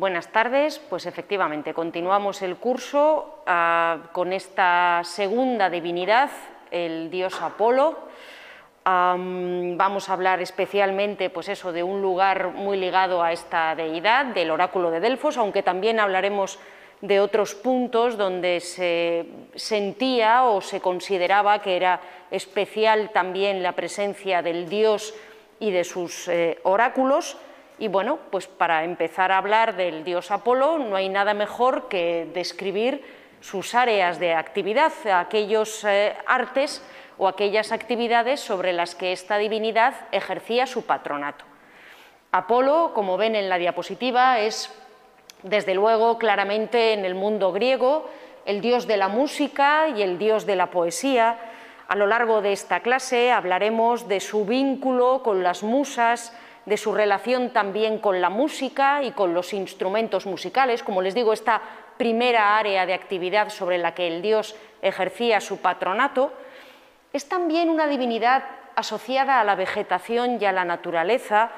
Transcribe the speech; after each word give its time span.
Buenas 0.00 0.32
tardes, 0.32 0.78
pues 0.78 1.04
efectivamente 1.04 1.74
continuamos 1.74 2.40
el 2.40 2.56
curso 2.56 3.42
ah, 3.46 3.98
con 4.12 4.32
esta 4.32 5.02
segunda 5.04 5.68
divinidad, 5.68 6.30
el 6.70 7.10
dios 7.10 7.42
Apolo. 7.42 7.98
vamos 8.82 10.08
a 10.08 10.12
hablar 10.14 10.40
especialmente 10.40 11.28
pues 11.28 11.50
eso, 11.50 11.70
de 11.70 11.82
un 11.82 12.00
lugar 12.00 12.48
muy 12.48 12.78
ligado 12.78 13.22
a 13.22 13.30
esta 13.32 13.74
deidad, 13.74 14.24
del 14.24 14.50
oráculo 14.50 14.90
de 14.90 15.00
Delfos, 15.00 15.36
aunque 15.36 15.62
también 15.62 16.00
hablaremos 16.00 16.58
de 17.02 17.20
otros 17.20 17.54
puntos 17.54 18.16
donde 18.16 18.60
se 18.60 19.26
sentía 19.54 20.44
o 20.44 20.62
se 20.62 20.80
consideraba 20.80 21.60
que 21.60 21.76
era 21.76 22.00
especial 22.30 23.10
también 23.12 23.62
la 23.62 23.72
presencia 23.72 24.40
del 24.40 24.66
dios 24.66 25.12
y 25.58 25.70
de 25.72 25.84
sus 25.84 26.26
eh, 26.28 26.58
oráculos. 26.62 27.36
Y 27.80 27.88
bueno, 27.88 28.18
pues 28.30 28.46
para 28.46 28.84
empezar 28.84 29.32
a 29.32 29.38
hablar 29.38 29.74
del 29.74 30.04
dios 30.04 30.30
Apolo 30.30 30.78
no 30.78 30.96
hay 30.96 31.08
nada 31.08 31.32
mejor 31.32 31.88
que 31.88 32.28
describir 32.34 33.02
sus 33.40 33.74
áreas 33.74 34.20
de 34.20 34.34
actividad, 34.34 34.92
aquellos 35.10 35.82
eh, 35.84 36.14
artes 36.26 36.84
o 37.16 37.26
aquellas 37.26 37.72
actividades 37.72 38.40
sobre 38.40 38.74
las 38.74 38.94
que 38.94 39.12
esta 39.12 39.38
divinidad 39.38 39.94
ejercía 40.12 40.66
su 40.66 40.84
patronato. 40.84 41.46
Apolo, 42.32 42.92
como 42.94 43.16
ven 43.16 43.34
en 43.34 43.48
la 43.48 43.56
diapositiva, 43.56 44.40
es 44.40 44.70
desde 45.42 45.74
luego 45.74 46.18
claramente 46.18 46.92
en 46.92 47.06
el 47.06 47.14
mundo 47.14 47.50
griego 47.50 48.10
el 48.44 48.60
dios 48.60 48.86
de 48.86 48.98
la 48.98 49.08
música 49.08 49.88
y 49.88 50.02
el 50.02 50.18
dios 50.18 50.44
de 50.44 50.56
la 50.56 50.70
poesía. 50.70 51.38
A 51.88 51.96
lo 51.96 52.06
largo 52.06 52.42
de 52.42 52.52
esta 52.52 52.80
clase 52.80 53.32
hablaremos 53.32 54.06
de 54.06 54.20
su 54.20 54.44
vínculo 54.44 55.22
con 55.22 55.42
las 55.42 55.62
musas, 55.62 56.36
de 56.70 56.76
su 56.76 56.94
relación 56.94 57.50
también 57.50 57.98
con 57.98 58.20
la 58.20 58.30
música 58.30 59.02
y 59.02 59.10
con 59.10 59.34
los 59.34 59.52
instrumentos 59.52 60.24
musicales. 60.24 60.84
Como 60.84 61.02
les 61.02 61.16
digo, 61.16 61.32
esta 61.32 61.60
primera 61.96 62.56
área 62.56 62.86
de 62.86 62.94
actividad 62.94 63.48
sobre 63.50 63.76
la 63.76 63.92
que 63.92 64.06
el 64.06 64.22
dios 64.22 64.54
ejercía 64.80 65.40
su 65.40 65.58
patronato 65.58 66.32
es 67.12 67.28
también 67.28 67.70
una 67.70 67.88
divinidad 67.88 68.44
asociada 68.76 69.40
a 69.40 69.44
la 69.44 69.56
vegetación 69.56 70.38
y 70.40 70.44
a 70.44 70.52
la 70.52 70.64
naturaleza. 70.64 71.50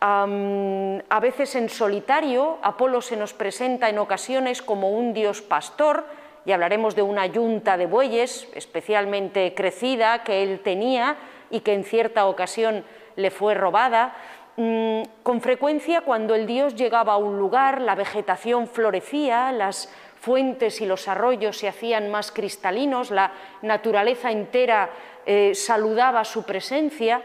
a 0.00 1.20
veces 1.20 1.56
en 1.56 1.68
solitario, 1.68 2.58
Apolo 2.62 3.02
se 3.02 3.16
nos 3.16 3.34
presenta 3.34 3.88
en 3.88 3.98
ocasiones 3.98 4.62
como 4.62 4.90
un 4.90 5.12
dios 5.12 5.42
pastor, 5.42 6.06
y 6.44 6.52
hablaremos 6.52 6.94
de 6.94 7.02
una 7.02 7.26
yunta 7.26 7.76
de 7.76 7.86
bueyes 7.86 8.48
especialmente 8.54 9.54
crecida 9.54 10.22
que 10.22 10.42
él 10.42 10.60
tenía 10.60 11.16
y 11.50 11.60
que 11.60 11.74
en 11.74 11.84
cierta 11.84 12.26
ocasión 12.26 12.84
le 13.16 13.30
fue 13.30 13.54
robada. 13.54 14.14
Mm, 14.56 15.02
con 15.22 15.40
frecuencia 15.40 16.02
cuando 16.02 16.34
el 16.34 16.46
dios 16.46 16.74
llegaba 16.74 17.14
a 17.14 17.16
un 17.16 17.38
lugar, 17.38 17.80
la 17.80 17.94
vegetación 17.94 18.68
florecía, 18.68 19.50
las 19.50 19.90
fuentes 20.20 20.80
y 20.80 20.86
los 20.86 21.08
arroyos 21.08 21.56
se 21.56 21.68
hacían 21.68 22.10
más 22.10 22.30
cristalinos, 22.30 23.10
la 23.10 23.32
naturaleza 23.62 24.30
entera 24.30 24.90
eh, 25.24 25.54
saludaba 25.54 26.24
su 26.24 26.44
presencia. 26.44 27.22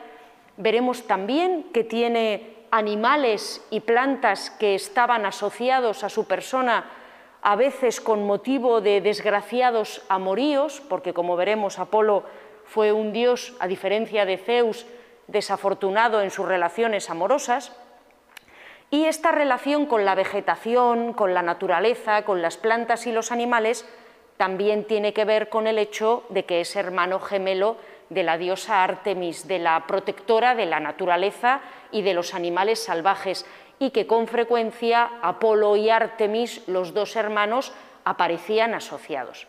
Veremos 0.56 1.06
también 1.06 1.66
que 1.74 1.84
tiene 1.84 2.56
animales 2.72 3.62
y 3.70 3.82
plantas 3.82 4.50
que 4.50 4.76
estaban 4.76 5.26
asociados 5.26 6.04
a 6.04 6.10
su 6.10 6.28
persona, 6.28 6.86
a 7.42 7.56
veces 7.56 8.02
con 8.02 8.26
motivo 8.26 8.82
de 8.82 9.02
desgraciados 9.02 10.02
amoríos, 10.08 10.82
porque 10.88 11.14
como 11.14 11.36
veremos 11.36 11.78
Apolo 11.78 12.24
fue 12.66 12.92
un 12.92 13.14
dios, 13.14 13.54
a 13.60 13.68
diferencia 13.68 14.26
de 14.26 14.38
Zeus, 14.38 14.86
desafortunado 15.28 16.22
en 16.22 16.32
sus 16.32 16.48
relaciones 16.48 17.10
amorosas, 17.10 17.76
y 18.90 19.06
esta 19.06 19.32
relación 19.32 19.86
con 19.86 20.06
la 20.06 20.16
vegetación, 20.16 21.12
con 21.14 21.34
la 21.34 21.42
naturaleza, 21.42 22.24
con 22.24 22.42
las 22.42 22.56
plantas 22.56 23.06
y 23.06 23.12
los 23.12 23.32
animales, 23.32 23.86
también 24.38 24.86
tiene 24.86 25.14
que 25.14 25.26
ver 25.26 25.50
con 25.50 25.68
el 25.68 25.78
hecho 25.78 26.24
de 26.30 26.46
que 26.46 26.62
es 26.62 26.76
hermano 26.76 27.20
gemelo 27.20 27.76
de 28.10 28.24
la 28.24 28.38
diosa 28.38 28.84
Artemis, 28.84 29.48
de 29.48 29.60
la 29.60 29.86
protectora 29.88 30.56
de 30.56 30.66
la 30.66 30.80
naturaleza 30.80 31.60
y 31.92 32.02
de 32.02 32.14
los 32.14 32.34
animales 32.34 32.82
salvajes, 32.82 33.46
y 33.80 33.90
que 33.90 34.08
con 34.08 34.28
frecuencia 34.28 35.10
Apolo 35.22 35.76
y 35.76 35.90
Artemis, 35.90 36.66
los 36.68 36.94
dos 36.94 37.16
hermanos, 37.16 37.74
aparecían 38.06 38.74
asociados. 38.74 39.48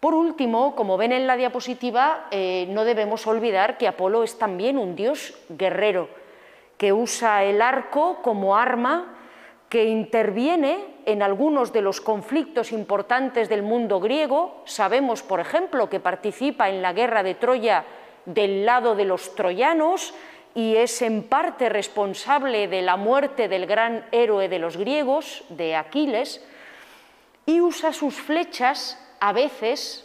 Por 0.00 0.14
último, 0.14 0.76
como 0.76 0.96
ven 0.96 1.12
en 1.12 1.26
la 1.26 1.36
diapositiva, 1.36 2.28
eh, 2.30 2.66
no 2.70 2.84
debemos 2.84 3.26
olvidar 3.26 3.78
que 3.78 3.88
Apolo 3.88 4.22
es 4.22 4.38
también 4.38 4.78
un 4.78 4.94
dios 4.94 5.34
guerrero, 5.48 6.08
que 6.76 6.92
usa 6.92 7.42
el 7.42 7.60
arco 7.60 8.22
como 8.22 8.56
arma, 8.56 9.16
que 9.68 9.84
interviene 9.86 10.78
en 11.04 11.22
algunos 11.22 11.72
de 11.72 11.82
los 11.82 12.00
conflictos 12.00 12.70
importantes 12.70 13.48
del 13.48 13.62
mundo 13.62 13.98
griego. 13.98 14.62
Sabemos, 14.64 15.22
por 15.22 15.40
ejemplo, 15.40 15.90
que 15.90 16.00
participa 16.00 16.68
en 16.68 16.80
la 16.80 16.92
guerra 16.92 17.22
de 17.22 17.34
Troya 17.34 17.84
del 18.24 18.64
lado 18.64 18.94
de 18.94 19.04
los 19.04 19.34
troyanos 19.34 20.14
y 20.54 20.76
es 20.76 21.02
en 21.02 21.22
parte 21.22 21.68
responsable 21.68 22.68
de 22.68 22.82
la 22.82 22.96
muerte 22.96 23.48
del 23.48 23.66
gran 23.66 24.04
héroe 24.12 24.48
de 24.48 24.58
los 24.58 24.76
griegos, 24.76 25.44
de 25.48 25.76
Aquiles, 25.76 26.44
y 27.46 27.60
usa 27.60 27.92
sus 27.92 28.14
flechas 28.14 28.98
a 29.20 29.32
veces 29.32 30.04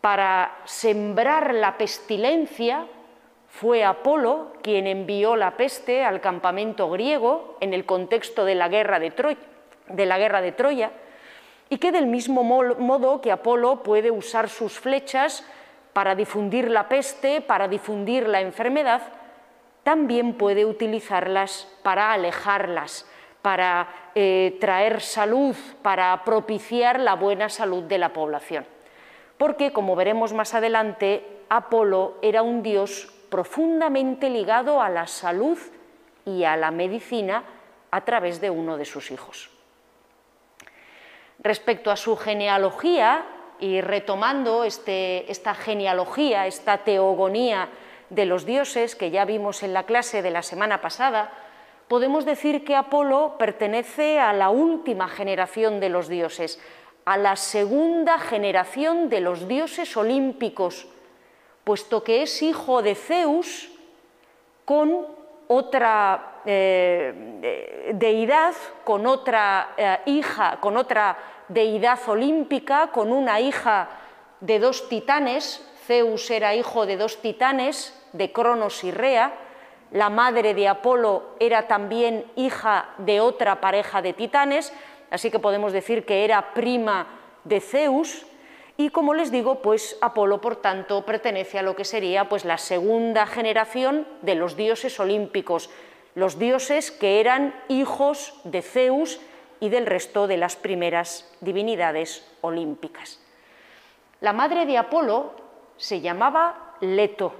para 0.00 0.56
sembrar 0.64 1.54
la 1.54 1.78
pestilencia, 1.78 2.86
fue 3.48 3.84
Apolo 3.84 4.52
quien 4.62 4.86
envió 4.86 5.36
la 5.36 5.56
peste 5.56 6.04
al 6.04 6.20
campamento 6.20 6.90
griego 6.90 7.56
en 7.60 7.72
el 7.72 7.86
contexto 7.86 8.44
de 8.44 8.54
la 8.56 8.68
guerra 8.68 8.98
de 8.98 10.52
Troya, 10.52 10.90
y 11.70 11.78
que 11.78 11.92
del 11.92 12.06
mismo 12.06 12.42
modo 12.42 13.20
que 13.20 13.32
Apolo 13.32 13.82
puede 13.82 14.10
usar 14.10 14.48
sus 14.48 14.78
flechas 14.78 15.46
para 15.92 16.14
difundir 16.14 16.70
la 16.70 16.88
peste, 16.88 17.40
para 17.40 17.68
difundir 17.68 18.28
la 18.28 18.40
enfermedad, 18.40 19.02
también 19.84 20.34
puede 20.34 20.64
utilizarlas 20.64 21.68
para 21.82 22.12
alejarlas, 22.12 23.08
para 23.44 23.88
eh, 24.14 24.56
traer 24.58 25.02
salud, 25.02 25.54
para 25.82 26.24
propiciar 26.24 26.98
la 26.98 27.14
buena 27.14 27.50
salud 27.50 27.82
de 27.82 27.98
la 27.98 28.14
población. 28.14 28.64
Porque, 29.36 29.70
como 29.70 29.94
veremos 29.96 30.32
más 30.32 30.54
adelante, 30.54 31.42
Apolo 31.50 32.16
era 32.22 32.40
un 32.40 32.62
dios 32.62 33.12
profundamente 33.28 34.30
ligado 34.30 34.80
a 34.80 34.88
la 34.88 35.06
salud 35.06 35.58
y 36.24 36.44
a 36.44 36.56
la 36.56 36.70
medicina 36.70 37.44
a 37.90 38.00
través 38.00 38.40
de 38.40 38.48
uno 38.48 38.78
de 38.78 38.86
sus 38.86 39.10
hijos. 39.10 39.50
Respecto 41.38 41.90
a 41.90 41.96
su 41.96 42.16
genealogía, 42.16 43.26
y 43.60 43.82
retomando 43.82 44.64
este, 44.64 45.30
esta 45.30 45.54
genealogía, 45.54 46.46
esta 46.46 46.78
teogonía 46.78 47.68
de 48.08 48.24
los 48.24 48.46
dioses 48.46 48.96
que 48.96 49.10
ya 49.10 49.26
vimos 49.26 49.62
en 49.62 49.74
la 49.74 49.84
clase 49.84 50.22
de 50.22 50.30
la 50.30 50.42
semana 50.42 50.80
pasada, 50.80 51.43
podemos 51.88 52.24
decir 52.24 52.64
que 52.64 52.76
Apolo 52.76 53.36
pertenece 53.38 54.18
a 54.18 54.32
la 54.32 54.50
última 54.50 55.08
generación 55.08 55.80
de 55.80 55.88
los 55.88 56.08
dioses, 56.08 56.60
a 57.04 57.16
la 57.16 57.36
segunda 57.36 58.18
generación 58.18 59.08
de 59.08 59.20
los 59.20 59.46
dioses 59.46 59.96
olímpicos, 59.96 60.86
puesto 61.64 62.02
que 62.02 62.22
es 62.22 62.42
hijo 62.42 62.82
de 62.82 62.94
Zeus 62.94 63.70
con 64.64 65.06
otra 65.48 66.40
eh, 66.46 67.90
deidad, 67.94 68.54
con 68.84 69.06
otra 69.06 69.74
eh, 69.76 69.98
hija, 70.06 70.58
con 70.60 70.76
otra 70.76 71.16
deidad 71.48 71.98
olímpica, 72.06 72.90
con 72.92 73.12
una 73.12 73.40
hija 73.40 73.88
de 74.40 74.58
dos 74.58 74.88
titanes, 74.88 75.66
Zeus 75.86 76.30
era 76.30 76.54
hijo 76.54 76.86
de 76.86 76.96
dos 76.96 77.20
titanes, 77.20 77.94
de 78.12 78.32
Cronos 78.32 78.84
y 78.84 78.90
Rea, 78.90 79.34
la 79.94 80.10
madre 80.10 80.54
de 80.54 80.66
Apolo 80.66 81.36
era 81.38 81.68
también 81.68 82.24
hija 82.34 82.90
de 82.98 83.20
otra 83.20 83.60
pareja 83.60 84.02
de 84.02 84.12
titanes, 84.12 84.72
así 85.08 85.30
que 85.30 85.38
podemos 85.38 85.72
decir 85.72 86.04
que 86.04 86.24
era 86.24 86.52
prima 86.52 87.06
de 87.44 87.60
Zeus, 87.60 88.26
y 88.76 88.90
como 88.90 89.14
les 89.14 89.30
digo, 89.30 89.62
pues 89.62 89.96
Apolo, 90.00 90.40
por 90.40 90.56
tanto, 90.56 91.06
pertenece 91.06 91.60
a 91.60 91.62
lo 91.62 91.76
que 91.76 91.84
sería 91.84 92.28
pues, 92.28 92.44
la 92.44 92.58
segunda 92.58 93.24
generación 93.24 94.04
de 94.22 94.34
los 94.34 94.56
dioses 94.56 94.98
olímpicos, 94.98 95.70
los 96.16 96.40
dioses 96.40 96.90
que 96.90 97.20
eran 97.20 97.54
hijos 97.68 98.34
de 98.42 98.62
Zeus 98.62 99.20
y 99.60 99.68
del 99.68 99.86
resto 99.86 100.26
de 100.26 100.38
las 100.38 100.56
primeras 100.56 101.32
divinidades 101.40 102.28
olímpicas. 102.40 103.20
La 104.20 104.32
madre 104.32 104.66
de 104.66 104.76
Apolo 104.76 105.34
se 105.76 106.00
llamaba 106.00 106.74
Leto 106.80 107.32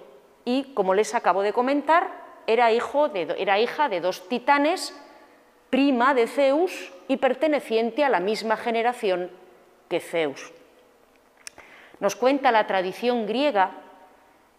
y, 0.44 0.72
como 0.74 0.94
les 0.94 1.16
acabo 1.16 1.42
de 1.42 1.52
comentar, 1.52 2.23
era, 2.46 2.70
era 2.70 3.58
hija 3.58 3.88
de 3.88 4.00
dos 4.00 4.28
titanes, 4.28 4.94
prima 5.70 6.14
de 6.14 6.26
Zeus 6.26 6.92
y 7.08 7.16
perteneciente 7.16 8.04
a 8.04 8.08
la 8.08 8.20
misma 8.20 8.56
generación 8.56 9.30
que 9.88 10.00
Zeus. 10.00 10.52
Nos 12.00 12.16
cuenta 12.16 12.52
la 12.52 12.66
tradición 12.66 13.26
griega 13.26 13.72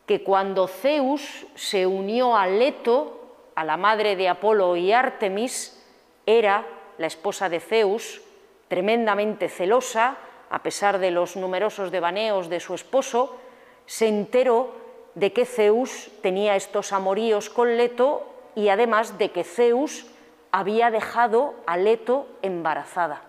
que 0.05 0.23
cuando 0.23 0.67
Zeus 0.67 1.47
se 1.55 1.87
unió 1.87 2.35
a 2.35 2.47
Leto, 2.47 3.21
a 3.55 3.63
la 3.63 3.77
madre 3.77 4.15
de 4.15 4.29
Apolo 4.29 4.75
y 4.75 4.91
Artemis, 4.91 5.81
era 6.25 6.65
la 6.97 7.07
esposa 7.07 7.49
de 7.49 7.59
Zeus, 7.59 8.21
tremendamente 8.67 9.49
celosa, 9.49 10.17
a 10.49 10.61
pesar 10.61 10.99
de 10.99 11.11
los 11.11 11.35
numerosos 11.35 11.91
devaneos 11.91 12.49
de 12.49 12.59
su 12.59 12.75
esposo, 12.75 13.38
se 13.85 14.07
enteró 14.07 14.84
de 15.15 15.33
que 15.33 15.45
Zeus 15.45 16.09
tenía 16.21 16.56
estos 16.56 16.94
amoríos 16.94 17.50
con 17.50 17.77
Leto 17.77 18.27
y 18.53 18.69
además 18.69 19.17
de 19.17 19.31
que 19.31 19.44
Zeus 19.44 20.06
había 20.51 20.91
dejado 20.91 21.56
a 21.65 21.77
Leto 21.77 22.27
embarazada. 22.41 23.21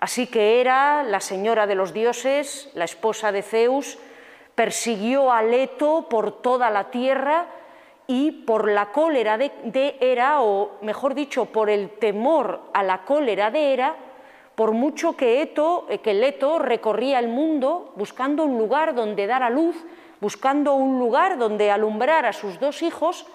Así 0.00 0.26
que 0.26 0.60
era 0.60 1.02
la 1.02 1.20
señora 1.20 1.66
de 1.66 1.74
los 1.74 1.92
dioses, 1.92 2.70
la 2.74 2.84
esposa 2.84 3.32
de 3.32 3.42
Zeus, 3.42 3.98
persiguió 4.54 5.32
a 5.32 5.42
Leto 5.42 6.06
por 6.10 6.42
toda 6.42 6.70
la 6.70 6.90
tierra 6.90 7.46
y 8.06 8.32
por 8.32 8.70
la 8.70 8.92
cólera 8.92 9.38
de, 9.38 9.52
de 9.64 9.96
Hera, 10.00 10.42
o 10.42 10.72
mejor 10.82 11.14
dicho, 11.14 11.46
por 11.46 11.70
el 11.70 11.90
temor 11.90 12.60
a 12.74 12.82
la 12.82 13.04
cólera 13.04 13.50
de 13.50 13.72
Hera, 13.72 13.96
por 14.54 14.72
mucho 14.72 15.16
que, 15.16 15.40
Eto, 15.40 15.86
eh, 15.88 15.98
que 15.98 16.14
Leto 16.14 16.58
recorría 16.58 17.18
el 17.18 17.28
mundo 17.28 17.92
buscando 17.96 18.44
un 18.44 18.58
lugar 18.58 18.94
donde 18.94 19.26
dar 19.26 19.42
a 19.42 19.50
luz, 19.50 19.76
buscando 20.22 20.74
un 20.74 21.00
lugar 21.00 21.36
donde 21.36 21.72
alumbrar 21.72 22.26
a 22.26 22.32
sus 22.32 22.60
dos 22.60 22.82
hijos, 22.82 23.26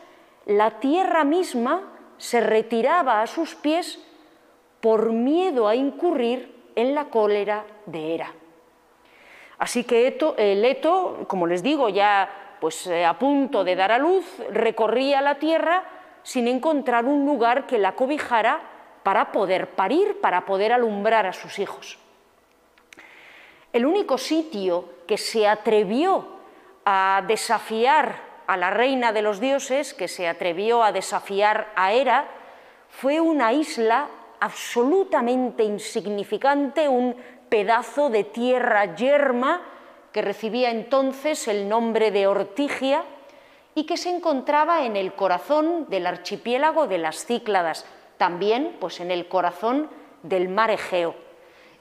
la 0.45 0.79
tierra 0.79 1.25
misma 1.25 1.83
se 2.17 2.39
retiraba 2.39 3.21
a 3.21 3.27
sus 3.27 3.55
pies 3.55 3.99
por 4.79 5.11
miedo 5.11 5.67
a 5.67 5.75
incurrir 5.75 6.71
en 6.77 6.95
la 6.95 7.09
cólera 7.09 7.65
de 7.87 8.15
Hera. 8.15 8.31
Así 9.59 9.83
que 9.83 10.07
Eto, 10.07 11.25
como 11.27 11.45
les 11.45 11.61
digo, 11.61 11.89
ya 11.89 12.55
pues, 12.61 12.87
eh, 12.87 13.03
a 13.03 13.19
punto 13.19 13.65
de 13.65 13.75
dar 13.75 13.91
a 13.91 13.97
luz, 13.97 14.23
recorría 14.49 15.21
la 15.21 15.39
tierra 15.39 15.83
sin 16.23 16.47
encontrar 16.47 17.03
un 17.03 17.25
lugar 17.25 17.67
que 17.67 17.79
la 17.79 17.95
cobijara 17.95 18.61
para 19.03 19.33
poder 19.33 19.71
parir, 19.71 20.21
para 20.21 20.45
poder 20.45 20.71
alumbrar 20.71 21.25
a 21.25 21.33
sus 21.33 21.59
hijos. 21.59 21.99
El 23.73 23.85
único 23.85 24.17
sitio 24.17 24.85
que 25.05 25.17
se 25.17 25.49
atrevió 25.49 26.36
a 26.89 27.21
desafiar 27.27 28.15
a 28.47 28.55
la 28.55 28.69
reina 28.69 29.11
de 29.11 29.21
los 29.21 29.41
dioses, 29.41 29.93
que 29.93 30.07
se 30.07 30.25
atrevió 30.25 30.83
a 30.83 30.93
desafiar 30.93 31.67
a 31.75 31.91
Hera, 31.91 32.29
fue 32.87 33.19
una 33.19 33.51
isla 33.51 34.07
absolutamente 34.39 35.65
insignificante, 35.65 36.87
un 36.87 37.13
pedazo 37.49 38.09
de 38.09 38.23
tierra 38.23 38.95
yerma 38.95 39.61
que 40.13 40.21
recibía 40.21 40.71
entonces 40.71 41.49
el 41.49 41.67
nombre 41.67 42.09
de 42.09 42.27
Ortigia 42.27 43.03
y 43.75 43.85
que 43.85 43.97
se 43.97 44.09
encontraba 44.09 44.85
en 44.85 44.95
el 44.95 45.11
corazón 45.11 45.87
del 45.89 46.07
archipiélago 46.07 46.87
de 46.87 46.99
las 46.99 47.25
Cícladas, 47.25 47.85
también 48.17 48.77
pues, 48.79 49.01
en 49.01 49.11
el 49.11 49.27
corazón 49.27 49.89
del 50.23 50.47
mar 50.47 50.71
Egeo. 50.71 51.15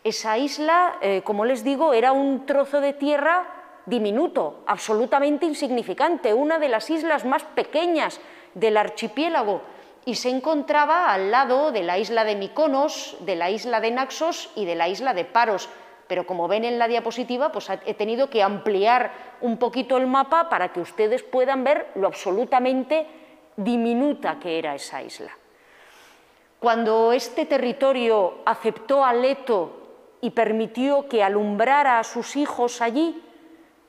Esa 0.02 0.36
isla, 0.36 0.98
eh, 1.00 1.22
como 1.22 1.44
les 1.44 1.62
digo, 1.62 1.94
era 1.94 2.10
un 2.10 2.44
trozo 2.44 2.80
de 2.80 2.92
tierra 2.92 3.52
diminuto, 3.86 4.62
absolutamente 4.66 5.46
insignificante, 5.46 6.34
una 6.34 6.58
de 6.58 6.68
las 6.68 6.90
islas 6.90 7.24
más 7.24 7.44
pequeñas 7.44 8.20
del 8.54 8.76
archipiélago, 8.76 9.62
y 10.04 10.14
se 10.14 10.30
encontraba 10.30 11.12
al 11.12 11.32
lado 11.32 11.72
de 11.72 11.82
la 11.82 11.98
isla 11.98 12.24
de 12.24 12.36
Miconos, 12.36 13.16
de 13.20 13.34
la 13.34 13.50
isla 13.50 13.80
de 13.80 13.90
Naxos 13.90 14.50
y 14.54 14.64
de 14.64 14.76
la 14.76 14.88
isla 14.88 15.14
de 15.14 15.24
Paros. 15.24 15.68
Pero 16.06 16.26
como 16.26 16.46
ven 16.46 16.64
en 16.64 16.78
la 16.78 16.86
diapositiva, 16.86 17.50
pues 17.50 17.68
he 17.84 17.94
tenido 17.94 18.30
que 18.30 18.40
ampliar 18.40 19.10
un 19.40 19.56
poquito 19.58 19.96
el 19.96 20.06
mapa 20.06 20.48
para 20.48 20.72
que 20.72 20.80
ustedes 20.80 21.24
puedan 21.24 21.64
ver 21.64 21.88
lo 21.96 22.06
absolutamente 22.06 23.06
diminuta 23.56 24.38
que 24.38 24.60
era 24.60 24.76
esa 24.76 25.02
isla. 25.02 25.32
Cuando 26.60 27.12
este 27.12 27.44
territorio 27.44 28.38
aceptó 28.44 29.04
a 29.04 29.12
Leto 29.12 30.16
y 30.20 30.30
permitió 30.30 31.08
que 31.08 31.24
alumbrara 31.24 31.98
a 31.98 32.04
sus 32.04 32.36
hijos 32.36 32.80
allí, 32.80 33.22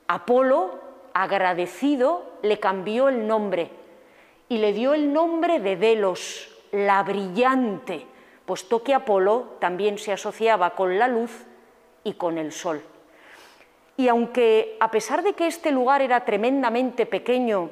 Apolo, 0.08 0.80
agradecido, 1.12 2.24
le 2.42 2.58
cambió 2.58 3.08
el 3.08 3.26
nombre 3.26 3.70
y 4.48 4.58
le 4.58 4.72
dio 4.72 4.94
el 4.94 5.12
nombre 5.12 5.60
de 5.60 5.76
Delos, 5.76 6.48
la 6.72 7.02
brillante, 7.02 8.06
puesto 8.46 8.82
que 8.82 8.94
Apolo 8.94 9.56
también 9.60 9.98
se 9.98 10.12
asociaba 10.12 10.70
con 10.70 10.98
la 10.98 11.08
luz 11.08 11.44
y 12.04 12.14
con 12.14 12.38
el 12.38 12.52
sol. 12.52 12.82
Y 13.98 14.08
aunque 14.08 14.76
a 14.80 14.90
pesar 14.90 15.22
de 15.22 15.34
que 15.34 15.46
este 15.46 15.70
lugar 15.70 16.00
era 16.00 16.24
tremendamente 16.24 17.04
pequeño 17.04 17.70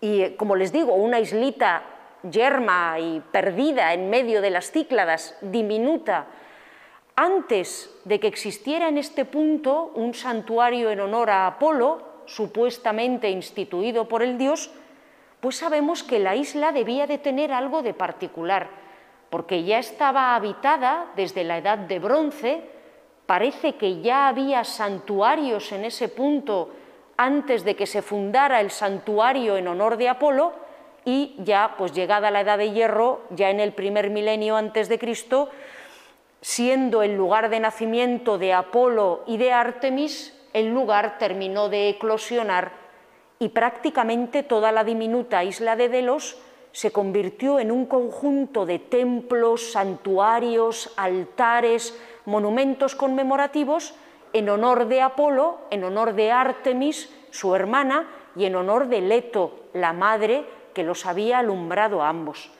y, 0.00 0.30
como 0.30 0.56
les 0.56 0.72
digo, 0.72 0.94
una 0.94 1.20
islita 1.20 1.84
yerma 2.28 2.98
y 2.98 3.20
perdida 3.32 3.94
en 3.94 4.10
medio 4.10 4.42
de 4.42 4.50
las 4.50 4.70
Cícladas, 4.70 5.38
diminuta, 5.40 6.26
antes 7.16 7.94
de 8.04 8.20
que 8.20 8.26
existiera 8.26 8.88
en 8.88 8.98
este 8.98 9.24
punto 9.24 9.92
un 9.94 10.14
santuario 10.14 10.90
en 10.90 11.00
honor 11.00 11.30
a 11.30 11.46
Apolo, 11.46 12.02
supuestamente 12.26 13.30
instituido 13.30 14.08
por 14.08 14.22
el 14.22 14.38
dios, 14.38 14.70
pues 15.40 15.56
sabemos 15.56 16.02
que 16.02 16.18
la 16.18 16.36
isla 16.36 16.72
debía 16.72 17.06
de 17.06 17.18
tener 17.18 17.52
algo 17.52 17.82
de 17.82 17.94
particular, 17.94 18.70
porque 19.28 19.64
ya 19.64 19.78
estaba 19.78 20.34
habitada 20.34 21.06
desde 21.16 21.44
la 21.44 21.58
edad 21.58 21.78
de 21.78 21.98
bronce, 21.98 22.62
parece 23.26 23.74
que 23.74 24.00
ya 24.00 24.28
había 24.28 24.64
santuarios 24.64 25.72
en 25.72 25.84
ese 25.84 26.08
punto 26.08 26.70
antes 27.16 27.64
de 27.64 27.76
que 27.76 27.86
se 27.86 28.02
fundara 28.02 28.60
el 28.60 28.70
santuario 28.70 29.56
en 29.56 29.68
honor 29.68 29.96
de 29.96 30.08
Apolo, 30.08 30.52
y 31.04 31.34
ya 31.38 31.74
pues 31.76 31.92
llegada 31.92 32.30
la 32.30 32.42
edad 32.42 32.58
de 32.58 32.70
hierro, 32.70 33.22
ya 33.30 33.50
en 33.50 33.58
el 33.58 33.72
primer 33.72 34.10
milenio 34.10 34.56
antes 34.56 34.88
de 34.88 34.98
Cristo, 34.98 35.50
siendo 36.42 37.02
el 37.02 37.16
lugar 37.16 37.48
de 37.48 37.60
nacimiento 37.60 38.36
de 38.36 38.52
Apolo 38.52 39.22
y 39.26 39.38
de 39.38 39.52
Artemis, 39.52 40.38
el 40.52 40.68
lugar 40.68 41.16
terminó 41.18 41.68
de 41.70 41.88
eclosionar 41.88 42.72
y 43.38 43.48
prácticamente 43.48 44.42
toda 44.42 44.72
la 44.72 44.84
diminuta 44.84 45.42
isla 45.44 45.76
de 45.76 45.88
Delos 45.88 46.36
se 46.72 46.90
convirtió 46.90 47.60
en 47.60 47.70
un 47.70 47.86
conjunto 47.86 48.66
de 48.66 48.78
templos, 48.78 49.72
santuarios, 49.72 50.92
altares, 50.96 51.98
monumentos 52.24 52.94
conmemorativos 52.94 53.94
en 54.32 54.48
honor 54.48 54.86
de 54.88 55.02
Apolo, 55.02 55.58
en 55.70 55.84
honor 55.84 56.14
de 56.14 56.32
Artemis, 56.32 57.14
su 57.30 57.54
hermana, 57.54 58.08
y 58.34 58.46
en 58.46 58.56
honor 58.56 58.88
de 58.88 59.02
Leto, 59.02 59.66
la 59.74 59.92
madre 59.92 60.46
que 60.72 60.82
los 60.82 61.04
había 61.04 61.38
alumbrado 61.38 62.02
a 62.02 62.08
ambos. 62.08 62.50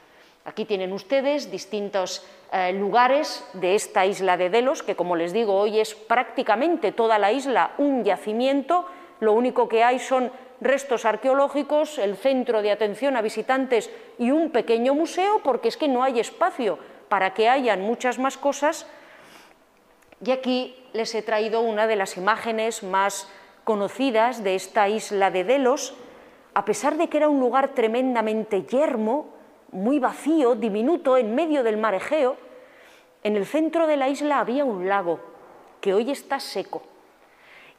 Aquí 0.44 0.64
tienen 0.66 0.92
ustedes 0.92 1.50
distintos 1.50 2.26
eh, 2.52 2.72
lugares 2.74 3.48
de 3.54 3.74
esta 3.74 4.04
isla 4.04 4.36
de 4.36 4.50
Delos, 4.50 4.82
que 4.82 4.94
como 4.94 5.16
les 5.16 5.32
digo, 5.32 5.54
hoy 5.54 5.80
es 5.80 5.94
prácticamente 5.94 6.92
toda 6.92 7.18
la 7.18 7.32
isla 7.32 7.72
un 7.78 8.04
yacimiento, 8.04 8.84
lo 9.20 9.32
único 9.32 9.68
que 9.68 9.82
hay 9.82 9.98
son 9.98 10.30
restos 10.60 11.04
arqueológicos, 11.04 11.98
el 11.98 12.16
centro 12.16 12.60
de 12.60 12.70
atención 12.70 13.16
a 13.16 13.22
visitantes 13.22 13.90
y 14.18 14.30
un 14.32 14.50
pequeño 14.50 14.94
museo, 14.94 15.40
porque 15.42 15.68
es 15.68 15.78
que 15.78 15.88
no 15.88 16.02
hay 16.02 16.20
espacio 16.20 16.78
para 17.08 17.34
que 17.34 17.48
hayan 17.48 17.80
muchas 17.80 18.18
más 18.18 18.36
cosas. 18.36 18.86
Y 20.24 20.30
aquí 20.30 20.76
les 20.92 21.14
he 21.14 21.22
traído 21.22 21.62
una 21.62 21.86
de 21.86 21.96
las 21.96 22.16
imágenes 22.16 22.82
más 22.82 23.28
conocidas 23.64 24.44
de 24.44 24.56
esta 24.56 24.88
isla 24.88 25.30
de 25.30 25.44
Delos, 25.44 25.94
a 26.54 26.64
pesar 26.64 26.96
de 26.96 27.08
que 27.08 27.16
era 27.16 27.28
un 27.28 27.40
lugar 27.40 27.70
tremendamente 27.70 28.64
yermo, 28.64 29.40
muy 29.72 29.98
vacío, 29.98 30.54
diminuto, 30.54 31.16
en 31.16 31.34
medio 31.34 31.62
del 31.62 31.76
mar 31.76 31.94
Egeo, 31.94 32.36
en 33.22 33.36
el 33.36 33.46
centro 33.46 33.86
de 33.86 33.96
la 33.96 34.08
isla 34.08 34.40
había 34.40 34.64
un 34.64 34.88
lago 34.88 35.20
que 35.80 35.94
hoy 35.94 36.10
está 36.10 36.40
seco. 36.40 36.82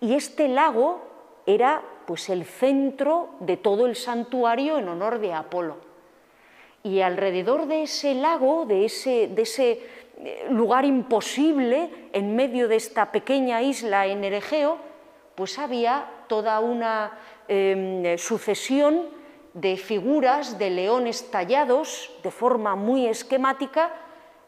Y 0.02 0.16
este 0.16 0.48
lago 0.48 1.02
era 1.46 1.82
pues 2.06 2.30
el 2.30 2.46
centro 2.46 3.30
de 3.40 3.58
todo 3.58 3.86
el 3.86 3.96
santuario 3.96 4.78
en 4.78 4.90
honor 4.90 5.20
de 5.20 5.34
Apolo. 5.34 5.78
Y 6.84 7.00
alrededor 7.02 7.68
de 7.68 7.84
ese 7.84 8.14
lago, 8.14 8.66
de 8.66 8.86
ese, 8.86 9.28
de 9.28 9.42
ese 9.42 9.82
eh, 10.18 10.48
lugar 10.50 10.84
imposible, 10.84 12.10
en 12.12 12.36
medio 12.36 12.68
de 12.68 12.76
esta 12.76 13.12
pequeña 13.12 13.62
isla 13.62 14.06
en 14.08 14.24
el 14.24 14.34
Egeo, 14.34 14.78
pues 15.36 15.58
había 15.58 16.10
toda 16.28 16.60
una 16.60 17.18
Em, 17.48 18.18
sucesión 18.18 19.10
de 19.54 19.78
figuras 19.78 20.58
de 20.58 20.70
leones 20.70 21.30
tallados 21.30 22.12
de 22.24 22.32
forma 22.32 22.76
muy 22.76 23.08
esquemática, 23.08 23.94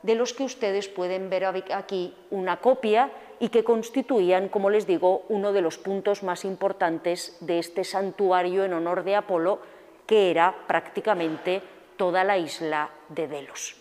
de 0.01 0.15
los 0.15 0.33
que 0.33 0.43
ustedes 0.43 0.87
pueden 0.87 1.29
ver 1.29 1.45
aquí 1.45 2.13
una 2.29 2.57
copia 2.57 3.11
y 3.39 3.49
que 3.49 3.63
constituían, 3.63 4.49
como 4.49 4.69
les 4.69 4.87
digo, 4.87 5.25
uno 5.29 5.51
de 5.51 5.61
los 5.61 5.77
puntos 5.77 6.23
más 6.23 6.45
importantes 6.45 7.37
de 7.39 7.59
este 7.59 7.83
santuario 7.83 8.63
en 8.63 8.73
honor 8.73 9.03
de 9.03 9.15
Apolo, 9.15 9.59
que 10.05 10.29
era 10.31 10.55
prácticamente 10.67 11.61
toda 11.97 12.23
la 12.23 12.37
isla 12.37 12.89
de 13.09 13.27
Delos. 13.27 13.75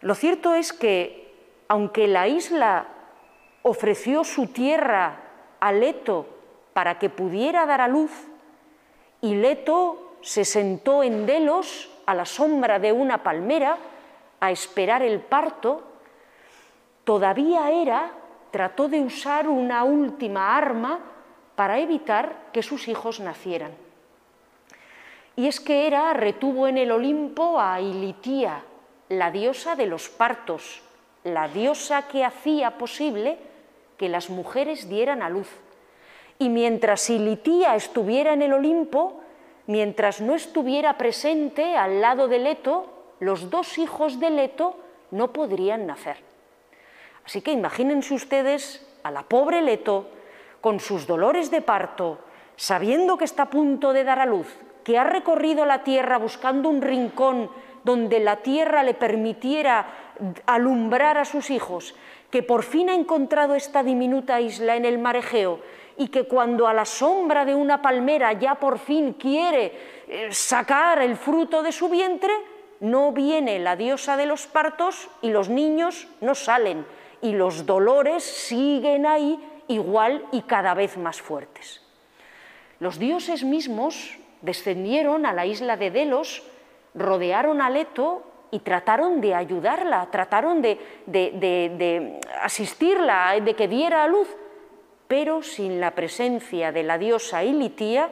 Lo 0.00 0.14
cierto 0.14 0.54
es 0.54 0.72
que, 0.72 1.34
aunque 1.68 2.06
la 2.06 2.28
isla 2.28 2.88
ofreció 3.62 4.24
su 4.24 4.48
tierra 4.48 5.20
a 5.60 5.72
Leto 5.72 6.26
para 6.72 6.98
que 6.98 7.10
pudiera 7.10 7.66
dar 7.66 7.80
a 7.80 7.88
luz, 7.88 8.12
y 9.20 9.34
Leto 9.34 10.16
se 10.20 10.44
sentó 10.44 11.02
en 11.02 11.26
Delos 11.26 11.90
a 12.06 12.14
la 12.14 12.24
sombra 12.24 12.78
de 12.78 12.92
una 12.92 13.22
palmera, 13.22 13.78
a 14.40 14.50
esperar 14.50 15.02
el 15.02 15.20
parto, 15.20 15.82
todavía 17.04 17.70
Hera 17.70 18.12
trató 18.50 18.88
de 18.88 19.00
usar 19.00 19.48
una 19.48 19.84
última 19.84 20.56
arma 20.56 21.00
para 21.54 21.78
evitar 21.78 22.50
que 22.52 22.62
sus 22.62 22.88
hijos 22.88 23.20
nacieran. 23.20 23.72
Y 25.36 25.48
es 25.48 25.60
que 25.60 25.86
Hera 25.86 26.12
retuvo 26.12 26.66
en 26.66 26.78
el 26.78 26.90
Olimpo 26.90 27.60
a 27.60 27.80
Ilitía, 27.80 28.62
la 29.08 29.30
diosa 29.30 29.76
de 29.76 29.86
los 29.86 30.08
partos, 30.08 30.82
la 31.24 31.48
diosa 31.48 32.08
que 32.08 32.24
hacía 32.24 32.78
posible 32.78 33.38
que 33.96 34.08
las 34.08 34.30
mujeres 34.30 34.88
dieran 34.88 35.22
a 35.22 35.28
luz. 35.28 35.48
Y 36.38 36.48
mientras 36.48 37.08
Ilitía 37.08 37.74
estuviera 37.74 38.32
en 38.32 38.42
el 38.42 38.52
Olimpo, 38.52 39.20
mientras 39.66 40.20
no 40.20 40.34
estuviera 40.34 40.98
presente 40.98 41.76
al 41.76 42.00
lado 42.00 42.28
de 42.28 42.38
Leto, 42.38 42.86
los 43.20 43.50
dos 43.50 43.78
hijos 43.78 44.20
de 44.20 44.30
Leto 44.30 44.76
no 45.10 45.32
podrían 45.32 45.86
nacer. 45.86 46.18
Así 47.24 47.40
que 47.40 47.52
imagínense 47.52 48.14
ustedes 48.14 48.86
a 49.02 49.10
la 49.10 49.22
pobre 49.22 49.62
Leto 49.62 50.08
con 50.60 50.80
sus 50.80 51.06
dolores 51.06 51.50
de 51.50 51.62
parto, 51.62 52.18
sabiendo 52.56 53.16
que 53.16 53.24
está 53.24 53.44
a 53.44 53.50
punto 53.50 53.92
de 53.92 54.04
dar 54.04 54.18
a 54.18 54.26
luz, 54.26 54.56
que 54.84 54.98
ha 54.98 55.04
recorrido 55.04 55.64
la 55.64 55.84
tierra 55.84 56.18
buscando 56.18 56.68
un 56.68 56.82
rincón 56.82 57.50
donde 57.82 58.20
la 58.20 58.36
tierra 58.36 58.82
le 58.82 58.94
permitiera 58.94 59.86
alumbrar 60.46 61.18
a 61.18 61.24
sus 61.24 61.50
hijos, 61.50 61.94
que 62.30 62.42
por 62.42 62.62
fin 62.62 62.90
ha 62.90 62.94
encontrado 62.94 63.54
esta 63.54 63.82
diminuta 63.82 64.40
isla 64.40 64.76
en 64.76 64.84
el 64.84 64.98
mar 64.98 65.16
Egeo 65.16 65.60
y 65.96 66.08
que 66.08 66.24
cuando 66.24 66.66
a 66.66 66.74
la 66.74 66.84
sombra 66.84 67.44
de 67.44 67.54
una 67.54 67.80
palmera 67.80 68.32
ya 68.34 68.56
por 68.56 68.78
fin 68.78 69.14
quiere 69.14 69.72
eh, 70.08 70.28
sacar 70.30 71.00
el 71.00 71.16
fruto 71.16 71.62
de 71.62 71.72
su 71.72 71.88
vientre, 71.88 72.32
no 72.80 73.12
viene 73.12 73.58
la 73.58 73.76
diosa 73.76 74.16
de 74.16 74.26
los 74.26 74.46
partos 74.46 75.08
y 75.22 75.30
los 75.30 75.48
niños 75.48 76.08
no 76.20 76.34
salen 76.34 76.84
y 77.22 77.32
los 77.32 77.64
dolores 77.64 78.22
siguen 78.22 79.06
ahí 79.06 79.38
igual 79.68 80.24
y 80.32 80.42
cada 80.42 80.74
vez 80.74 80.96
más 80.96 81.20
fuertes. 81.20 81.82
Los 82.78 82.98
dioses 82.98 83.42
mismos 83.42 84.18
descendieron 84.42 85.24
a 85.24 85.32
la 85.32 85.46
isla 85.46 85.76
de 85.76 85.90
Delos, 85.90 86.42
rodearon 86.94 87.62
a 87.62 87.70
Leto 87.70 88.22
y 88.50 88.60
trataron 88.60 89.20
de 89.20 89.34
ayudarla, 89.34 90.08
trataron 90.10 90.62
de, 90.62 90.78
de, 91.06 92.20
asistirla, 92.42 93.38
de 93.40 93.54
que 93.54 93.66
diera 93.66 94.04
a 94.04 94.08
luz, 94.08 94.28
pero 95.08 95.42
sin 95.42 95.80
la 95.80 95.92
presencia 95.92 96.72
de 96.72 96.82
la 96.82 96.98
diosa 96.98 97.44
Ilitía, 97.44 98.10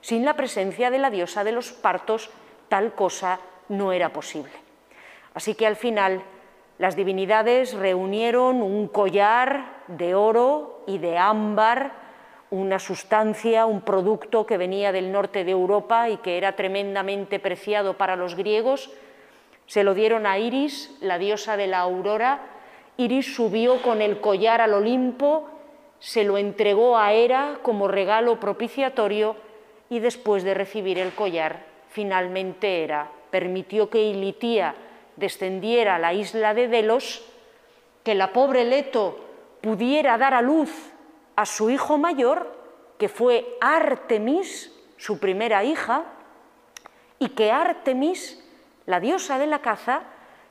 sin 0.00 0.24
la 0.24 0.34
presencia 0.34 0.90
de 0.90 0.98
la 0.98 1.10
diosa 1.10 1.44
de 1.44 1.52
los 1.52 1.72
partos, 1.72 2.30
tal 2.68 2.94
cosa 2.94 3.40
no 3.68 3.92
era 3.92 4.12
posible. 4.12 4.52
Así 5.34 5.54
que 5.54 5.66
al 5.66 5.76
final 5.76 6.22
las 6.78 6.96
divinidades 6.96 7.74
reunieron 7.74 8.62
un 8.62 8.88
collar 8.88 9.82
de 9.86 10.14
oro 10.14 10.82
y 10.86 10.98
de 10.98 11.16
ámbar, 11.18 11.92
una 12.50 12.78
sustancia, 12.78 13.64
un 13.64 13.80
producto 13.80 14.44
que 14.44 14.58
venía 14.58 14.92
del 14.92 15.12
norte 15.12 15.44
de 15.44 15.52
Europa 15.52 16.10
y 16.10 16.18
que 16.18 16.36
era 16.36 16.56
tremendamente 16.56 17.38
preciado 17.38 17.96
para 17.96 18.16
los 18.16 18.34
griegos. 18.34 18.90
Se 19.66 19.84
lo 19.84 19.94
dieron 19.94 20.26
a 20.26 20.38
Iris, 20.38 20.94
la 21.00 21.18
diosa 21.18 21.56
de 21.56 21.66
la 21.66 21.78
aurora. 21.78 22.40
Iris 22.98 23.34
subió 23.34 23.80
con 23.80 24.02
el 24.02 24.20
collar 24.20 24.60
al 24.60 24.74
Olimpo, 24.74 25.48
se 26.02 26.24
lo 26.24 26.36
entregó 26.36 26.98
a 26.98 27.12
Hera 27.12 27.60
como 27.62 27.86
regalo 27.86 28.40
propiciatorio 28.40 29.36
y 29.88 30.00
después 30.00 30.42
de 30.42 30.52
recibir 30.52 30.98
el 30.98 31.14
collar, 31.14 31.64
finalmente 31.90 32.82
Hera 32.82 33.08
permitió 33.30 33.88
que 33.88 34.02
Ilitía 34.02 34.74
descendiera 35.14 35.94
a 35.94 35.98
la 36.00 36.12
isla 36.12 36.54
de 36.54 36.66
Delos, 36.66 37.24
que 38.02 38.16
la 38.16 38.32
pobre 38.32 38.64
Leto 38.64 39.16
pudiera 39.60 40.18
dar 40.18 40.34
a 40.34 40.42
luz 40.42 40.90
a 41.36 41.46
su 41.46 41.70
hijo 41.70 41.98
mayor, 41.98 42.52
que 42.98 43.08
fue 43.08 43.56
Artemis, 43.60 44.76
su 44.96 45.20
primera 45.20 45.62
hija, 45.62 46.02
y 47.20 47.28
que 47.28 47.52
Artemis, 47.52 48.44
la 48.86 48.98
diosa 48.98 49.38
de 49.38 49.46
la 49.46 49.60
caza, 49.60 50.02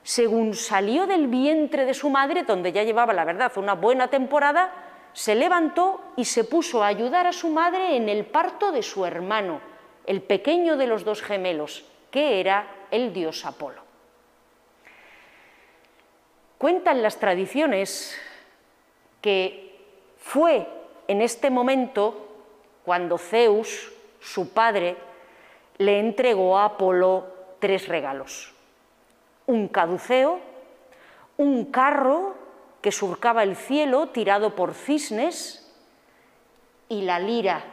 según 0.02 0.54
salió 0.54 1.08
del 1.08 1.28
vientre 1.28 1.84
de 1.84 1.94
su 1.94 2.10
madre, 2.10 2.44
donde 2.44 2.72
ya 2.72 2.84
llevaba, 2.84 3.12
la 3.12 3.26
verdad, 3.26 3.52
una 3.58 3.74
buena 3.74 4.08
temporada, 4.08 4.91
se 5.14 5.36
levantó 5.36 6.02
y 6.16 6.26
se 6.26 6.44
puso 6.44 6.84
a 6.84 6.88
ayudar 6.88 7.28
a 7.28 7.34
su 7.34 7.50
madre 7.50 7.96
en 7.96 8.10
el 8.10 8.26
parto 8.26 8.72
de 8.72 8.84
su 8.84 9.06
hermano, 9.06 9.62
el 10.06 10.22
pequeño 10.22 10.78
de 10.78 10.88
los 10.88 11.04
dos 11.04 11.22
gemelos, 11.22 11.86
que 12.10 12.40
era 12.40 12.68
el 12.92 13.14
dios 13.14 13.46
Apolo. 13.46 13.82
Cuentan 16.58 17.02
las 17.02 17.18
tradiciones 17.18 18.18
que 19.22 19.80
fue 20.18 20.68
en 21.08 21.22
este 21.22 21.50
momento 21.50 22.28
cuando 22.86 23.18
Zeus, 23.18 23.92
su 24.20 24.54
padre, 24.54 24.96
le 25.78 26.00
entregó 26.00 26.58
a 26.58 26.66
Apolo 26.66 27.26
tres 27.60 27.88
regalos. 27.88 28.54
Un 29.48 29.68
caduceo, 29.68 30.40
un 31.38 31.66
carro 31.66 32.36
que 32.82 32.92
surcaba 32.92 33.44
el 33.44 33.56
cielo 33.56 34.08
tirado 34.08 34.56
por 34.56 34.74
cisnes 34.74 35.72
y 36.90 37.04
la 37.04 37.20
lira, 37.20 37.64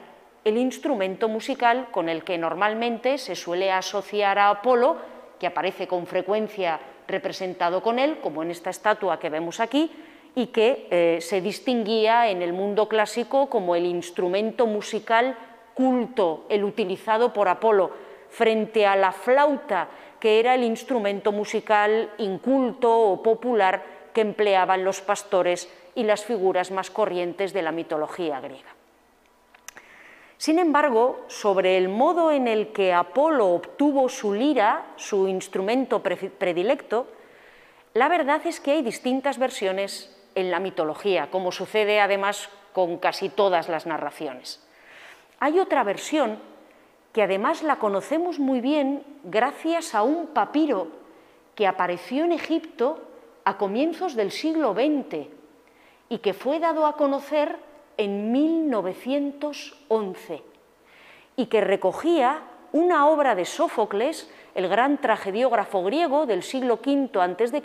el 0.45 0.57
instrumento 0.57 1.29
musical 1.29 1.89
con 1.91 2.09
el 2.09 2.25
que 2.25 2.39
normalmente 2.39 3.19
se 3.19 3.35
suele 3.35 3.73
asociar 3.73 4.39
a 4.39 4.51
Apolo, 4.51 4.97
que 5.39 5.47
aparece 5.47 5.87
con 5.87 6.07
frecuencia 6.07 6.81
representado 7.07 7.83
con 7.83 7.99
él, 7.99 8.19
como 8.21 8.43
en 8.43 8.51
esta 8.51 8.71
estatua 8.71 9.19
que 9.19 9.31
vemos 9.31 9.61
aquí, 9.61 9.91
y 10.35 10.49
que 10.49 10.87
eh, 10.91 11.19
se 11.21 11.41
distinguía 11.41 12.29
en 12.29 12.43
el 12.43 12.53
mundo 12.53 12.89
clásico 12.89 13.49
como 13.49 13.75
el 13.75 13.87
instrumento 13.87 14.67
musical 14.67 15.37
culto, 15.75 16.45
el 16.49 16.65
utilizado 16.65 17.33
por 17.33 17.49
Apolo, 17.49 17.91
frente 18.29 18.87
a 18.87 18.95
la 18.95 19.13
flauta, 19.13 19.89
que 20.21 20.39
era 20.39 20.55
el 20.55 20.65
instrumento 20.65 21.33
musical 21.33 22.11
inculto 22.19 22.95
o 22.95 23.23
popular 23.23 23.98
que 24.19 24.23
empleaban 24.23 24.83
los 24.83 25.01
pastores 25.01 25.73
y 25.95 26.03
las 26.03 26.25
figuras 26.25 26.73
más 26.73 26.91
corrientes 26.91 27.53
de 27.53 27.63
la 27.63 27.71
mitología 27.71 28.41
griega. 28.41 28.75
Sin 30.39 30.59
embargo, 30.59 31.21
sobre 31.29 31.79
el 31.79 31.89
modo 31.89 32.33
en 32.33 32.49
el 32.49 32.73
que 32.73 32.93
Apolo 32.93 33.47
obtuvo 33.47 34.09
su 34.09 34.35
lira, 34.35 34.87
su 34.97 35.29
instrumento 35.29 36.03
predilecto, 36.03 37.07
la 37.95 38.09
verdad 38.09 38.45
es 38.45 38.59
que 38.59 38.73
hay 38.73 38.83
distintas 38.83 39.39
versiones 39.39 40.13
en 40.35 40.51
la 40.51 40.59
mitología, 40.59 41.31
como 41.31 41.53
sucede 41.53 42.01
además 42.01 42.49
con 42.73 42.99
casi 42.99 43.29
todas 43.29 43.69
las 43.69 43.87
narraciones. 43.87 44.61
Hay 45.39 45.61
otra 45.61 45.85
versión 45.85 46.41
que 47.13 47.23
además 47.23 47.63
la 47.63 47.77
conocemos 47.77 48.41
muy 48.41 48.61
bien 48.61 49.05
gracias 49.23 49.95
a 49.95 50.03
un 50.03 50.27
papiro 50.27 50.89
que 51.55 51.69
apareció 51.69 52.25
en 52.25 52.33
Egipto 52.33 53.05
a 53.49 53.57
comienzos 53.57 54.15
del 54.15 54.31
siglo 54.31 54.75
XX 54.75 55.27
y 56.11 56.19
que 56.19 56.35
fue 56.35 56.61
dado 56.61 56.85
a 56.85 56.97
conocer 56.97 57.57
en 57.97 58.31
1911 58.31 60.43
y 61.35 61.47
que 61.47 61.63
recogía 61.63 62.43
una 62.73 63.09
obra 63.09 63.35
de 63.35 63.47
Sófocles, 63.47 64.31
el 64.55 64.69
gran 64.69 65.01
tragediógrafo 65.01 65.83
griego 65.83 66.27
del 66.27 66.43
siglo 66.43 66.79
V 66.85 67.19
a.C., 67.19 67.63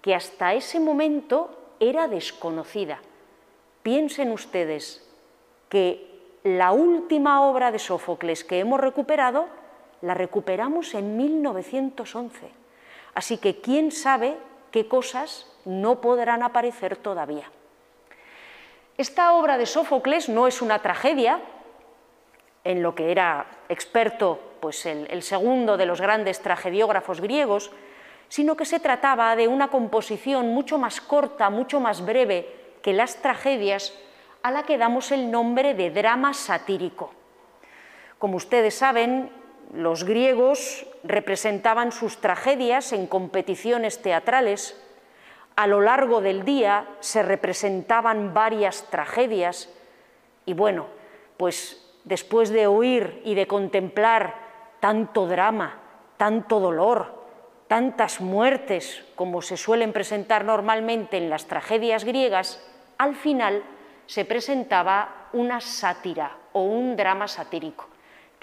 que 0.00 0.16
hasta 0.16 0.54
ese 0.54 0.80
momento 0.80 1.76
era 1.78 2.08
desconocida. 2.08 2.98
Piensen 3.84 4.32
ustedes 4.32 5.08
que 5.68 6.10
la 6.42 6.72
última 6.72 7.46
obra 7.46 7.70
de 7.70 7.78
Sófocles 7.78 8.42
que 8.42 8.58
hemos 8.58 8.80
recuperado 8.80 9.46
la 10.00 10.14
recuperamos 10.14 10.94
en 10.94 11.16
1911. 11.16 12.50
Así 13.14 13.38
que 13.38 13.60
quién 13.60 13.92
sabe 13.92 14.36
qué 14.72 14.88
cosas 14.88 15.46
no 15.64 16.00
podrán 16.00 16.42
aparecer 16.42 16.96
todavía. 16.96 17.50
Esta 18.98 19.34
obra 19.34 19.56
de 19.58 19.66
Sófocles 19.66 20.28
no 20.28 20.46
es 20.46 20.60
una 20.60 20.80
tragedia, 20.80 21.40
en 22.64 22.82
lo 22.82 22.94
que 22.94 23.10
era 23.10 23.46
experto 23.68 24.38
pues 24.60 24.86
el, 24.86 25.22
segundo 25.22 25.76
de 25.76 25.86
los 25.86 26.00
grandes 26.00 26.40
tragediógrafos 26.40 27.20
griegos, 27.20 27.72
sino 28.28 28.56
que 28.56 28.64
se 28.64 28.80
trataba 28.80 29.34
de 29.34 29.48
una 29.48 29.68
composición 29.68 30.54
mucho 30.54 30.78
más 30.78 31.00
corta, 31.00 31.50
mucho 31.50 31.80
más 31.80 32.04
breve 32.04 32.76
que 32.80 32.92
las 32.92 33.16
tragedias, 33.16 33.92
a 34.42 34.50
la 34.50 34.62
que 34.62 34.78
damos 34.78 35.10
el 35.12 35.30
nombre 35.30 35.74
de 35.74 35.90
drama 35.90 36.32
satírico. 36.32 37.12
Como 38.18 38.36
ustedes 38.36 38.74
saben, 38.74 39.30
los 39.72 40.04
griegos 40.04 40.86
representaban 41.02 41.92
sus 41.92 42.18
tragedias 42.18 42.92
en 42.92 43.06
competiciones 43.06 44.02
teatrales, 44.02 44.78
a 45.56 45.66
lo 45.66 45.80
largo 45.80 46.20
del 46.20 46.44
día 46.44 46.86
se 47.00 47.22
representaban 47.22 48.34
varias 48.34 48.84
tragedias. 48.90 49.68
Y 50.44 50.54
bueno, 50.54 50.86
pues 51.36 51.82
después 52.04 52.50
de 52.50 52.66
oír 52.66 53.22
y 53.24 53.34
de 53.34 53.46
contemplar 53.46 54.34
tanto 54.80 55.26
drama, 55.26 55.78
tanto 56.16 56.60
dolor, 56.60 57.22
tantas 57.66 58.20
muertes 58.20 59.04
como 59.14 59.40
se 59.40 59.56
suelen 59.56 59.92
presentar 59.92 60.44
normalmente 60.44 61.16
en 61.16 61.30
las 61.30 61.46
tragedias 61.46 62.04
griegas, 62.04 62.62
al 62.98 63.14
final 63.14 63.62
se 64.06 64.24
presentaba 64.24 65.28
una 65.32 65.60
sátira 65.60 66.36
o 66.52 66.64
un 66.64 66.96
drama 66.96 67.28
satírico, 67.28 67.88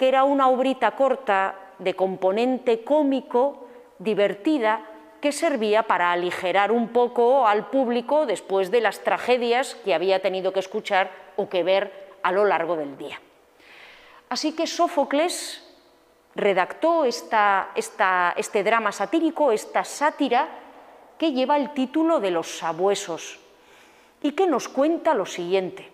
que 0.00 0.08
era 0.08 0.24
una 0.24 0.48
obrita 0.48 0.92
corta 0.92 1.74
de 1.78 1.92
componente 1.92 2.82
cómico, 2.84 3.68
divertida, 3.98 4.80
que 5.20 5.30
servía 5.30 5.82
para 5.82 6.10
aligerar 6.10 6.72
un 6.72 6.88
poco 6.88 7.46
al 7.46 7.68
público 7.68 8.24
después 8.24 8.70
de 8.70 8.80
las 8.80 9.04
tragedias 9.04 9.74
que 9.84 9.92
había 9.92 10.22
tenido 10.22 10.54
que 10.54 10.60
escuchar 10.60 11.10
o 11.36 11.50
que 11.50 11.62
ver 11.62 12.16
a 12.22 12.32
lo 12.32 12.46
largo 12.46 12.76
del 12.76 12.96
día. 12.96 13.20
Así 14.30 14.56
que 14.56 14.66
Sófocles 14.66 15.68
redactó 16.34 17.04
este 17.04 18.64
drama 18.64 18.92
satírico, 18.92 19.52
esta 19.52 19.84
sátira, 19.84 20.48
que 21.18 21.32
lleva 21.32 21.58
el 21.58 21.74
título 21.74 22.20
de 22.20 22.30
Los 22.30 22.56
Sabuesos 22.56 23.38
y 24.22 24.32
que 24.32 24.46
nos 24.46 24.66
cuenta 24.70 25.12
lo 25.12 25.26
siguiente. 25.26 25.92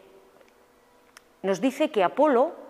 Nos 1.43 1.61
dice 1.61 1.91
que 1.91 2.05
Apolo 2.05 2.66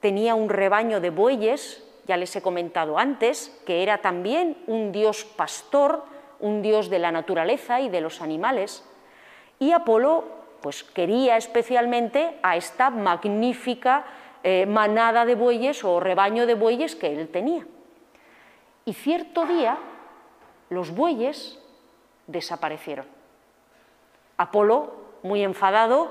tenía 0.00 0.34
un 0.34 0.48
rebaño 0.48 1.00
de 1.00 1.10
bueyes, 1.10 1.84
ya 2.06 2.16
les 2.16 2.34
he 2.34 2.42
comentado 2.42 2.98
antes, 2.98 3.56
que 3.66 3.82
era 3.82 3.98
también 3.98 4.56
un 4.66 4.92
dios 4.92 5.24
pastor, 5.24 6.04
un 6.40 6.62
dios 6.62 6.90
de 6.90 6.98
la 6.98 7.12
naturaleza 7.12 7.80
y 7.80 7.88
de 7.88 8.00
los 8.00 8.20
animales, 8.20 8.84
y 9.58 9.72
Apolo 9.72 10.24
pues 10.60 10.84
quería 10.84 11.36
especialmente 11.36 12.38
a 12.42 12.56
esta 12.56 12.90
magnífica 12.90 14.04
eh, 14.42 14.66
manada 14.66 15.24
de 15.24 15.34
bueyes 15.34 15.84
o 15.84 16.00
rebaño 16.00 16.46
de 16.46 16.54
bueyes 16.54 16.96
que 16.96 17.12
él 17.12 17.28
tenía. 17.28 17.66
Y 18.84 18.94
cierto 18.94 19.46
día 19.46 19.78
los 20.70 20.94
bueyes 20.94 21.58
desaparecieron. 22.26 23.06
Apolo, 24.36 24.94
muy 25.22 25.42
enfadado, 25.42 26.10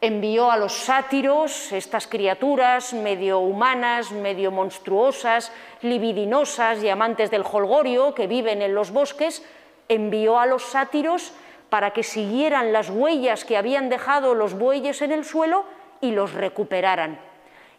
envió 0.00 0.50
a 0.50 0.56
los 0.56 0.72
sátiros, 0.72 1.72
estas 1.72 2.06
criaturas 2.06 2.92
medio 2.92 3.40
humanas, 3.40 4.12
medio 4.12 4.50
monstruosas, 4.50 5.52
libidinosas 5.82 6.82
y 6.82 6.88
amantes 6.88 7.30
del 7.30 7.44
holgorio 7.50 8.14
que 8.14 8.26
viven 8.26 8.62
en 8.62 8.74
los 8.74 8.92
bosques, 8.92 9.44
envió 9.88 10.38
a 10.38 10.46
los 10.46 10.62
sátiros 10.62 11.32
para 11.68 11.92
que 11.92 12.02
siguieran 12.02 12.72
las 12.72 12.90
huellas 12.90 13.44
que 13.44 13.56
habían 13.56 13.88
dejado 13.88 14.34
los 14.34 14.54
bueyes 14.54 15.02
en 15.02 15.12
el 15.12 15.24
suelo 15.24 15.64
y 16.00 16.12
los 16.12 16.32
recuperaran. 16.32 17.18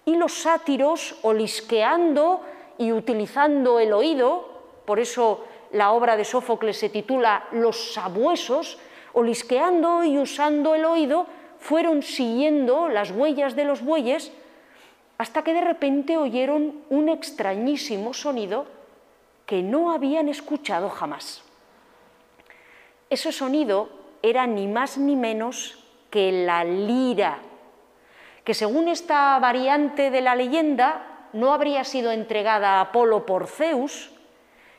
Y 0.05 0.15
los 0.15 0.33
sátiros, 0.33 1.17
olisqueando 1.21 2.41
y 2.77 2.91
utilizando 2.91 3.79
el 3.79 3.93
oído, 3.93 4.47
por 4.85 4.99
eso 4.99 5.45
la 5.71 5.91
obra 5.91 6.17
de 6.17 6.25
Sófocles 6.25 6.77
se 6.77 6.89
titula 6.89 7.45
Los 7.51 7.93
sabuesos, 7.93 8.79
olisqueando 9.13 10.03
y 10.03 10.17
usando 10.17 10.75
el 10.75 10.85
oído, 10.85 11.27
fueron 11.59 12.01
siguiendo 12.01 12.89
las 12.89 13.11
huellas 13.11 13.55
de 13.55 13.65
los 13.65 13.81
bueyes 13.81 14.31
hasta 15.17 15.43
que 15.43 15.53
de 15.53 15.61
repente 15.61 16.17
oyeron 16.17 16.81
un 16.89 17.09
extrañísimo 17.09 18.13
sonido 18.13 18.65
que 19.45 19.61
no 19.61 19.91
habían 19.91 20.29
escuchado 20.29 20.89
jamás. 20.89 21.43
Ese 23.09 23.31
sonido 23.31 23.89
era 24.21 24.47
ni 24.47 24.67
más 24.67 24.97
ni 24.97 25.15
menos 25.15 25.83
que 26.09 26.31
la 26.31 26.63
lira 26.63 27.39
que 28.49 28.55
según 28.55 28.87
esta 28.87 29.37
variante 29.37 30.09
de 30.09 30.21
la 30.21 30.33
leyenda 30.33 31.27
no 31.33 31.53
habría 31.53 31.83
sido 31.83 32.11
entregada 32.11 32.79
a 32.79 32.81
Apolo 32.81 33.27
por 33.27 33.45
Zeus, 33.45 34.09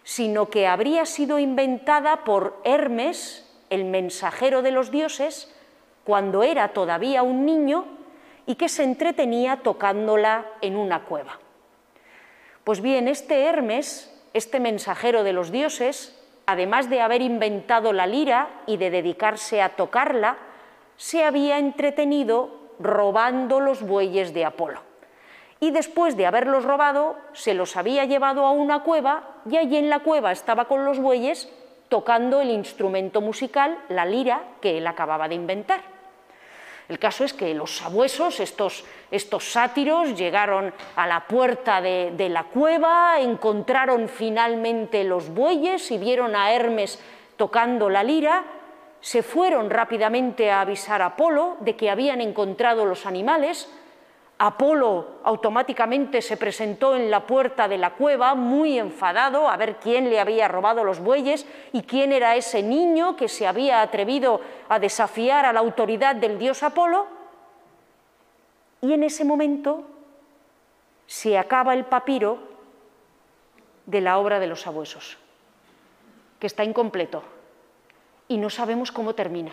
sino 0.03 0.51
que 0.51 0.67
habría 0.67 1.07
sido 1.07 1.39
inventada 1.39 2.25
por 2.25 2.61
Hermes, 2.65 3.49
el 3.71 3.85
mensajero 3.85 4.63
de 4.63 4.73
los 4.73 4.91
dioses, 4.91 5.55
cuando 6.05 6.43
era 6.43 6.69
todavía 6.69 7.23
un 7.23 7.45
niño 7.45 7.85
y 8.47 8.57
que 8.57 8.69
se 8.69 8.83
entretenía 8.83 9.59
tocándola 9.59 10.47
en 10.61 10.77
una 10.77 11.05
cueva. 11.05 11.39
Pues 12.65 12.81
bien, 12.81 13.09
este 13.09 13.45
Hermes, 13.45 14.13
este 14.35 14.61
mensajero 14.61 15.23
de 15.23 15.33
los 15.33 15.51
dioses, 15.51 16.17
además 16.47 16.91
de 16.91 17.01
haber 17.01 17.23
inventado 17.23 17.93
la 17.93 18.07
lira 18.07 18.49
y 18.67 18.77
de 18.77 18.91
dedicarse 18.91 19.63
a 19.63 19.77
tocarla, 19.77 20.37
se 20.97 21.25
había 21.25 21.59
entretenido 21.59 22.51
robando 22.79 23.61
los 23.61 23.83
bueyes 23.83 24.35
de 24.35 24.45
Apolo. 24.45 24.81
Y 25.61 25.71
después 25.71 26.17
de 26.17 26.27
haberlos 26.27 26.65
robado, 26.65 27.17
se 27.33 27.55
los 27.55 27.77
había 27.77 28.05
llevado 28.07 28.47
a 28.47 28.51
una 28.51 28.83
cueva 28.83 29.37
y 29.49 29.59
allí 29.59 29.77
en 29.77 29.91
la 29.91 30.01
cueva 30.01 30.33
estaba 30.33 30.65
con 30.65 30.85
los 30.85 30.99
bueyes 30.99 31.53
tocando 31.91 32.41
el 32.41 32.49
instrumento 32.49 33.21
musical, 33.21 33.77
la 33.91 34.07
lira, 34.07 34.41
que 34.63 34.79
él 34.79 34.87
acababa 34.87 35.29
de 35.29 35.35
inventar. 35.35 35.83
El 36.89 36.99
caso 36.99 37.25
es 37.25 37.35
que 37.35 37.53
los 37.53 37.77
sabuesos, 37.77 38.41
estos, 38.41 38.85
estos 39.11 39.53
sátiros, 39.53 40.17
llegaron 40.17 40.73
a 40.97 41.07
la 41.07 41.27
puerta 41.27 41.83
de, 41.83 42.13
de 42.17 42.31
la 42.31 42.45
cueva, 42.45 43.21
encontraron 43.21 44.09
finalmente 44.09 45.05
los 45.05 45.29
bueyes 45.29 45.91
y 45.91 45.99
vieron 45.99 46.35
a 46.35 46.51
Hermes 46.53 46.99
tocando 47.37 47.91
la 47.91 48.03
lira 48.03 48.45
se 49.01 49.23
fueron 49.23 49.71
rápidamente 49.71 50.51
a 50.51 50.61
avisar 50.61 51.03
a 51.03 51.07
Apolo 51.07 51.57
de 51.61 51.77
que 51.77 51.91
habían 51.91 52.21
encontrado 52.21 52.85
los 52.85 53.07
animales. 53.07 53.69
Apolo 54.43 55.21
automáticamente 55.23 56.23
se 56.23 56.39
presentó 56.39 56.97
en 56.97 57.11
la 57.11 57.27
puerta 57.27 57.69
de 57.69 57.77
la 57.77 57.91
cueva, 57.91 58.35
muy 58.35 58.79
enfadado, 58.79 59.51
a 59.51 59.57
ver 59.59 59.77
quién 59.77 60.09
le 60.09 60.19
había 60.19 60.49
robado 60.49 60.83
los 60.83 60.99
bueyes 60.99 61.45
y 61.75 61.83
quién 61.83 62.11
era 62.11 62.35
ese 62.37 62.63
niño 62.63 63.17
que 63.17 63.29
se 63.29 63.47
había 63.47 63.83
atrevido 63.83 64.41
a 64.71 64.79
desafiar 64.79 65.45
a 65.45 65.53
la 65.53 65.61
autoridad 65.61 66.17
del 66.17 66.39
dios 66.39 66.63
Apolo. 66.63 67.07
Y 68.81 68.95
en 68.95 69.03
ese 69.03 69.27
momento 69.27 69.85
se 71.07 71.37
acaba 71.37 71.75
el 71.75 71.85
papiro 71.85 72.39
de 73.85 74.01
la 74.01 74.17
obra 74.17 74.41
de 74.41 74.47
los 74.47 74.63
sabuesos, 74.63 75.19
que 76.39 76.47
está 76.47 76.65
incompleto 76.65 77.23
y 78.27 78.39
no 78.39 78.49
sabemos 78.49 78.91
cómo 78.91 79.15
termina. 79.15 79.53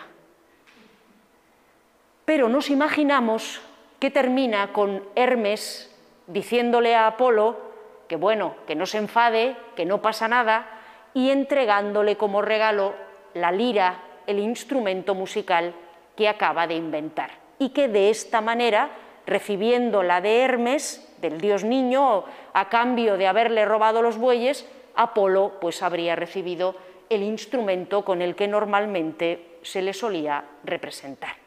Pero 2.23 2.47
nos 2.47 2.69
imaginamos 2.69 3.59
que 3.99 4.11
termina 4.11 4.73
con 4.73 5.03
Hermes 5.15 5.93
diciéndole 6.27 6.95
a 6.95 7.07
Apolo 7.07 7.67
que 8.07 8.15
bueno, 8.15 8.55
que 8.65 8.75
no 8.75 8.85
se 8.85 8.97
enfade, 8.97 9.55
que 9.75 9.85
no 9.85 10.01
pasa 10.01 10.27
nada, 10.27 10.67
y 11.13 11.29
entregándole 11.29 12.15
como 12.15 12.41
regalo 12.41 12.93
la 13.33 13.51
lira, 13.51 14.03
el 14.27 14.39
instrumento 14.39 15.15
musical 15.15 15.73
que 16.15 16.27
acaba 16.27 16.67
de 16.67 16.75
inventar. 16.75 17.31
Y 17.59 17.69
que 17.69 17.87
de 17.87 18.09
esta 18.09 18.41
manera, 18.41 18.89
recibiendo 19.25 20.03
la 20.03 20.21
de 20.21 20.41
Hermes, 20.41 21.03
del 21.21 21.41
dios 21.41 21.63
niño, 21.63 22.23
a 22.53 22.69
cambio 22.69 23.17
de 23.17 23.27
haberle 23.27 23.65
robado 23.65 24.01
los 24.01 24.17
bueyes, 24.17 24.67
Apolo 24.95 25.53
pues 25.59 25.83
habría 25.83 26.15
recibido 26.15 26.75
el 27.09 27.23
instrumento 27.23 28.03
con 28.03 28.21
el 28.21 28.35
que 28.35 28.47
normalmente 28.47 29.59
se 29.61 29.81
le 29.81 29.93
solía 29.93 30.43
representar. 30.63 31.46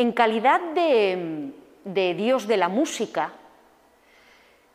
En 0.00 0.12
calidad 0.12 0.60
de, 0.60 2.14
dios 2.14 2.46
de 2.46 2.56
la 2.56 2.68
música, 2.68 3.32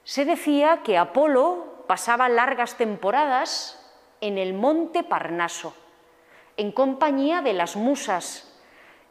se 0.04 0.26
decía 0.26 0.82
que 0.84 0.98
Apolo 0.98 1.86
pasaba 1.88 2.28
largas 2.28 2.76
temporadas 2.76 3.80
en 4.20 4.38
el 4.38 4.54
monte 4.54 5.02
Parnaso, 5.02 5.74
en 6.58 6.74
compañía 6.74 7.42
de 7.42 7.54
las 7.54 7.78
musas, 7.78 8.54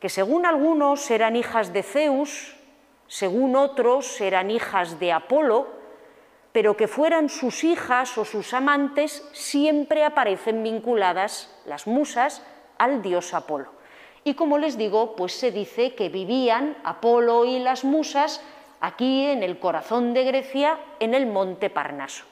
que 0.01 0.11
según 0.11 0.45
algunos 0.45 1.11
eran 1.11 1.35
hijas 1.35 1.73
de 1.73 1.83
Zeus, 1.83 2.59
según 3.07 3.57
otros 3.57 4.21
eran 4.21 4.51
hijas 4.51 5.01
de 5.01 5.13
Apolo, 5.13 5.67
pero 6.53 6.77
que 6.77 6.89
fueran 6.89 7.31
sus 7.31 7.65
hijas 7.65 8.19
o 8.19 8.27
sus 8.27 8.53
amantes, 8.53 9.27
siempre 9.33 10.05
aparecen 10.05 10.63
vinculadas 10.63 11.59
las 11.65 11.87
musas 11.87 12.43
al 12.77 13.01
dios 13.01 13.33
Apolo. 13.33 13.81
Y 14.25 14.35
como 14.35 14.59
les 14.59 14.79
digo, 14.79 15.17
pues 15.17 15.33
se 15.33 15.51
dice 15.51 15.95
que 15.95 16.09
vivían 16.09 16.77
Apolo 16.85 17.45
y 17.45 17.59
las 17.59 17.85
musas 17.85 18.41
aquí 18.81 19.27
en 19.27 19.43
el 19.43 19.59
corazón 19.59 20.15
de 20.15 20.25
Grecia, 20.25 20.79
en 21.01 21.15
el 21.15 21.27
monte 21.27 21.71
Parnaso. 21.71 22.25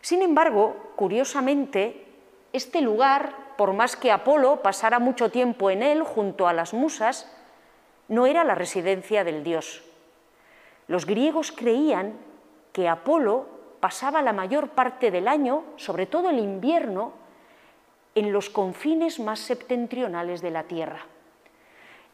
Sin 0.00 0.22
embargo, 0.22 0.76
curiosamente, 0.96 2.06
este 2.52 2.80
lugar, 2.80 3.54
por 3.56 3.72
más 3.72 3.96
que 3.96 4.12
Apolo 4.12 4.62
pasara 4.62 4.98
mucho 4.98 5.30
tiempo 5.30 5.70
en 5.70 5.82
él 5.82 6.02
junto 6.02 6.46
a 6.46 6.52
las 6.52 6.74
musas, 6.74 7.30
no 8.08 8.26
era 8.26 8.44
la 8.44 8.54
residencia 8.54 9.24
del 9.24 9.42
dios. 9.42 9.82
Los 10.88 11.06
griegos 11.06 11.52
creían 11.52 12.14
que 12.72 12.88
Apolo 12.88 13.46
pasaba 13.80 14.22
la 14.22 14.32
mayor 14.32 14.70
parte 14.70 15.10
del 15.10 15.28
año, 15.28 15.64
sobre 15.76 16.06
todo 16.06 16.30
el 16.30 16.38
invierno, 16.38 17.12
en 18.16 18.32
los 18.32 18.50
confines 18.50 19.20
más 19.20 19.38
septentrionales 19.38 20.40
de 20.40 20.50
la 20.50 20.64
Tierra, 20.64 21.06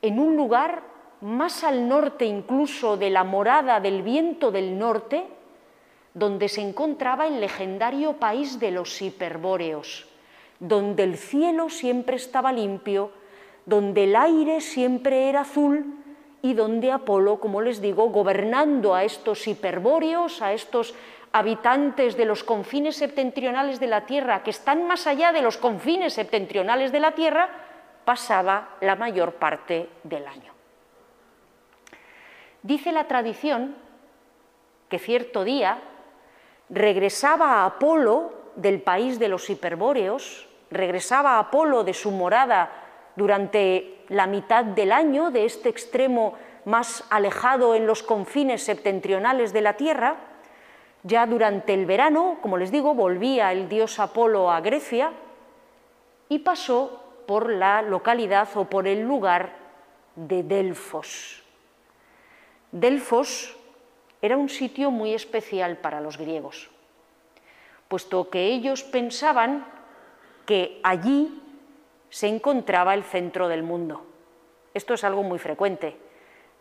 en 0.03 0.19
un 0.19 0.37
lugar 0.37 0.83
más 1.23 1.63
al 1.63 1.89
norte 1.89 2.27
incluso 2.27 2.97
de 2.97 3.09
la 3.09 3.23
morada 3.23 3.79
del 3.79 4.03
viento 4.03 4.51
del 4.51 4.77
norte, 4.77 5.23
donde 6.13 6.49
se 6.49 6.61
encontraba 6.61 7.29
el 7.29 7.41
legendario 7.41 8.15
país 8.15 8.59
de 8.59 8.73
los 8.73 9.01
hiperbóreos, 9.01 10.09
donde 10.59 11.05
el 11.05 11.17
cielo 11.17 11.71
siempre 11.71 12.17
estaba 12.17 12.53
limpio, 12.53 13.13
donde 13.65 14.05
el 14.05 14.17
aire 14.17 14.61
siempre 14.61 15.29
era 15.29 15.43
azul 15.43 16.03
y 16.43 16.55
donde 16.55 16.91
Apolo, 16.91 17.39
como 17.39 17.63
les 17.63 17.81
digo, 17.81 18.11
gobernando 18.11 18.97
a 18.97 19.05
estos 19.05 19.47
hiperbóreos, 19.47 20.43
a 20.43 20.53
estos 20.53 20.95
habitantes 21.33 22.17
de 22.17 22.27
los 22.27 22.45
confines 22.45 22.97
septentrionales 22.97 23.81
de 23.81 23.87
la 23.87 24.07
Tierra, 24.07 24.43
que 24.43 24.51
están 24.51 24.87
más 24.87 25.07
allá 25.07 25.33
de 25.33 25.43
los 25.43 25.57
confines 25.57 26.13
septentrionales 26.13 26.93
de 26.93 27.01
la 27.01 27.13
Tierra, 27.13 27.49
pasaba 28.05 28.77
la 28.81 28.97
mayor 28.97 29.35
parte 29.35 29.89
del 30.05 30.27
año. 30.27 30.53
Dice 32.63 32.93
la 32.93 33.09
tradición 33.09 33.75
que 34.89 34.99
cierto 34.99 35.43
día 35.43 35.79
regresaba 36.69 37.65
Apolo 37.65 38.33
del 38.57 38.83
país 38.83 39.19
de 39.19 39.29
los 39.29 39.49
hiperbóreos, 39.49 40.49
regresaba 40.71 41.39
Apolo 41.39 41.83
de 41.83 41.95
su 41.95 42.11
morada 42.11 42.71
durante 43.17 44.05
la 44.09 44.27
mitad 44.27 44.65
del 44.65 44.93
año, 44.93 45.31
de 45.31 45.45
este 45.45 45.69
extremo 45.69 46.35
más 46.65 47.05
alejado 47.11 47.75
en 47.75 47.87
los 47.87 48.03
confines 48.03 48.63
septentrionales 48.63 49.53
de 49.53 49.61
la 49.61 49.75
Tierra, 49.75 50.17
ya 51.03 51.27
durante 51.27 51.75
el 51.75 51.87
verano, 51.87 52.39
como 52.41 52.59
les 52.59 52.71
digo, 52.71 52.95
volvía 52.95 53.53
el 53.53 53.69
dios 53.69 53.99
Apolo 53.99 54.51
a 54.51 54.61
Grecia 54.61 55.13
y 56.29 56.39
pasó 56.41 57.03
por 57.27 57.51
la 57.51 57.83
localidad 57.83 58.49
o 58.55 58.65
por 58.65 58.87
el 58.87 59.03
lugar 59.03 59.53
de 60.15 60.43
Delfos. 60.43 61.43
Delfos 62.71 63.57
era 64.21 64.37
un 64.37 64.49
sitio 64.49 64.91
muy 64.91 65.15
especial 65.15 65.77
para 65.79 66.01
los 66.01 66.19
griegos, 66.19 66.71
puesto 67.89 68.31
que 68.31 68.47
ellos 68.47 68.85
pensaban 68.85 69.67
que 70.47 70.81
allí 70.83 71.43
se 72.09 72.29
encontraba 72.29 72.95
el 72.95 73.05
centro 73.05 73.49
del 73.49 73.63
mundo. 73.63 74.07
Esto 74.75 74.95
es 74.95 75.05
algo 75.05 75.23
muy 75.23 75.39
frecuente. 75.39 75.97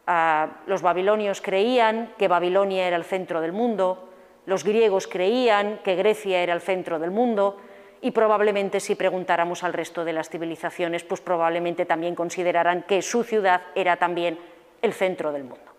Ah, 0.08 0.62
los 0.66 0.82
babilonios 0.82 1.42
creían 1.42 2.14
que 2.18 2.28
Babilonia 2.28 2.88
era 2.88 2.98
el 2.98 3.06
centro 3.06 3.42
del 3.42 3.52
mundo, 3.52 4.11
los 4.52 4.66
griegos 4.66 5.08
creían 5.08 5.80
que 5.82 5.96
Grecia 5.96 6.44
era 6.44 6.54
el 6.54 6.60
centro 6.60 7.00
del 7.00 7.10
mundo, 7.10 7.56
y 8.02 8.12
probablemente 8.12 8.82
si 8.82 8.96
preguntáramos 8.96 9.64
al 9.64 9.72
resto 9.72 10.04
de 10.04 10.12
las 10.12 10.28
civilizaciones, 10.30 11.06
pues 11.06 11.22
probablemente 11.22 11.86
también 11.86 12.16
considerarán 12.16 12.84
que 12.84 13.02
su 13.02 13.24
ciudad 13.24 13.62
era 13.76 13.96
también 13.96 14.38
el 14.82 14.92
centro 14.92 15.32
del 15.32 15.46
mundo. 15.46 15.72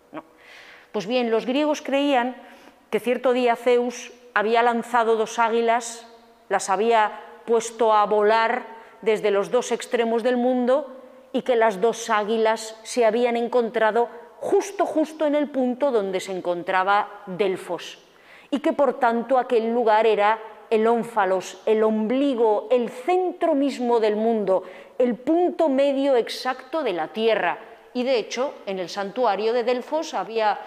Pues 0.91 1.05
bien, 1.05 1.29
los 1.29 1.45
griegos 1.45 1.83
creían 1.83 2.35
que 2.89 2.99
cierto 2.99 3.31
día 3.31 3.55
Zeus 3.55 4.11
había 4.33 4.63
lanzado 4.63 5.17
dos 5.17 5.37
águilas, 5.37 6.07
las 6.49 6.71
había 6.71 7.21
puesto 7.45 7.93
a 7.93 8.03
volar 8.07 8.65
desde 9.03 9.29
los 9.29 9.51
dos 9.51 9.71
extremos 9.71 10.23
del 10.23 10.37
mundo 10.37 10.99
y 11.31 11.43
que 11.43 11.55
las 11.55 11.79
dos 11.79 12.09
águilas 12.09 12.79
se 12.81 13.05
habían 13.05 13.37
encontrado 13.37 14.09
justo, 14.39 14.87
justo 14.87 15.27
en 15.27 15.35
el 15.35 15.49
punto 15.49 15.91
donde 15.91 16.19
se 16.19 16.31
encontraba 16.31 17.21
Delfos 17.27 17.99
y 18.53 18.59
que 18.59 18.71
por 18.71 18.99
tanto 18.99 19.39
aquel 19.39 19.73
lugar 19.73 20.05
era 20.05 20.37
el 20.69 20.85
ónfalos, 20.85 21.59
el 21.65 21.81
ombligo, 21.81 22.67
el 22.69 22.89
centro 22.89 23.55
mismo 23.55 23.99
del 23.99 24.15
mundo, 24.15 24.61
el 24.99 25.15
punto 25.15 25.69
medio 25.69 26.15
exacto 26.15 26.83
de 26.83 26.93
la 26.93 27.07
tierra. 27.07 27.57
Y 27.95 28.03
de 28.03 28.19
hecho, 28.19 28.53
en 28.67 28.77
el 28.77 28.89
santuario 28.89 29.53
de 29.53 29.63
Delfos 29.63 30.13
había 30.13 30.59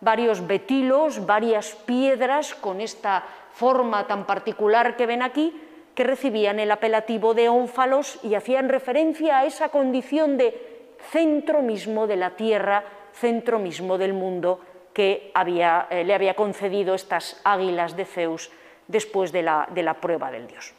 varios 0.00 0.46
betilos, 0.46 1.26
varias 1.26 1.74
piedras 1.84 2.54
con 2.54 2.80
esta 2.80 3.26
forma 3.52 4.06
tan 4.06 4.24
particular 4.24 4.96
que 4.96 5.04
ven 5.04 5.20
aquí, 5.20 5.52
que 5.94 6.04
recibían 6.04 6.58
el 6.60 6.70
apelativo 6.70 7.34
de 7.34 7.50
ónfalos 7.50 8.20
y 8.22 8.36
hacían 8.36 8.70
referencia 8.70 9.40
a 9.40 9.44
esa 9.44 9.68
condición 9.68 10.38
de 10.38 10.94
centro 11.10 11.60
mismo 11.60 12.06
de 12.06 12.16
la 12.16 12.36
tierra, 12.36 12.84
centro 13.12 13.58
mismo 13.58 13.98
del 13.98 14.14
mundo 14.14 14.60
que 14.94 15.32
eh, 15.34 16.04
le 16.04 16.14
había 16.14 16.34
concedido 16.34 16.94
estas 16.94 17.40
águilas 17.44 17.96
de 17.96 18.06
Zeus 18.06 18.50
después 18.86 19.32
de 19.32 19.42
la, 19.42 19.68
de 19.70 19.82
la 19.82 19.94
prueba 19.94 20.30
del 20.30 20.46
dios. 20.46 20.72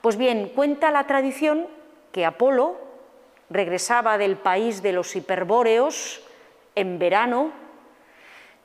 Pues 0.00 0.16
bien, 0.16 0.48
cuenta 0.48 0.90
la 0.90 1.06
tradición 1.06 1.68
que 2.10 2.24
Apolo 2.24 2.76
regresaba 3.50 4.18
del 4.18 4.36
país 4.36 4.82
de 4.82 4.92
los 4.92 5.14
hiperbóreos 5.14 6.22
en 6.74 6.98
verano, 6.98 7.52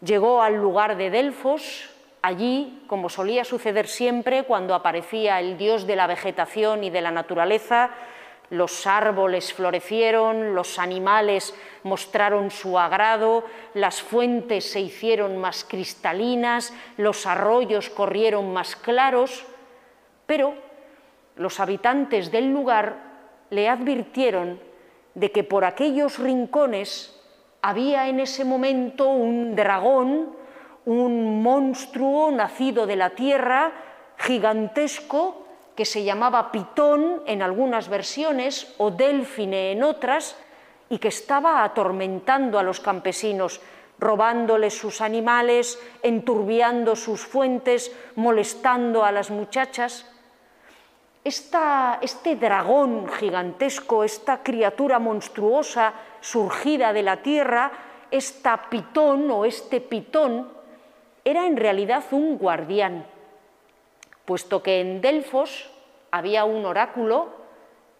llegó 0.02 0.42
al 0.42 0.56
lugar 0.56 0.96
de 0.98 1.10
Delfos, 1.10 1.90
allí, 2.22 2.84
como 2.88 3.10
solía 3.10 3.44
suceder 3.44 3.88
siempre 3.88 4.44
cuando 4.44 4.74
aparecía 4.74 5.40
el 5.40 5.58
dios 5.58 5.86
de 5.86 5.96
la 5.96 6.08
vegetación 6.08 6.84
y 6.84 6.90
de 6.90 7.02
la 7.02 7.12
naturaleza, 7.12 7.92
los 8.50 8.88
árboles 8.88 9.54
florecieron, 9.54 10.56
los 10.56 10.80
animales 10.80 11.54
mostraron 11.84 12.50
su 12.52 12.80
agrado, 12.80 13.44
las 13.74 14.02
fuentes 14.02 14.72
se 14.72 14.80
hicieron 14.80 15.38
más 15.38 15.66
cristalinas, 15.66 16.74
los 16.98 17.26
arroyos 17.26 17.90
corrieron 17.90 18.54
más 18.54 18.76
claros, 18.76 19.46
pero 20.26 20.54
los 21.36 21.60
habitantes 21.60 22.32
del 22.32 22.52
lugar 22.52 22.96
le 23.50 23.70
advirtieron 23.70 24.60
de 25.14 25.32
que 25.32 25.44
por 25.44 25.66
aquellos 25.66 26.20
rincones 26.20 27.20
había 27.62 28.08
en 28.08 28.20
ese 28.20 28.46
momento 28.46 29.10
un 29.10 29.56
dragón, 29.56 30.36
un 30.86 31.42
monstruo 31.42 32.32
nacido 32.32 32.86
de 32.86 32.96
la 32.96 33.10
tierra, 33.12 33.72
gigantesco, 34.18 35.47
que 35.78 35.86
se 35.86 36.04
llamaba 36.04 36.52
Pitón 36.52 37.22
en 37.28 37.44
algunas 37.44 37.88
versiones 37.88 38.74
o 38.80 38.90
Delfine 38.90 39.72
en 39.72 39.84
otras, 39.84 40.36
y 40.90 40.98
que 40.98 41.10
estaba 41.10 41.64
atormentando 41.64 42.58
a 42.58 42.64
los 42.64 42.80
campesinos, 42.80 43.62
robándoles 44.00 44.76
sus 44.76 45.02
animales, 45.02 45.80
enturbiando 46.02 46.96
sus 46.96 47.22
fuentes, 47.22 47.96
molestando 48.16 49.06
a 49.06 49.12
las 49.12 49.30
muchachas. 49.30 50.08
este 51.24 52.36
dragón 52.38 53.08
gigantesco, 53.10 54.04
esta 54.04 54.42
criatura 54.42 54.98
monstruosa 54.98 55.94
surgida 56.22 56.92
de 56.92 57.04
la 57.04 57.18
tierra, 57.18 57.72
esta 58.10 58.68
pitón 58.72 59.30
o 59.30 59.46
este 59.46 59.80
pitón, 59.80 60.50
era 61.24 61.46
en 61.46 61.58
realidad 61.58 62.04
un 62.12 62.40
guardián 62.40 63.06
puesto 64.28 64.62
que 64.62 64.82
en 64.82 65.00
Delfos 65.00 65.72
había 66.12 66.44
un 66.44 66.66
oráculo 66.66 67.30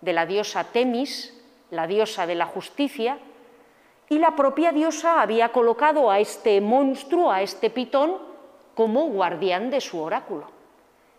de 0.02 0.12
la 0.12 0.26
diosa 0.26 0.66
Temis, 0.66 1.34
la 1.72 1.88
diosa 1.88 2.28
de 2.28 2.36
la 2.36 2.46
justicia, 2.46 3.18
y 4.10 4.20
la 4.20 4.36
propia 4.36 4.74
diosa 4.74 5.22
había 5.22 5.54
colocado 5.54 6.12
a 6.12 6.20
este 6.20 6.60
monstruo, 6.60 7.32
a 7.32 7.42
este 7.42 7.70
pitón, 7.70 8.18
como 8.76 9.08
guardián 9.08 9.70
de 9.70 9.80
su 9.80 10.02
oráculo. 10.02 10.52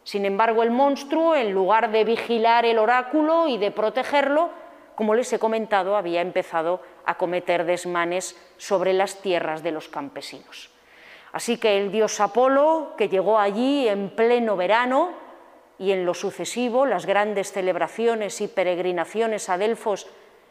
Sin 0.05 0.27
embargo, 0.27 0.63
el 0.63 0.71
monstruo, 0.71 1.35
en 1.35 1.53
lugar 1.53 1.91
de 1.91 2.05
vigilar 2.05 2.67
el 2.67 2.79
oráculo 2.79 3.49
y 3.49 3.57
de 3.57 3.71
protegerlo, 3.71 4.51
como 4.95 5.15
les 5.15 5.33
he 5.33 5.39
comentado, 5.39 5.97
había 5.97 6.21
empezado 6.21 6.83
a 7.07 7.17
cometer 7.17 7.65
desmanes 7.65 8.39
sobre 8.59 8.93
las 8.93 9.23
tierras 9.23 9.63
de 9.63 9.73
los 9.73 9.89
campesinos. 9.89 10.71
Así 11.33 11.59
que 11.59 11.79
el 11.79 11.93
dios 11.93 12.21
Apolo, 12.21 12.95
que 12.97 13.09
llegó 13.09 13.39
allí 13.39 13.89
en 13.89 14.11
pleno 14.11 14.57
verano, 14.57 15.11
y 15.79 15.93
en 15.93 16.05
lo 16.05 16.15
sucesivo 16.15 16.87
las 16.87 17.07
grandes 17.07 17.53
celebraciones 17.53 18.41
y 18.41 18.49
peregrinaciones 18.49 19.49
a 19.49 19.59
Delfos 19.59 20.09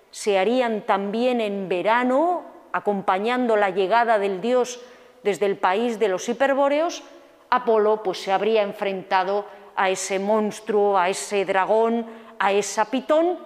se 0.09 0.39
harían 0.39 0.81
también 0.81 1.41
en 1.41 1.67
verano, 1.67 2.43
acompañando 2.71 3.57
la 3.57 3.69
llegada 3.69 4.19
del 4.19 4.39
dios 4.39 4.79
desde 5.23 5.45
el 5.45 5.57
país 5.57 5.99
de 5.99 6.07
los 6.07 6.27
hiperbóreos, 6.29 7.03
Apolo 7.49 8.03
pues 8.03 8.21
se 8.21 8.31
habría 8.31 8.61
enfrentado 8.61 9.45
a 9.75 9.89
ese 9.89 10.19
monstruo, 10.19 10.97
a 10.97 11.09
ese 11.09 11.45
dragón, 11.45 12.05
a 12.39 12.51
esa 12.53 12.85
pitón, 12.85 13.37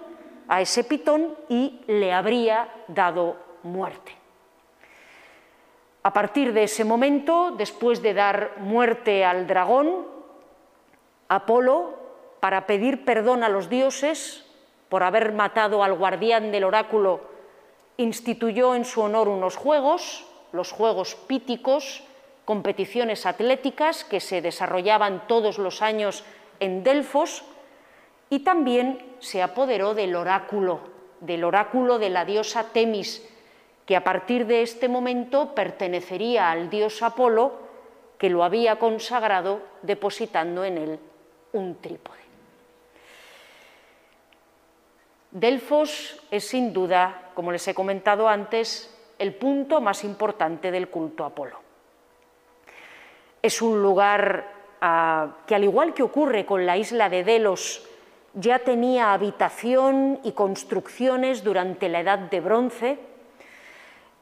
a 0.48 0.60
ese 0.60 0.84
pitón 0.84 1.34
y 1.48 1.80
le 1.86 2.12
habría 2.12 2.68
dado 2.88 3.36
muerte. 3.62 4.21
A 6.02 6.12
partir 6.12 6.52
de 6.52 6.64
ese 6.64 6.84
momento, 6.84 7.52
después 7.52 8.02
de 8.02 8.14
dar 8.14 8.54
muerte 8.58 9.24
al 9.24 9.46
dragón, 9.46 10.06
Apolo, 11.28 11.94
para 12.40 12.66
pedir 12.66 13.04
perdón 13.04 13.44
a 13.44 13.48
los 13.48 13.70
dioses 13.70 14.44
por 14.88 15.04
haber 15.04 15.32
matado 15.32 15.84
al 15.84 15.94
guardián 15.94 16.50
del 16.50 16.64
oráculo, 16.64 17.20
instituyó 17.96 18.74
en 18.74 18.84
su 18.84 19.00
honor 19.00 19.28
unos 19.28 19.56
juegos, 19.56 20.26
los 20.52 20.72
Juegos 20.72 21.14
Píticos, 21.14 22.02
competiciones 22.44 23.24
atléticas 23.24 24.04
que 24.04 24.20
se 24.20 24.42
desarrollaban 24.42 25.26
todos 25.28 25.58
los 25.58 25.82
años 25.82 26.24
en 26.60 26.82
Delfos, 26.82 27.44
y 28.28 28.40
también 28.40 29.14
se 29.20 29.42
apoderó 29.42 29.94
del 29.94 30.16
oráculo, 30.16 30.80
del 31.20 31.44
oráculo 31.44 31.98
de 31.98 32.10
la 32.10 32.24
diosa 32.24 32.72
Temis, 32.72 33.28
que 33.86 33.96
a 33.96 34.04
partir 34.04 34.46
de 34.46 34.62
este 34.62 34.88
momento 34.88 35.54
pertenecería 35.54 36.50
al 36.50 36.70
dios 36.70 37.02
Apolo, 37.02 37.52
que 38.18 38.30
lo 38.30 38.44
había 38.44 38.78
consagrado 38.78 39.60
depositando 39.82 40.64
en 40.64 40.78
él 40.78 40.98
un 41.52 41.76
trípode. 41.80 42.22
Delfos 45.32 46.20
es 46.30 46.46
sin 46.46 46.72
duda, 46.72 47.30
como 47.34 47.52
les 47.52 47.66
he 47.66 47.74
comentado 47.74 48.28
antes, 48.28 48.94
el 49.18 49.34
punto 49.34 49.80
más 49.80 50.04
importante 50.04 50.70
del 50.70 50.88
culto 50.88 51.24
a 51.24 51.28
Apolo. 51.28 51.58
Es 53.40 53.62
un 53.62 53.82
lugar 53.82 54.46
ah, 54.80 55.36
que, 55.46 55.54
al 55.54 55.64
igual 55.64 55.94
que 55.94 56.02
ocurre 56.02 56.44
con 56.44 56.66
la 56.66 56.76
isla 56.76 57.08
de 57.08 57.24
Delos, 57.24 57.88
ya 58.34 58.58
tenía 58.60 59.12
habitación 59.12 60.20
y 60.22 60.32
construcciones 60.32 61.42
durante 61.42 61.88
la 61.88 62.00
Edad 62.00 62.18
de 62.18 62.40
Bronce. 62.40 62.98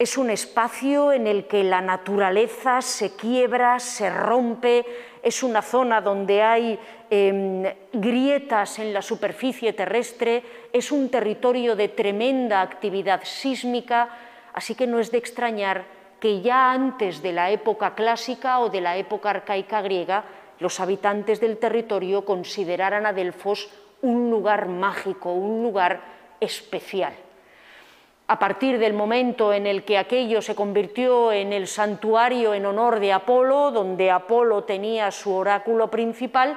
Es 0.01 0.17
un 0.17 0.31
espacio 0.31 1.13
en 1.13 1.27
el 1.27 1.47
que 1.47 1.63
la 1.63 1.83
naturaleza 1.83 2.81
se 2.81 3.17
quiebra, 3.17 3.79
se 3.79 4.09
rompe, 4.09 4.87
es 5.23 5.43
una 5.43 5.61
zona 5.61 6.01
donde 6.01 6.41
hay 6.41 6.79
em, 7.11 7.65
grietas 7.93 8.79
en 8.79 8.95
la 8.95 9.03
superficie 9.03 9.75
terrestre, 9.75 10.43
es 10.73 10.91
un 10.91 11.11
territorio 11.11 11.77
de 11.77 11.89
tremenda 11.89 12.63
actividad 12.63 13.21
sísmica, 13.25 14.09
así 14.55 14.75
que 14.75 14.87
no 14.87 15.01
es 15.01 15.11
de 15.11 15.19
extrañar 15.19 15.85
que 16.19 16.41
ya 16.41 16.73
antes 16.73 17.21
de 17.21 17.35
la 17.35 17.51
época 17.51 17.95
clásica 17.95 18.61
o 18.61 18.71
de 18.71 18.81
la 18.81 18.97
época 18.97 19.29
arcaica 19.29 19.83
griega, 19.83 20.25
los 20.61 20.81
habitantes 20.81 21.41
del 21.41 21.59
territorio 21.59 22.25
consideraran 22.25 23.05
a 23.05 23.13
Delfos 23.13 23.69
un 24.01 24.31
lugar 24.31 24.67
mágico, 24.67 25.35
un 25.35 25.63
lugar 25.63 26.01
especial. 26.41 27.13
A 28.31 28.39
partir 28.39 28.79
del 28.79 28.93
momento 28.93 29.53
en 29.53 29.67
el 29.67 29.83
que 29.83 29.99
aquello 29.99 30.41
se 30.41 30.55
convirtió 30.55 31.33
en 31.33 31.53
el 31.53 31.67
santuario 31.67 32.55
en 32.55 32.65
honor 32.65 33.01
de 33.01 33.13
Apolo, 33.13 33.73
donde 33.73 34.13
Apolo 34.13 34.63
tenía 34.63 35.11
su 35.11 35.35
oráculo 35.35 35.91
principal, 35.91 36.57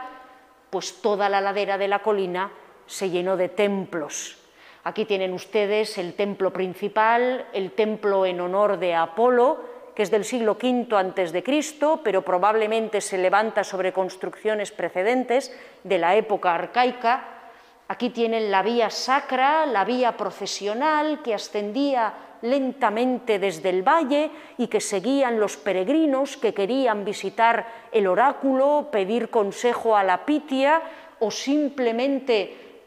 pues 0.70 1.02
toda 1.02 1.30
la 1.30 1.42
ladera 1.42 1.80
de 1.80 1.88
la 1.88 2.04
colina 2.04 2.52
se 2.86 3.10
llenó 3.10 3.38
de 3.38 3.50
templos, 3.50 4.38
Aquí 4.86 5.06
tienen 5.06 5.34
ustedes 5.34 5.98
el 5.98 6.14
templo 6.14 6.52
principal, 6.52 7.48
el 7.54 7.72
templo 7.72 8.26
en 8.26 8.42
honor 8.42 8.78
de 8.78 8.94
Apolo, 8.94 9.64
que 9.96 10.04
es 10.04 10.12
del 10.12 10.26
siglo 10.26 10.58
V 10.62 10.88
antes 10.96 11.32
de 11.32 11.42
Cristo, 11.42 12.02
pero 12.04 12.22
probablemente 12.22 13.00
se 13.00 13.18
levanta 13.18 13.64
sobre 13.64 13.94
construcciones 13.94 14.72
precedentes 14.72 15.58
de 15.84 15.98
la 15.98 16.18
época 16.18 16.54
arcaica. 16.54 17.42
Aquí 17.88 18.10
tienen 18.10 18.50
la 18.50 18.62
vía 18.62 18.89
sacra, 18.89 19.65
la 19.65 19.84
vía 19.84 20.15
procesional 20.15 21.22
que 21.22 21.34
ascendía 21.34 22.13
lentamente 22.41 23.39
desde 23.39 23.69
el 23.69 23.84
valle 23.84 24.32
y 24.58 24.67
que 24.67 24.82
seguían 24.82 25.39
los 25.39 25.58
peregrinos 25.58 26.38
que 26.38 26.54
querían 26.54 27.06
visitar 27.06 27.65
el 27.91 28.08
oráculo, 28.08 28.89
pedir 28.91 29.30
consejo 29.30 29.96
a 29.96 30.04
la 30.04 30.26
Pitia 30.26 30.82
o 31.19 31.32
simplemente 31.32 32.82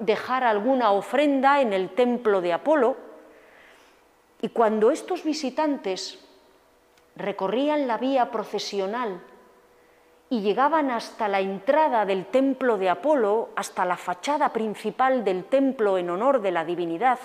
dejar 0.00 0.44
alguna 0.44 0.92
ofrenda 0.92 1.60
en 1.60 1.72
el 1.72 1.90
templo 1.90 2.40
de 2.40 2.52
Apolo. 2.52 2.96
Y 4.40 4.48
cuando 4.48 4.90
estos 4.90 5.24
visitantes 5.24 6.18
recorrían 7.16 7.86
la 7.86 7.98
vía 7.98 8.30
procesional 8.30 9.20
y 10.34 10.40
llegaban 10.40 10.90
hasta 10.90 11.28
la 11.28 11.38
entrada 11.38 12.04
del 12.04 12.26
templo 12.26 12.76
de 12.76 12.90
Apolo, 12.90 13.50
hasta 13.54 13.84
la 13.84 13.96
fachada 13.96 14.52
principal 14.52 15.22
del 15.22 15.44
templo 15.44 15.96
en 15.96 16.10
honor 16.10 16.42
de 16.42 16.50
la 16.50 16.64
divinidad, 16.64 17.20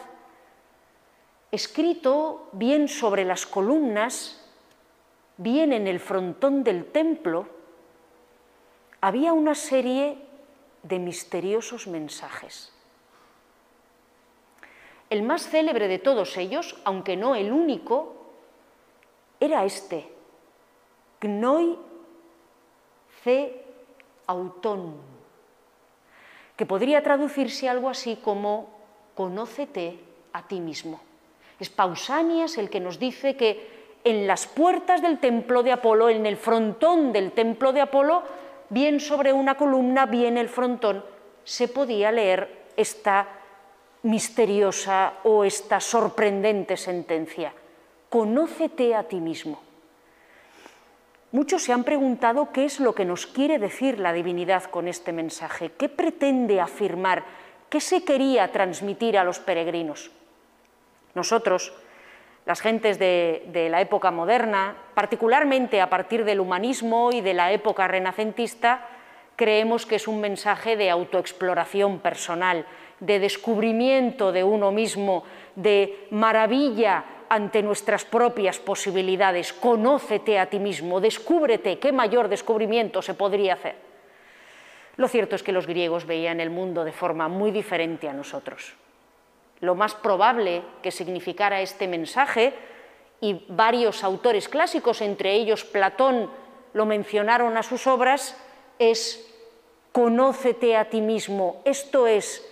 escrito 1.52 2.50
bien 2.52 2.88
sobre 2.88 3.26
las 3.26 3.48
columnas, 3.48 4.48
bien 5.38 5.74
en 5.74 5.88
el 5.88 6.00
frontón 6.00 6.64
del 6.64 6.86
templo, 6.86 7.48
había 9.02 9.34
una 9.34 9.56
serie 9.56 10.20
de 10.84 11.00
misteriosos 11.00 11.88
mensajes. 11.88 12.72
El 15.10 15.24
más 15.24 15.50
célebre 15.50 15.88
de 15.88 15.98
todos 15.98 16.38
ellos, 16.38 16.80
aunque 16.84 17.18
no 17.18 17.34
el 17.34 17.52
único, 17.52 18.18
era 19.40 19.66
este, 19.66 20.14
Gnoi 21.20 21.89
ce 23.24 23.66
auton, 24.28 24.96
que 26.56 26.66
podría 26.66 27.02
traducirse 27.04 27.70
algo 27.70 27.90
así 27.90 28.18
como 28.18 28.70
conócete 29.16 30.00
a 30.34 30.48
ti 30.48 30.60
mismo. 30.60 31.00
Es 31.60 31.70
Pausanias 31.70 32.58
el 32.58 32.70
que 32.70 32.80
nos 32.80 33.00
dice 33.00 33.36
que 33.36 33.80
en 34.04 34.28
las 34.28 34.48
puertas 34.48 35.02
del 35.02 35.20
templo 35.20 35.64
de 35.64 35.74
Apolo, 35.74 36.10
en 36.10 36.26
el 36.26 36.38
frontón 36.38 37.12
del 37.12 37.34
templo 37.34 37.74
de 37.74 37.82
Apolo, 37.82 38.24
bien 38.70 39.00
sobre 39.00 39.34
una 39.34 39.56
columna, 39.56 40.06
bien 40.06 40.38
el 40.38 40.48
frontón, 40.48 41.04
se 41.44 41.68
podía 41.68 42.12
leer 42.12 42.70
esta 42.78 43.28
misteriosa 44.04 45.16
o 45.24 45.44
esta 45.44 45.80
sorprendente 45.80 46.78
sentencia. 46.78 47.52
Conócete 48.10 48.96
a 48.96 49.04
ti 49.04 49.20
mismo. 49.20 49.69
Muchos 51.32 51.64
se 51.64 51.74
han 51.74 51.84
preguntado 51.84 52.52
qué 52.52 52.66
es 52.66 52.80
lo 52.80 52.96
que 52.96 53.06
nos 53.06 53.28
quiere 53.28 53.60
decir 53.60 54.00
la 54.00 54.14
divinidad 54.14 54.64
con 54.64 54.88
este 54.88 55.14
mensaje, 55.14 55.72
qué 55.78 55.88
pretende 55.88 56.60
afirmar, 56.60 57.24
qué 57.70 57.80
se 57.80 58.04
quería 58.04 58.52
transmitir 58.52 59.16
a 59.16 59.24
los 59.24 59.40
peregrinos. 59.40 60.10
Nosotros, 61.14 61.72
las 62.48 62.62
gentes 62.62 62.98
de, 62.98 63.68
la 63.70 63.80
época 63.80 64.10
moderna, 64.10 64.76
particularmente 64.96 65.82
a 65.82 65.90
partir 65.90 66.26
del 66.26 66.40
humanismo 66.40 67.12
y 67.12 67.22
de 67.22 67.36
la 67.36 67.52
época 67.52 67.88
renacentista, 67.88 68.88
creemos 69.36 69.86
que 69.86 69.98
es 69.98 70.08
un 70.08 70.22
mensaje 70.22 70.78
de 70.78 70.90
autoexploración 70.90 72.00
personal, 72.00 72.66
de 73.00 73.20
descubrimiento 73.20 74.32
de 74.32 74.44
uno 74.44 74.72
mismo, 74.72 75.24
de 75.56 76.08
maravilla 76.10 77.06
ante 77.30 77.62
nuestras 77.62 78.06
propias 78.06 78.60
posibilidades. 78.60 79.54
Conócete 79.54 80.40
a 80.40 80.48
ti 80.48 80.60
mismo, 80.60 81.00
descúbrete 81.00 81.80
qué 81.80 81.92
mayor 81.92 82.28
descubrimiento 82.28 83.02
se 83.02 83.14
podría 83.14 83.54
hacer. 83.54 83.76
Lo 84.98 85.08
cierto 85.08 85.36
es 85.36 85.44
que 85.44 85.54
los 85.54 85.68
griegos 85.68 86.06
veían 86.06 86.40
el 86.40 86.50
mundo 86.50 86.84
de 86.84 86.92
forma 86.92 87.28
muy 87.28 87.52
diferente 87.52 88.10
a 88.10 88.14
nosotros 88.14 88.74
lo 89.62 89.76
más 89.76 89.94
probable 89.94 90.64
que 90.82 90.92
significara 90.92 91.62
este 91.62 91.88
mensaje, 91.88 92.54
y 93.22 93.46
varios 93.50 94.06
autores 94.06 94.48
clásicos, 94.48 95.02
entre 95.02 95.34
ellos 95.34 95.66
Platón, 95.66 96.30
lo 96.72 96.86
mencionaron 96.86 97.58
a 97.58 97.64
sus 97.64 97.86
obras, 97.86 98.38
es 98.78 99.26
conócete 99.92 100.78
a 100.78 100.90
ti 100.90 101.02
mismo, 101.02 101.62
esto 101.66 102.08
es, 102.08 102.46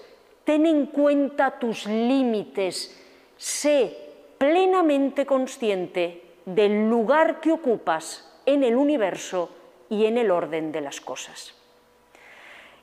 ten 0.43 0.65
en 0.65 0.87
cuenta 0.87 1.57
tus 1.57 1.85
límites, 1.85 3.01
sé 3.37 4.06
plenamente 4.37 5.25
consciente 5.25 6.23
del 6.45 6.89
lugar 6.89 7.39
que 7.39 7.51
ocupas 7.51 8.23
en 8.45 8.63
el 8.63 8.75
universo 8.75 9.49
y 9.89 10.05
en 10.05 10.17
el 10.17 10.31
orden 10.31 10.71
de 10.71 10.81
las 10.81 11.01
cosas. 11.01 11.53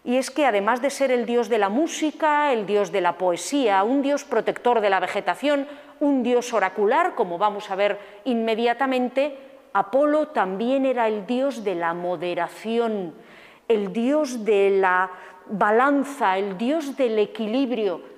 Y 0.04 0.16
es 0.16 0.30
que 0.30 0.44
además 0.44 0.82
de 0.82 0.90
ser 0.90 1.10
el 1.10 1.24
dios 1.24 1.48
de 1.48 1.58
la 1.58 1.70
música, 1.70 2.52
el 2.52 2.66
dios 2.66 2.92
de 2.92 3.00
la 3.00 3.16
poesía, 3.16 3.82
un 3.84 4.02
dios 4.02 4.24
protector 4.24 4.82
de 4.82 4.90
la 4.90 5.00
vegetación, 5.00 5.66
un 6.00 6.22
dios 6.22 6.52
oracular, 6.52 7.14
como 7.14 7.38
vamos 7.38 7.70
a 7.70 7.76
ver 7.76 7.98
inmediatamente, 8.24 9.38
Apolo 9.72 10.28
también 10.28 10.84
era 10.84 11.08
el 11.08 11.26
dios 11.26 11.64
de 11.64 11.74
la 11.74 11.94
moderación, 11.94 13.14
el 13.66 13.92
dios 13.92 14.44
de 14.44 14.70
la 14.70 15.10
balanza, 15.46 16.38
el 16.38 16.58
dios 16.58 16.96
del 16.96 17.18
equilibrio 17.18 18.13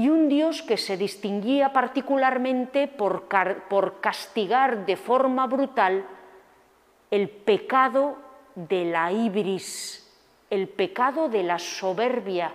y 0.00 0.08
un 0.08 0.30
dios 0.30 0.62
que 0.62 0.78
se 0.78 0.96
distinguía 0.96 1.74
particularmente 1.74 2.88
por, 2.88 3.28
por 3.68 4.00
castigar 4.00 4.86
de 4.86 4.96
forma 4.96 5.46
brutal 5.46 6.06
el 7.10 7.28
pecado 7.28 8.16
de 8.54 8.86
la 8.86 9.12
ibris, 9.12 10.10
el 10.48 10.68
pecado 10.70 11.28
de 11.28 11.42
la 11.42 11.58
soberbia, 11.58 12.54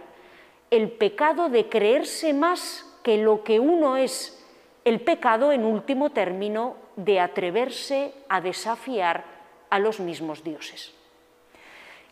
el 0.72 0.90
pecado 0.90 1.50
de 1.50 1.70
creerse 1.70 2.34
más 2.34 2.84
que 3.04 3.18
lo 3.18 3.44
que 3.44 3.60
uno 3.60 3.96
es, 3.96 4.44
el 4.84 5.02
pecado, 5.02 5.52
en 5.52 5.66
último 5.66 6.10
término, 6.10 6.78
de 6.96 7.20
atreverse 7.20 8.12
a 8.28 8.42
desafiar 8.42 9.24
a 9.70 9.78
los 9.78 10.00
mismos 10.00 10.44
dioses. 10.44 10.96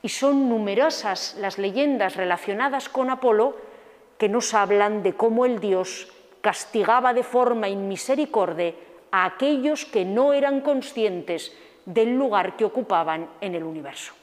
Y 0.03 0.09
son 0.09 0.47
numerosas 0.47 1.35
las 1.39 1.57
leyendas 1.57 2.17
relacionadas 2.17 2.87
con 2.87 3.09
Apolo 3.09 3.72
que 4.17 4.29
nos 4.29 4.53
hablan 4.53 5.03
de 5.03 5.13
cómo 5.13 5.45
el 5.45 5.59
dios 5.59 6.11
castigaba 6.41 7.13
de 7.13 7.23
forma 7.23 7.69
inmisericordia 7.69 8.73
a 9.11 9.25
aquellos 9.25 9.85
que 9.85 10.05
no 10.05 10.33
eran 10.33 10.61
conscientes 10.61 11.55
del 11.85 12.15
lugar 12.15 12.55
que 12.55 12.65
ocupaban 12.65 13.29
en 13.41 13.55
el 13.55 13.63
universo. 13.63 14.13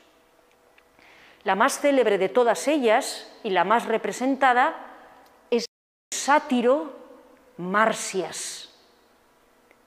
La 1.44 1.54
más 1.54 1.80
célebre 1.80 2.18
de 2.18 2.28
todas 2.28 2.68
ellas 2.68 3.32
y 3.42 3.50
la 3.50 3.64
más 3.64 3.86
representada 3.86 4.74
es 5.50 5.66
el 6.10 6.18
sátiro 6.18 6.92
Marsias. 7.56 8.74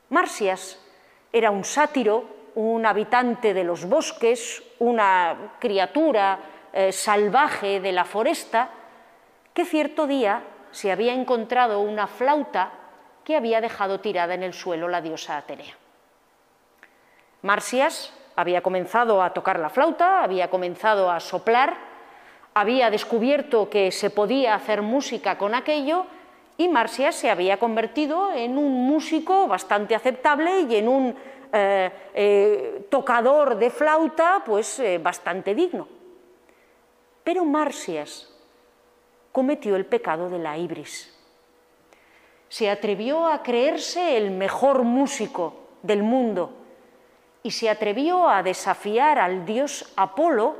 Marsias 0.10 0.80
era 1.32 1.52
un 1.52 1.64
sátiro 1.64 2.44
un 2.56 2.86
habitante 2.86 3.54
de 3.54 3.64
los 3.64 3.86
bosques, 3.86 4.62
una 4.80 5.56
criatura 5.60 6.40
eh, 6.72 6.92
salvaje 6.92 7.80
de 7.80 7.92
la 7.92 8.06
foresta, 8.06 8.70
que 9.54 9.66
cierto 9.66 10.08
día 10.08 10.44
se 10.72 10.92
había 10.92 11.14
encontrado 11.14 11.80
una 11.80 12.08
flauta 12.08 12.72
que 13.24 13.36
había 13.36 13.62
dejado 13.62 14.00
tirada 14.00 14.34
en 14.34 14.44
el 14.44 14.54
suelo 14.54 14.88
la 14.88 15.02
diosa 15.02 15.38
Atenea. 15.38 15.76
Marsias 17.42 18.14
había 18.36 18.62
comenzado 18.62 19.22
a 19.22 19.34
tocar 19.34 19.60
la 19.60 19.70
flauta, 19.70 20.24
había 20.24 20.50
comenzado 20.50 21.12
a 21.12 21.20
soplar, 21.20 21.76
había 22.54 22.90
descubierto 22.90 23.70
que 23.70 23.92
se 23.92 24.10
podía 24.10 24.56
hacer 24.56 24.82
música 24.82 25.38
con 25.38 25.56
aquello 25.56 26.06
y 26.58 26.68
Marsias 26.70 27.16
se 27.16 27.30
había 27.30 27.58
convertido 27.58 28.32
en 28.34 28.58
un 28.58 28.88
músico 28.88 29.48
bastante 29.48 29.96
aceptable 29.96 30.62
y 30.62 30.76
en 30.76 30.88
un 30.88 31.16
eh, 31.52 31.92
eh, 32.14 32.86
tocador 32.90 33.58
de 33.58 33.70
flauta 33.70 34.42
pues 34.46 34.80
eh, 34.80 34.98
bastante 34.98 35.54
digno. 35.54 35.88
Pero 37.24 37.46
Marsias 37.46 38.33
cometió 39.34 39.76
el 39.76 39.86
pecado 39.86 40.30
de 40.30 40.40
la 40.40 40.58
ibris. 40.58 41.14
Se 42.48 42.70
atrevió 42.70 43.26
a 43.28 43.44
creerse 43.44 44.16
el 44.16 44.32
mejor 44.32 44.84
músico 44.84 45.56
del 45.82 46.04
mundo 46.04 46.54
y 47.42 47.52
se 47.52 47.70
atrevió 47.70 48.30
a 48.30 48.44
desafiar 48.44 49.20
al 49.20 49.46
dios 49.46 49.92
Apolo 49.98 50.56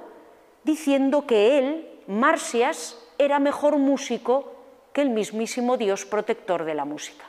diciendo 0.64 1.26
que 1.26 1.60
él, 1.60 2.02
Marsias, 2.08 3.00
era 3.18 3.40
mejor 3.40 3.78
músico 3.78 4.52
que 4.92 5.02
el 5.02 5.12
mismísimo 5.12 5.78
dios 5.78 6.06
protector 6.06 6.66
de 6.66 6.74
la 6.74 6.84
música. 6.84 7.26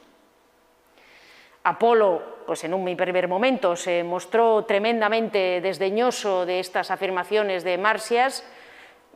Apolo, 1.63 2.23
pues 2.47 2.65
en 2.65 2.73
un 2.73 2.97
primer 2.97 3.29
momento, 3.29 3.77
se 3.77 4.03
mostró 4.03 4.65
tremendamente 4.65 5.61
desdeñoso 5.61 6.47
de 6.47 6.61
estas 6.61 6.91
afirmaciones 6.91 7.65
de 7.65 7.79
Marsias 7.79 8.45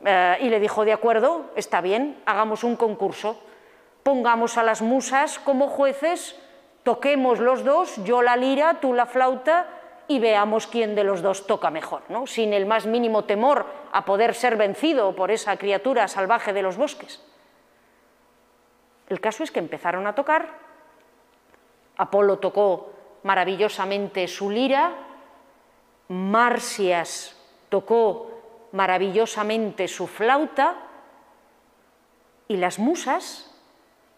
eh, 0.05 0.37
y 0.41 0.49
le 0.49 0.59
dijo, 0.59 0.85
de 0.85 0.93
acuerdo, 0.93 1.51
está 1.55 1.81
bien, 1.81 2.21
hagamos 2.25 2.63
un 2.63 2.75
concurso, 2.75 3.39
pongamos 4.03 4.57
a 4.57 4.63
las 4.63 4.81
musas 4.81 5.39
como 5.39 5.67
jueces, 5.67 6.39
toquemos 6.83 7.39
los 7.39 7.63
dos, 7.63 8.03
yo 8.03 8.21
la 8.21 8.35
lira, 8.35 8.79
tú 8.79 8.93
la 8.93 9.05
flauta, 9.05 9.67
y 10.09 10.17
veamos 10.17 10.65
quién 10.65 10.95
de 10.95 11.03
los 11.03 11.21
dos 11.21 11.45
toca 11.45 11.69
mejor, 11.69 12.01
¿no? 12.09 12.25
sin 12.25 12.51
el 12.53 12.65
más 12.65 12.87
mínimo 12.87 13.25
temor 13.25 13.67
a 13.91 14.05
poder 14.05 14.33
ser 14.33 14.57
vencido 14.57 15.15
por 15.15 15.29
esa 15.29 15.55
criatura 15.57 16.07
salvaje 16.07 16.51
de 16.51 16.63
los 16.63 16.77
bosques. 16.77 17.23
El 19.07 19.21
caso 19.21 19.43
es 19.43 19.51
que 19.51 19.59
empezaron 19.59 20.07
a 20.07 20.15
tocar, 20.15 20.49
Apolo 21.97 22.39
tocó 22.39 22.91
maravillosamente 23.23 24.27
su 24.27 24.49
lira, 24.49 24.93
Marsias 26.07 27.35
tocó 27.69 28.28
maravillosamente 28.71 29.87
su 29.87 30.07
flauta 30.07 30.75
y 32.47 32.57
las 32.57 32.79
musas, 32.79 33.55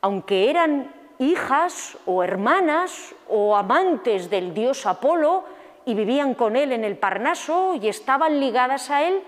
aunque 0.02 0.50
eran 0.50 0.94
hijas 1.20 1.98
o 2.06 2.24
hermanas 2.24 3.16
o 3.28 3.56
amantes 3.56 4.30
del 4.30 4.54
dios 4.54 4.86
Apolo, 4.86 5.44
y 5.86 5.96
vivían 5.96 6.36
con 6.36 6.56
él 6.56 6.72
en 6.72 6.84
el 6.84 6.98
Parnaso 6.98 7.76
y 7.76 7.88
estaban 7.88 8.40
ligadas 8.40 8.90
a 8.92 9.04
él, 9.04 9.24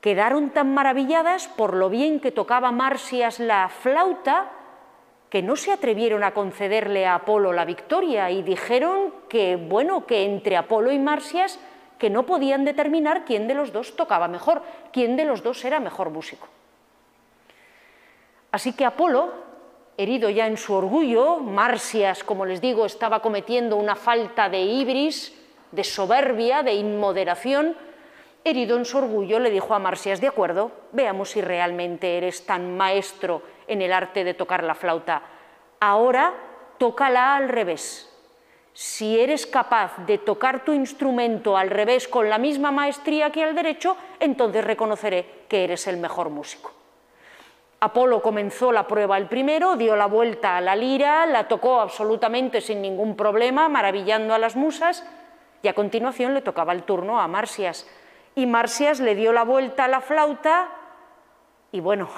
quedaron 0.00 0.50
tan 0.50 0.74
maravilladas 0.74 1.48
por 1.48 1.74
lo 1.74 1.88
bien 1.88 2.20
que 2.20 2.30
tocaba 2.30 2.72
Marsias 2.72 3.40
la 3.40 3.68
flauta 3.68 4.50
que 5.28 5.42
no 5.42 5.56
se 5.56 5.72
atrevieron 5.72 6.24
a 6.24 6.34
concederle 6.34 7.06
a 7.06 7.14
Apolo 7.14 7.52
la 7.52 7.64
victoria 7.64 8.30
y 8.30 8.42
dijeron 8.42 9.14
que, 9.28 9.56
bueno, 9.56 10.04
que 10.04 10.24
entre 10.24 10.56
Apolo 10.56 10.90
y 10.90 10.98
Marsias 10.98 11.60
que 12.00 12.10
no 12.10 12.26
podían 12.26 12.64
determinar 12.64 13.24
quién 13.24 13.46
de 13.46 13.54
los 13.54 13.72
dos 13.72 13.94
tocaba 13.94 14.26
mejor, 14.26 14.62
quién 14.92 15.16
de 15.16 15.26
los 15.26 15.44
dos 15.44 15.64
era 15.64 15.78
mejor 15.78 16.10
músico. 16.10 16.48
Así 18.50 18.72
que 18.72 18.84
Apolo 18.84 19.32
herido 19.96 20.30
ya 20.30 20.46
en 20.46 20.56
su 20.56 20.74
orgullo, 20.74 21.36
Marsias, 21.36 22.24
como 22.24 22.46
les 22.46 22.60
digo, 22.60 22.86
estaba 22.86 23.20
cometiendo 23.20 23.76
una 23.76 23.94
falta 23.94 24.48
de 24.48 24.62
ibris, 24.62 25.38
de 25.70 25.84
soberbia, 25.84 26.62
de 26.62 26.72
inmoderación, 26.72 27.76
herido 28.42 28.78
en 28.78 28.86
su 28.86 28.96
orgullo, 28.96 29.38
le 29.38 29.50
dijo 29.50 29.74
a 29.74 29.78
Marsias, 29.78 30.20
de 30.22 30.28
acuerdo, 30.28 30.72
veamos 30.92 31.30
si 31.30 31.42
realmente 31.42 32.16
eres 32.16 32.46
tan 32.46 32.76
maestro 32.78 33.42
en 33.68 33.82
el 33.82 33.92
arte 33.92 34.24
de 34.24 34.32
tocar 34.32 34.64
la 34.64 34.74
flauta. 34.74 35.22
Ahora 35.80 36.32
tócala 36.78 37.36
al 37.36 37.50
revés. 37.50 38.09
Si 38.80 39.20
eres 39.20 39.46
capaz 39.46 39.92
de 40.06 40.16
tocar 40.16 40.64
tu 40.64 40.72
instrumento 40.72 41.58
al 41.58 41.68
revés 41.68 42.08
con 42.08 42.30
la 42.30 42.38
misma 42.38 42.70
maestría 42.70 43.28
que 43.28 43.44
al 43.44 43.54
derecho, 43.54 43.94
entonces 44.18 44.64
reconoceré 44.64 45.44
que 45.50 45.64
eres 45.64 45.86
el 45.86 45.98
mejor 45.98 46.30
músico. 46.30 46.72
Apolo 47.80 48.22
comenzó 48.22 48.72
la 48.72 48.86
prueba 48.86 49.18
el 49.18 49.26
primero, 49.26 49.76
dio 49.76 49.96
la 49.96 50.06
vuelta 50.06 50.56
a 50.56 50.62
la 50.62 50.74
lira, 50.74 51.26
la 51.26 51.46
tocó 51.46 51.78
absolutamente 51.78 52.62
sin 52.62 52.80
ningún 52.80 53.16
problema, 53.16 53.68
maravillando 53.68 54.32
a 54.32 54.38
las 54.38 54.56
musas, 54.56 55.04
y 55.60 55.68
a 55.68 55.74
continuación 55.74 56.32
le 56.32 56.40
tocaba 56.40 56.72
el 56.72 56.84
turno 56.84 57.20
a 57.20 57.28
Marsias. 57.28 57.86
Y 58.34 58.46
Marsias 58.46 58.98
le 59.00 59.14
dio 59.14 59.34
la 59.34 59.44
vuelta 59.44 59.84
a 59.84 59.88
la 59.88 60.00
flauta 60.00 60.70
y 61.70 61.80
bueno, 61.80 62.08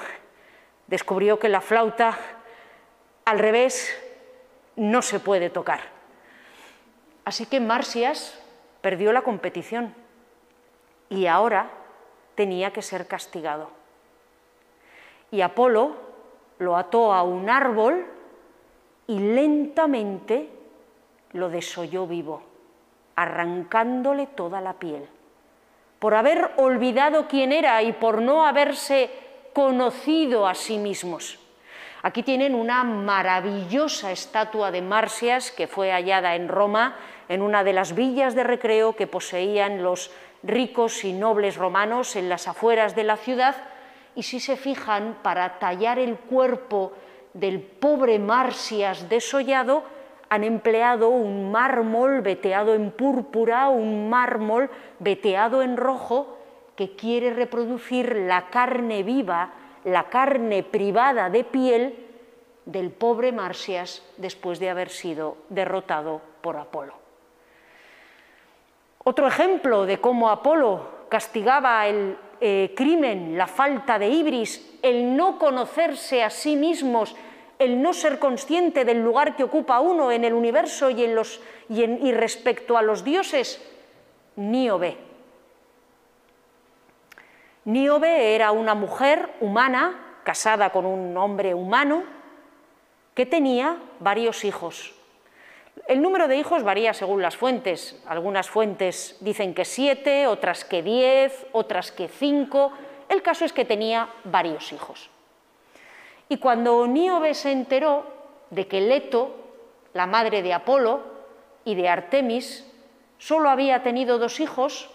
descubrió 0.87 1.39
que 1.39 1.49
la 1.49 1.59
flauta 1.59 2.17
al 3.25 3.39
revés 3.39 3.93
no 4.77 5.01
se 5.01 5.19
puede 5.19 5.49
tocar. 5.49 6.02
Así 7.25 7.45
que 7.45 7.59
Marsias 7.59 8.39
perdió 8.81 9.13
la 9.13 9.21
competición 9.21 9.93
y 11.09 11.27
ahora 11.27 11.69
tenía 12.35 12.73
que 12.73 12.81
ser 12.81 13.07
castigado 13.07 13.83
y 15.33 15.41
Apolo 15.41 15.95
lo 16.59 16.77
ató 16.77 17.11
a 17.11 17.23
un 17.23 17.49
árbol 17.49 18.05
y 19.07 19.17
lentamente 19.17 20.47
lo 21.31 21.49
desolló 21.49 22.05
vivo, 22.05 22.43
arrancándole 23.15 24.27
toda 24.27 24.61
la 24.61 24.73
piel. 24.73 25.09
Por 25.97 26.13
haber 26.13 26.51
olvidado 26.57 27.27
quién 27.27 27.51
era 27.51 27.81
y 27.81 27.93
por 27.93 28.21
no 28.21 28.45
haberse 28.45 29.09
conocido 29.53 30.47
a 30.47 30.53
sí 30.53 30.77
mismos. 30.77 31.39
Aquí 32.03 32.21
tienen 32.21 32.53
una 32.53 32.83
maravillosa 32.83 34.11
estatua 34.11 34.69
de 34.69 34.83
Marsias 34.83 35.49
que 35.49 35.65
fue 35.65 35.91
hallada 35.91 36.35
en 36.35 36.47
Roma, 36.47 36.95
en 37.33 37.41
una 37.41 37.63
de 37.63 37.73
las 37.73 37.95
villas 37.95 38.35
de 38.35 38.43
recreo 38.43 38.95
que 38.95 39.07
poseían 39.07 39.81
los 39.81 40.11
ricos 40.43 41.03
y 41.03 41.13
nobles 41.13 41.57
romanos 41.57 42.15
en 42.15 42.29
las 42.29 42.47
afueras 42.47 42.95
de 42.95 43.03
la 43.03 43.17
ciudad, 43.17 43.55
y 44.15 44.23
si 44.23 44.39
se 44.39 44.55
fijan, 44.55 45.17
para 45.23 45.57
tallar 45.57 45.97
el 45.97 46.15
cuerpo 46.15 46.93
del 47.33 47.59
pobre 47.59 48.19
Marsias 48.19 49.09
desollado, 49.09 49.83
han 50.29 50.43
empleado 50.43 51.09
un 51.09 51.51
mármol 51.51 52.21
veteado 52.21 52.75
en 52.75 52.91
púrpura, 52.91 53.69
un 53.69 54.09
mármol 54.09 54.69
veteado 54.99 55.63
en 55.63 55.75
rojo, 55.75 56.37
que 56.75 56.95
quiere 56.95 57.33
reproducir 57.33 58.15
la 58.15 58.49
carne 58.49 59.01
viva, 59.01 59.53
la 59.83 60.09
carne 60.09 60.63
privada 60.63 61.29
de 61.29 61.43
piel 61.43 61.95
del 62.65 62.91
pobre 62.91 63.31
Marsias 63.31 64.03
después 64.17 64.59
de 64.59 64.69
haber 64.69 64.89
sido 64.89 65.37
derrotado 65.49 66.21
por 66.41 66.57
Apolo. 66.57 67.02
Otro 69.03 69.27
ejemplo 69.27 69.85
de 69.85 69.99
cómo 69.99 70.29
Apolo 70.29 71.07
castigaba 71.09 71.85
el 71.87 72.17
eh, 72.39 72.73
crimen, 72.75 73.37
la 73.37 73.47
falta 73.47 73.99
de 73.99 74.09
ibris, 74.09 74.77
el 74.81 75.15
no 75.15 75.37
conocerse 75.37 76.23
a 76.23 76.29
sí 76.29 76.55
mismos, 76.55 77.15
el 77.59 77.81
no 77.81 77.93
ser 77.93 78.19
consciente 78.19 78.85
del 78.85 79.03
lugar 79.03 79.35
que 79.35 79.43
ocupa 79.43 79.79
uno 79.79 80.11
en 80.11 80.23
el 80.23 80.33
universo 80.33 80.89
y, 80.89 81.03
en 81.03 81.15
los, 81.15 81.41
y, 81.69 82.11
respecto 82.11 82.77
a 82.77 82.81
los 82.81 83.03
dioses, 83.03 83.61
Níobe. 84.35 84.97
Níobe 87.65 88.35
era 88.35 88.51
una 88.51 88.73
mujer 88.73 89.29
humana, 89.39 90.19
casada 90.23 90.71
con 90.71 90.85
un 90.85 91.15
hombre 91.15 91.53
humano, 91.53 92.03
que 93.13 93.25
tenía 93.25 93.77
varios 93.99 94.43
hijos. 94.43 94.95
El 95.87 96.01
número 96.01 96.27
de 96.27 96.37
hijos 96.37 96.63
varía 96.63 96.93
según 96.93 97.21
las 97.21 97.35
fuentes. 97.35 98.01
Algunas 98.07 98.49
fuentes 98.49 99.17
dicen 99.19 99.53
que 99.53 99.65
siete, 99.65 100.27
otras 100.27 100.63
que 100.63 100.81
diez, 100.81 101.45
otras 101.51 101.91
que 101.91 102.07
cinco. 102.07 102.71
El 103.09 103.21
caso 103.21 103.43
es 103.43 103.53
que 103.53 103.65
tenía 103.65 104.09
varios 104.23 104.71
hijos. 104.71 105.09
Y 106.29 106.37
cuando 106.37 106.87
Níobe 106.87 107.33
se 107.33 107.51
enteró 107.51 108.05
de 108.49 108.67
que 108.67 108.81
Leto, 108.81 109.35
la 109.93 110.07
madre 110.07 110.41
de 110.41 110.53
Apolo 110.53 111.01
y 111.65 111.75
de 111.75 111.89
Artemis, 111.89 112.65
solo 113.17 113.49
había 113.49 113.83
tenido 113.83 114.17
dos 114.17 114.39
hijos, 114.39 114.89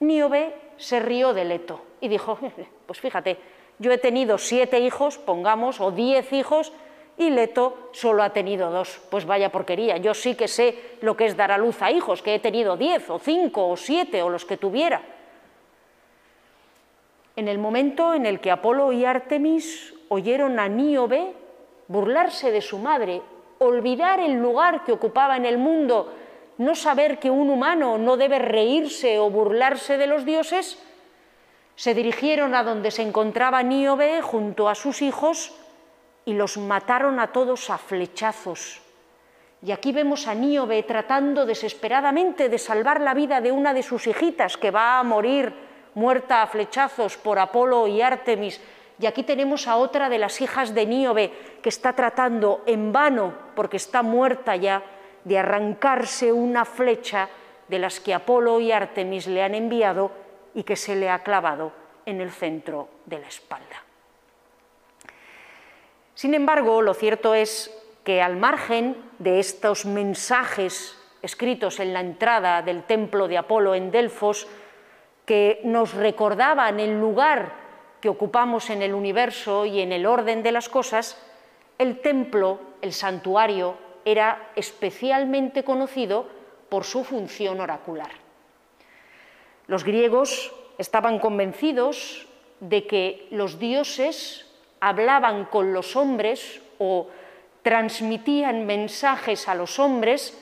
Níobe 0.00 0.54
se 0.76 1.00
rió 1.00 1.32
de 1.32 1.44
Leto 1.44 1.82
y 2.00 2.08
dijo, 2.08 2.38
pues 2.86 3.00
fíjate, 3.00 3.38
yo 3.78 3.90
he 3.90 3.98
tenido 3.98 4.38
siete 4.38 4.80
hijos, 4.80 5.18
pongamos, 5.18 5.80
o 5.80 5.90
diez 5.90 6.32
hijos, 6.32 6.72
y 7.18 7.30
Leto 7.30 7.90
solo 7.92 8.22
ha 8.22 8.30
tenido 8.30 8.70
dos. 8.70 9.00
Pues 9.10 9.24
vaya 9.24 9.50
porquería, 9.50 9.96
yo 9.96 10.14
sí 10.14 10.34
que 10.34 10.48
sé 10.48 10.96
lo 11.00 11.16
que 11.16 11.26
es 11.26 11.36
dar 11.36 11.52
a 11.52 11.58
luz 11.58 11.80
a 11.82 11.90
hijos, 11.90 12.22
que 12.22 12.34
he 12.34 12.38
tenido 12.38 12.76
diez 12.76 13.08
o 13.10 13.18
cinco 13.18 13.68
o 13.68 13.76
siete 13.76 14.22
o 14.22 14.28
los 14.28 14.44
que 14.44 14.56
tuviera. 14.56 15.02
En 17.36 17.48
el 17.48 17.58
momento 17.58 18.14
en 18.14 18.26
el 18.26 18.40
que 18.40 18.50
Apolo 18.50 18.92
y 18.92 19.04
Artemis 19.04 19.94
oyeron 20.08 20.58
a 20.58 20.68
Níobe 20.68 21.34
burlarse 21.88 22.50
de 22.50 22.60
su 22.60 22.78
madre, 22.78 23.22
olvidar 23.58 24.20
el 24.20 24.34
lugar 24.34 24.84
que 24.84 24.92
ocupaba 24.92 25.36
en 25.36 25.46
el 25.46 25.58
mundo, 25.58 26.12
no 26.58 26.74
saber 26.74 27.18
que 27.18 27.30
un 27.30 27.50
humano 27.50 27.98
no 27.98 28.16
debe 28.16 28.38
reírse 28.38 29.18
o 29.18 29.30
burlarse 29.30 29.98
de 29.98 30.06
los 30.06 30.24
dioses, 30.24 30.82
se 31.74 31.92
dirigieron 31.92 32.54
a 32.54 32.62
donde 32.62 32.90
se 32.90 33.02
encontraba 33.02 33.62
Níobe 33.62 34.22
junto 34.22 34.68
a 34.68 34.74
sus 34.74 35.02
hijos 35.02 35.54
y 36.26 36.34
los 36.34 36.58
mataron 36.58 37.18
a 37.20 37.28
todos 37.28 37.70
a 37.70 37.78
flechazos. 37.78 38.82
Y 39.62 39.72
aquí 39.72 39.92
vemos 39.92 40.26
a 40.26 40.34
Níobe 40.34 40.82
tratando 40.82 41.46
desesperadamente 41.46 42.50
de 42.50 42.58
salvar 42.58 43.00
la 43.00 43.14
vida 43.14 43.40
de 43.40 43.52
una 43.52 43.72
de 43.72 43.82
sus 43.82 44.06
hijitas 44.06 44.56
que 44.56 44.70
va 44.70 44.98
a 44.98 45.02
morir 45.02 45.54
muerta 45.94 46.42
a 46.42 46.46
flechazos 46.46 47.16
por 47.16 47.38
Apolo 47.38 47.86
y 47.86 48.02
Artemis. 48.02 48.60
Y 48.98 49.06
aquí 49.06 49.22
tenemos 49.22 49.66
a 49.68 49.76
otra 49.76 50.08
de 50.08 50.18
las 50.18 50.40
hijas 50.40 50.74
de 50.74 50.84
Níobe 50.84 51.32
que 51.62 51.68
está 51.68 51.94
tratando 51.94 52.62
en 52.66 52.92
vano, 52.92 53.32
porque 53.54 53.78
está 53.78 54.02
muerta 54.02 54.56
ya, 54.56 54.82
de 55.24 55.38
arrancarse 55.38 56.32
una 56.32 56.64
flecha 56.64 57.28
de 57.68 57.78
las 57.78 58.00
que 58.00 58.14
Apolo 58.14 58.60
y 58.60 58.72
Artemis 58.72 59.26
le 59.26 59.42
han 59.42 59.54
enviado 59.54 60.10
y 60.54 60.64
que 60.64 60.76
se 60.76 60.96
le 60.96 61.08
ha 61.08 61.22
clavado 61.22 61.72
en 62.04 62.20
el 62.20 62.30
centro 62.30 62.88
de 63.06 63.20
la 63.20 63.28
espalda. 63.28 63.85
Sin 66.16 66.32
embargo, 66.32 66.80
lo 66.80 66.94
cierto 66.94 67.34
es 67.34 67.70
que 68.02 68.22
al 68.22 68.36
margen 68.36 68.96
de 69.18 69.38
estos 69.38 69.84
mensajes 69.84 70.96
escritos 71.20 71.78
en 71.78 71.92
la 71.92 72.00
entrada 72.00 72.62
del 72.62 72.84
templo 72.84 73.28
de 73.28 73.36
Apolo 73.36 73.74
en 73.74 73.90
Delfos, 73.90 74.46
que 75.26 75.60
nos 75.64 75.92
recordaban 75.92 76.80
el 76.80 76.98
lugar 76.98 77.52
que 78.00 78.08
ocupamos 78.08 78.70
en 78.70 78.80
el 78.80 78.94
universo 78.94 79.66
y 79.66 79.80
en 79.80 79.92
el 79.92 80.06
orden 80.06 80.42
de 80.42 80.52
las 80.52 80.70
cosas, 80.70 81.22
el 81.76 82.00
templo, 82.00 82.60
el 82.80 82.94
santuario, 82.94 83.76
era 84.06 84.52
especialmente 84.56 85.64
conocido 85.64 86.28
por 86.70 86.84
su 86.84 87.04
función 87.04 87.60
oracular. 87.60 88.12
Los 89.66 89.84
griegos 89.84 90.50
estaban 90.78 91.18
convencidos 91.18 92.26
de 92.60 92.86
que 92.86 93.28
los 93.30 93.58
dioses 93.58 94.45
hablaban 94.86 95.46
con 95.46 95.72
los 95.72 95.96
hombres 95.96 96.62
o 96.78 97.08
transmitían 97.62 98.66
mensajes 98.66 99.48
a 99.48 99.56
los 99.56 99.80
hombres 99.80 100.38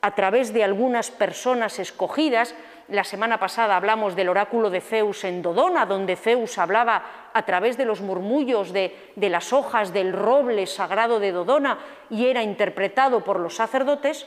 a 0.00 0.14
través 0.14 0.54
de 0.54 0.64
algunas 0.64 1.10
personas 1.10 1.78
escogidas. 1.78 2.54
La 2.88 3.04
semana 3.04 3.38
pasada 3.38 3.76
hablamos 3.76 4.16
del 4.16 4.30
oráculo 4.30 4.70
de 4.70 4.80
Zeus 4.80 5.24
en 5.24 5.42
Dodona, 5.42 5.84
donde 5.84 6.16
Zeus 6.16 6.56
hablaba 6.56 7.04
a 7.34 7.44
través 7.44 7.76
de 7.76 7.84
los 7.84 8.00
murmullos 8.00 8.72
de, 8.72 8.96
las 9.16 9.52
hojas 9.52 9.92
del 9.92 10.14
roble 10.14 10.66
sagrado 10.66 11.20
de 11.20 11.32
Dodona 11.32 11.78
y 12.08 12.28
era 12.28 12.42
interpretado 12.42 13.22
por 13.22 13.40
los 13.40 13.56
sacerdotes. 13.56 14.26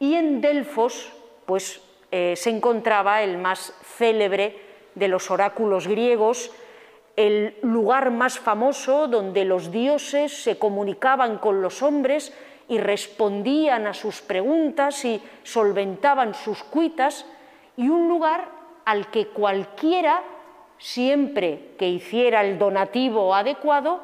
Y 0.00 0.14
en 0.14 0.40
Delfos, 0.40 1.12
pues 1.46 1.80
eh, 2.10 2.34
se 2.34 2.50
encontraba 2.50 3.22
el 3.22 3.38
más 3.38 3.72
célebre 3.96 4.60
de 4.96 5.06
los 5.06 5.30
oráculos 5.30 5.86
griegos, 5.86 6.50
el 7.18 7.56
lugar 7.62 8.12
más 8.12 8.38
famoso 8.38 9.08
donde 9.08 9.44
los 9.44 9.72
dioses 9.72 10.44
se 10.44 10.56
comunicaban 10.56 11.38
con 11.38 11.60
los 11.60 11.82
hombres 11.82 12.32
y 12.68 12.78
respondían 12.78 13.88
a 13.88 13.94
sus 13.94 14.22
preguntas 14.22 15.04
y 15.04 15.20
solventaban 15.42 16.32
sus 16.34 16.62
cuitas, 16.62 17.26
y 17.76 17.88
un 17.88 18.06
lugar 18.06 18.48
al 18.84 19.10
que 19.10 19.26
cualquiera, 19.26 20.22
siempre 20.78 21.74
que 21.76 21.88
hiciera 21.88 22.42
el 22.42 22.56
donativo 22.56 23.34
adecuado, 23.34 24.00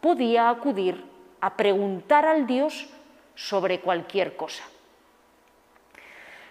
podía 0.00 0.50
acudir 0.50 1.04
a 1.40 1.56
preguntar 1.56 2.26
al 2.26 2.48
Dios 2.48 2.88
sobre 3.36 3.78
cualquier 3.78 4.34
cosa. 4.34 4.64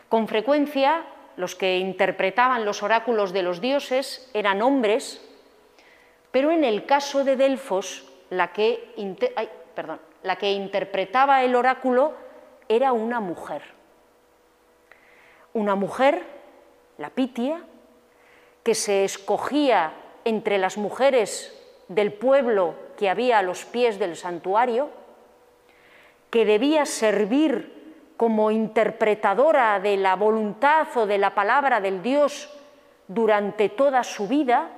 Con 0.07 0.29
frecuencia, 0.29 1.03
los 1.35 1.55
que 1.55 1.79
interpretaban 1.79 2.63
los 2.63 2.81
oráculos 2.81 3.33
de 3.33 3.43
los 3.43 3.59
dioses 3.59 4.31
eran 4.33 4.61
hombres 4.61 5.26
pero 6.37 6.51
en 6.51 6.63
el 6.63 6.85
caso 6.85 7.23
de 7.23 7.35
Delfos, 7.35 8.05
la 8.29 8.53
que, 8.53 8.93
la 10.21 10.35
que 10.35 10.51
interpretaba 10.51 11.43
el 11.43 11.55
oráculo 11.55 12.13
era 12.69 12.93
una 12.93 13.19
mujer. 13.19 13.63
Una 15.53 15.73
mujer, 15.73 16.21
la 16.99 17.09
Pitia, 17.09 17.63
que 18.61 18.75
se 18.75 19.03
escogía 19.03 19.93
entre 20.25 20.59
las 20.59 20.77
mujeres 20.77 21.59
del 21.87 22.13
pueblo 22.13 22.75
que 22.99 23.09
había 23.09 23.39
a 23.39 23.41
los 23.41 23.65
pies 23.65 23.97
del 23.97 24.15
santuario, 24.15 24.91
que 26.29 26.45
debía 26.45 26.85
servir 26.85 28.13
como 28.15 28.51
interpretadora 28.51 29.79
de 29.79 29.97
la 29.97 30.15
voluntad 30.15 30.85
o 30.97 31.07
de 31.07 31.17
la 31.17 31.33
palabra 31.33 31.81
del 31.81 32.03
Dios 32.03 32.47
durante 33.07 33.69
toda 33.69 34.03
su 34.03 34.27
vida 34.27 34.76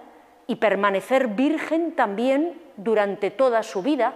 y 0.49 0.55
permanecer 0.55 1.27
virgen 1.27 1.91
también 1.91 2.59
durante 2.75 3.29
toda 3.29 3.61
su 3.61 3.83
vida, 3.83 4.15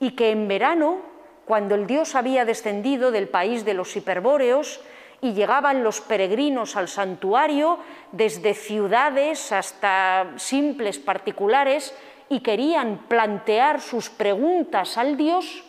y 0.00 0.10
que 0.10 0.30
en 0.32 0.46
verano, 0.48 0.98
cuando 1.46 1.76
el 1.76 1.86
dios 1.86 2.14
había 2.14 2.44
descendido 2.44 3.10
del 3.10 3.26
país 3.26 3.64
de 3.64 3.72
los 3.72 3.96
hiperbóreos 3.96 4.82
y 5.22 5.32
llegaban 5.32 5.82
los 5.82 6.02
peregrinos 6.02 6.76
al 6.76 6.88
santuario 6.88 7.78
desde 8.12 8.52
ciudades 8.52 9.50
hasta 9.50 10.34
simples 10.36 10.98
particulares 10.98 11.94
y 12.28 12.40
querían 12.40 12.98
plantear 13.08 13.80
sus 13.80 14.10
preguntas 14.10 14.98
al 14.98 15.16
dios, 15.16 15.64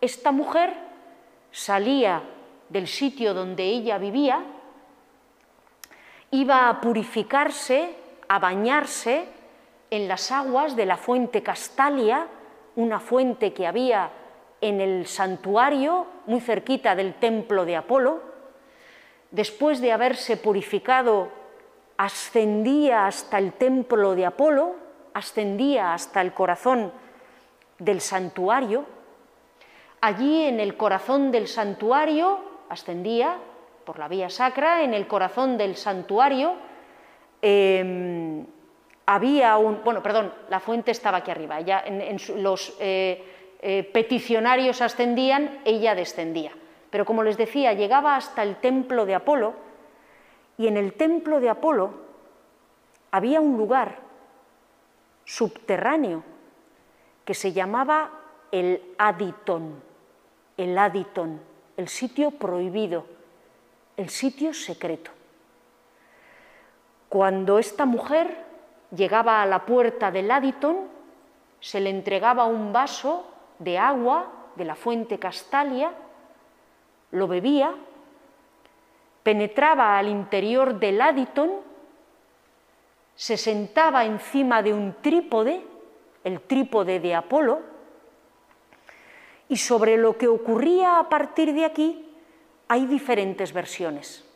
esta 0.00 0.32
mujer 0.32 0.72
salía 1.50 2.22
del 2.70 2.88
sitio 2.88 3.34
donde 3.34 3.64
ella 3.64 3.98
vivía, 3.98 4.42
iba 6.30 6.70
a 6.70 6.80
purificarse 6.80 8.00
a 8.32 8.38
bañarse 8.38 9.26
en 9.90 10.08
las 10.08 10.32
aguas 10.32 10.74
de 10.74 10.86
la 10.86 10.96
fuente 10.96 11.42
Castalia, 11.42 12.26
una 12.76 12.98
fuente 12.98 13.52
que 13.52 13.66
había 13.66 14.08
en 14.62 14.80
el 14.80 15.06
santuario 15.06 16.06
muy 16.24 16.40
cerquita 16.40 16.94
del 16.94 17.12
templo 17.16 17.66
de 17.66 17.76
Apolo. 17.76 18.22
Después 19.30 19.82
de 19.82 19.92
haberse 19.92 20.38
purificado, 20.38 21.28
ascendía 21.98 23.06
hasta 23.06 23.36
el 23.36 23.52
templo 23.52 24.14
de 24.14 24.24
Apolo, 24.24 24.76
ascendía 25.12 25.92
hasta 25.92 26.22
el 26.22 26.32
corazón 26.32 26.90
del 27.78 28.00
santuario. 28.00 28.86
Allí 30.00 30.46
en 30.46 30.58
el 30.58 30.78
corazón 30.78 31.32
del 31.32 31.48
santuario, 31.48 32.40
ascendía 32.70 33.36
por 33.84 33.98
la 33.98 34.08
vía 34.08 34.30
sacra, 34.30 34.84
en 34.84 34.94
el 34.94 35.06
corazón 35.06 35.58
del 35.58 35.76
santuario, 35.76 36.71
Em, 37.42 38.46
había 39.04 39.58
un, 39.58 39.82
bueno, 39.82 40.00
perdón, 40.00 40.32
la 40.48 40.60
fuente 40.60 40.92
estaba 40.92 41.18
aquí 41.18 41.30
arriba, 41.32 41.58
en, 41.60 42.16
los 42.40 42.76
eh, 42.78 43.22
eh, 43.60 43.82
peticionarios 43.92 44.80
ascendían, 44.80 45.60
ella 45.64 45.96
descendía. 45.96 46.52
Pero 46.88 47.04
como 47.04 47.24
les 47.24 47.36
decía, 47.36 47.72
llegaba 47.72 48.16
hasta 48.16 48.44
el 48.44 48.56
templo 48.56 49.04
de 49.04 49.16
Apolo 49.16 49.54
y 50.56 50.68
en 50.68 50.76
el 50.76 50.92
templo 50.92 51.40
de 51.40 51.48
Apolo 51.48 51.94
había 53.10 53.40
un 53.40 53.56
lugar 53.56 53.98
subterráneo 55.24 56.22
que 57.24 57.34
se 57.34 57.52
llamaba 57.52 58.20
el 58.52 58.82
Aditón, 58.98 59.82
el 60.56 60.76
Aditón, 60.78 61.40
el 61.76 61.88
sitio 61.88 62.30
prohibido, 62.30 63.06
el 63.96 64.10
sitio 64.10 64.54
secreto. 64.54 65.10
Cuando 67.12 67.58
esta 67.58 67.84
mujer 67.84 68.42
llegaba 68.90 69.42
a 69.42 69.46
la 69.46 69.66
puerta 69.66 70.10
del 70.10 70.30
Aditon, 70.30 70.88
se 71.60 71.78
le 71.78 71.90
entregaba 71.90 72.46
un 72.46 72.72
vaso 72.72 73.26
de 73.58 73.76
agua 73.76 74.32
de 74.56 74.64
la 74.64 74.74
fuente 74.74 75.18
Castalia, 75.18 75.92
lo 77.10 77.28
bebía, 77.28 77.74
penetraba 79.22 79.98
al 79.98 80.08
interior 80.08 80.80
del 80.80 81.02
Aditon, 81.02 81.50
se 83.14 83.36
sentaba 83.36 84.06
encima 84.06 84.62
de 84.62 84.72
un 84.72 84.94
trípode, 85.02 85.62
el 86.24 86.40
trípode 86.40 86.98
de 86.98 87.14
Apolo, 87.14 87.60
y 89.50 89.58
sobre 89.58 89.98
lo 89.98 90.16
que 90.16 90.28
ocurría 90.28 90.98
a 90.98 91.10
partir 91.10 91.52
de 91.52 91.66
aquí 91.66 92.10
hay 92.68 92.86
diferentes 92.86 93.52
versiones. 93.52 94.26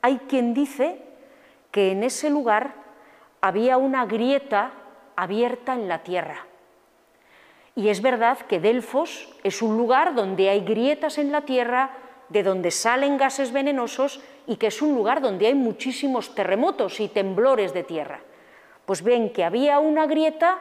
Hay 0.00 0.16
quien 0.20 0.54
dice 0.54 1.09
que 1.70 1.92
en 1.92 2.02
ese 2.02 2.30
lugar 2.30 2.74
había 3.40 3.76
una 3.76 4.06
grieta 4.06 4.72
abierta 5.16 5.74
en 5.74 5.88
la 5.88 6.02
tierra 6.02 6.46
Y 7.76 7.88
es 7.88 8.02
verdad 8.02 8.38
que 8.38 8.60
Delfos 8.60 9.28
es 9.42 9.62
un 9.62 9.76
lugar 9.76 10.14
donde 10.14 10.50
hay 10.50 10.60
grietas 10.60 11.18
en 11.18 11.32
la 11.32 11.42
tierra, 11.42 11.90
de 12.28 12.42
donde 12.42 12.70
salen 12.70 13.16
gases 13.16 13.52
venenosos 13.52 14.20
y 14.46 14.56
que 14.56 14.68
es 14.68 14.82
un 14.82 14.94
lugar 14.94 15.20
donde 15.20 15.46
hay 15.46 15.54
muchísimos 15.54 16.34
terremotos 16.34 17.00
y 17.00 17.08
temblores 17.08 17.72
de 17.72 17.84
tierra. 17.84 18.20
Pues 18.86 19.02
ven 19.02 19.32
que 19.32 19.44
había 19.44 19.78
una 19.78 20.06
grieta, 20.06 20.58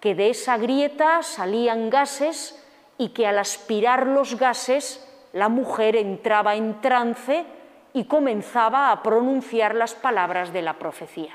que 0.00 0.14
de 0.14 0.30
esa 0.30 0.56
grieta 0.56 1.22
salían 1.22 1.90
gases 1.90 2.62
y 2.98 3.10
que 3.10 3.26
al 3.26 3.38
aspirar 3.38 4.06
los 4.06 4.38
gases 4.38 5.06
la 5.32 5.48
mujer 5.48 5.96
entraba 5.96 6.54
en 6.54 6.80
trance 6.80 7.44
y 7.96 8.04
comenzaba 8.04 8.92
a 8.92 9.02
pronunciar 9.02 9.74
las 9.74 9.94
palabras 9.94 10.52
de 10.52 10.60
la 10.60 10.74
profecía. 10.74 11.34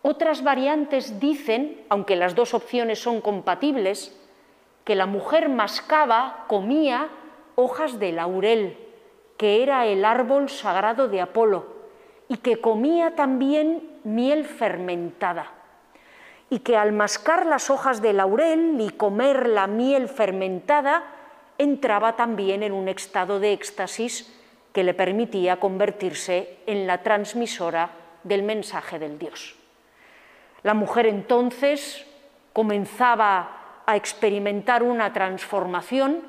Otras 0.00 0.44
variantes 0.44 1.18
dicen, 1.18 1.84
aunque 1.88 2.14
las 2.14 2.36
dos 2.36 2.54
opciones 2.54 3.02
son 3.02 3.20
compatibles, 3.20 4.16
que 4.84 4.94
la 4.94 5.06
mujer 5.06 5.48
mascaba, 5.48 6.44
comía 6.46 7.08
hojas 7.56 7.98
de 7.98 8.12
laurel, 8.12 8.78
que 9.38 9.64
era 9.64 9.86
el 9.86 10.04
árbol 10.04 10.48
sagrado 10.48 11.08
de 11.08 11.20
Apolo, 11.20 11.66
y 12.28 12.36
que 12.36 12.60
comía 12.60 13.16
también 13.16 13.98
miel 14.04 14.44
fermentada, 14.44 15.50
y 16.48 16.60
que 16.60 16.76
al 16.76 16.92
mascar 16.92 17.44
las 17.46 17.70
hojas 17.70 18.02
de 18.02 18.12
laurel 18.12 18.76
y 18.78 18.90
comer 18.90 19.48
la 19.48 19.66
miel 19.66 20.08
fermentada, 20.08 21.02
entraba 21.58 22.14
también 22.14 22.62
en 22.62 22.70
un 22.70 22.86
estado 22.86 23.40
de 23.40 23.52
éxtasis 23.52 24.38
que 24.72 24.84
le 24.84 24.94
permitía 24.94 25.60
convertirse 25.60 26.58
en 26.66 26.86
la 26.86 27.02
transmisora 27.02 27.90
del 28.24 28.42
mensaje 28.42 28.98
del 28.98 29.18
Dios. 29.18 29.56
La 30.62 30.74
mujer 30.74 31.06
entonces 31.06 32.06
comenzaba 32.52 33.82
a 33.86 33.96
experimentar 33.96 34.82
una 34.82 35.12
transformación. 35.12 36.22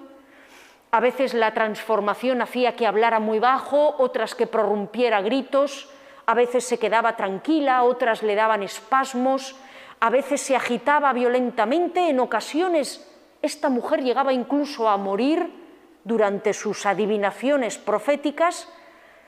A 0.92 1.00
veces 1.00 1.34
la 1.34 1.54
transformación 1.54 2.42
hacía 2.42 2.76
que 2.76 2.88
hablara 2.88 3.20
muy 3.20 3.40
bajo, 3.40 3.96
otras 3.98 4.36
que 4.36 4.48
prorrumpiera 4.48 5.22
gritos, 5.22 5.90
a 6.26 6.34
veces 6.34 6.66
se 6.66 6.80
quedaba 6.80 7.16
tranquila, 7.16 7.84
otras 7.84 8.24
le 8.24 8.36
daban 8.36 8.64
espasmos, 8.64 9.56
a 10.00 10.10
veces 10.10 10.42
se 10.42 10.56
agitaba 10.56 11.14
violentamente, 11.14 12.10
en 12.10 12.20
ocasiones 12.20 13.10
esta 13.42 13.70
mujer 13.70 14.02
llegaba 14.02 14.34
incluso 14.34 14.88
a 14.90 14.98
morir 14.98 15.63
durante 16.04 16.54
sus 16.54 16.86
adivinaciones 16.86 17.78
proféticas, 17.78 18.68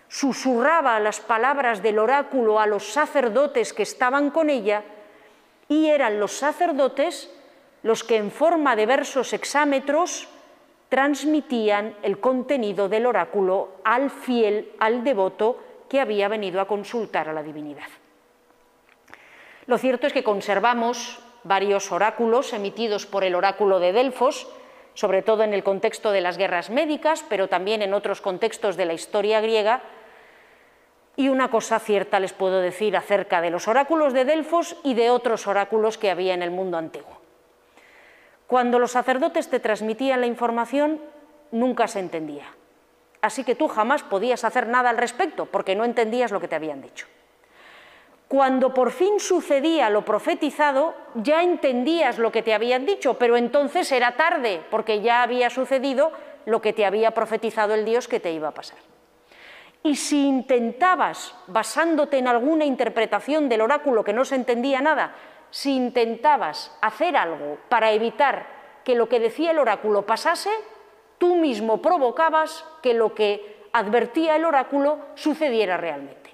susurraba 0.08 1.00
las 1.00 1.20
palabras 1.20 1.82
del 1.82 2.00
oráculo 2.00 2.60
a 2.60 2.68
los 2.68 2.92
sacerdotes 2.92 3.74
que 3.74 3.84
estaban 3.84 4.30
con 4.30 4.50
ella 4.50 4.84
y 5.68 5.88
eran 5.88 6.20
los 6.20 6.34
sacerdotes 6.34 7.32
los 7.84 8.04
que 8.04 8.18
en 8.18 8.32
forma 8.32 8.76
de 8.76 8.86
versos 8.86 9.34
exámetros 9.34 10.28
transmitían 10.90 11.96
el 12.04 12.20
contenido 12.20 12.90
del 12.90 13.06
oráculo 13.06 13.70
al 13.84 14.10
fiel, 14.10 14.72
al 14.80 15.04
devoto 15.04 15.60
que 15.90 16.00
había 16.00 16.28
venido 16.28 16.62
a 16.62 16.68
consultar 16.68 17.30
a 17.30 17.34
la 17.34 17.44
divinidad. 17.44 17.88
Lo 19.68 19.78
cierto 19.78 20.08
es 20.08 20.14
que 20.14 20.24
conservamos 20.24 21.20
varios 21.44 21.92
oráculos 21.92 22.54
emitidos 22.54 23.06
por 23.06 23.24
el 23.24 23.36
oráculo 23.36 23.80
de 23.80 23.94
Delfos, 23.94 24.48
sobre 24.96 25.22
todo 25.22 25.44
en 25.44 25.54
el 25.54 25.64
contexto 25.64 26.12
de 26.12 26.22
las 26.22 26.38
guerras 26.38 26.72
médicas, 26.72 27.24
pero 27.30 27.48
también 27.48 27.84
en 27.84 27.94
otros 27.94 28.22
contextos 28.22 28.78
de 28.78 28.86
la 28.86 28.94
historia 28.94 29.42
griega, 29.42 29.84
y 31.18 31.30
una 31.30 31.50
cosa 31.50 31.80
cierta 31.80 32.20
les 32.20 32.34
puedo 32.34 32.60
decir 32.60 32.98
acerca 32.98 33.40
de 33.42 33.50
los 33.50 33.68
oráculos 33.68 34.14
de 34.14 34.26
Delfos 34.26 34.76
y 34.84 34.96
de 34.96 35.10
otros 35.10 35.48
oráculos 35.48 35.98
que 35.98 36.12
había 36.12 36.34
en 36.34 36.42
el 36.42 36.52
mundo 36.52 36.78
antiguo. 36.78 37.22
Cuando 38.48 38.80
los 38.80 38.92
sacerdotes 38.92 39.50
te 39.50 39.60
transmitían 39.60 40.22
la 40.22 40.28
información, 40.28 41.00
nunca 41.52 41.88
se 41.88 42.00
entendía. 42.00 42.46
Así 43.22 43.44
que 43.44 43.56
tú 43.56 43.68
jamás 43.68 44.04
podías 44.04 44.44
hacer 44.44 44.68
nada 44.68 44.90
al 44.90 44.98
respecto, 44.98 45.46
porque 45.46 45.76
no 45.76 45.86
entendías 45.86 46.32
lo 46.32 46.40
que 46.40 46.48
te 46.48 46.56
habían 46.56 46.82
dicho. 46.82 47.08
Cuando 48.36 48.74
por 48.74 48.92
fin 48.92 49.22
sucedía 49.22 49.90
lo 49.90 50.04
profetizado, 50.04 50.94
ya 51.14 51.42
entendías 51.42 52.18
lo 52.18 52.34
que 52.34 52.44
te 52.44 52.54
habían 52.54 52.86
dicho, 52.86 53.14
pero 53.14 53.38
entonces 53.38 53.90
era 53.94 54.18
tarde, 54.18 54.62
porque 54.70 55.00
ya 55.00 55.24
había 55.24 55.50
sucedido 55.50 56.12
lo 56.46 56.62
que 56.62 56.74
te 56.74 56.86
había 56.86 57.12
profetizado 57.12 57.74
el 57.74 57.86
Dios 57.86 58.10
que 58.10 58.20
te 58.20 58.34
iba 58.34 58.50
a 58.50 58.54
pasar. 58.54 58.78
Y 59.84 59.96
si 59.96 60.28
intentabas, 60.28 61.34
basándote 61.48 62.18
en 62.18 62.28
alguna 62.28 62.66
interpretación 62.66 63.48
del 63.48 63.62
oráculo 63.62 64.04
que 64.04 64.12
no 64.12 64.26
se 64.26 64.36
entendía 64.36 64.82
nada, 64.82 65.16
si 65.50 65.74
intentabas 65.74 66.78
hacer 66.82 67.16
algo 67.16 67.58
para 67.70 67.94
evitar 67.94 68.48
que 68.84 68.96
lo 68.96 69.08
que 69.08 69.22
decía 69.22 69.52
el 69.52 69.60
oráculo 69.60 70.06
pasase, 70.06 70.52
tú 71.20 71.38
mismo 71.38 71.82
provocabas 71.82 72.66
que 72.82 72.94
lo 72.96 73.16
que 73.16 73.70
advertía 73.72 74.36
el 74.36 74.44
oráculo 74.44 75.00
sucediera 75.16 75.78
realmente. 75.78 76.25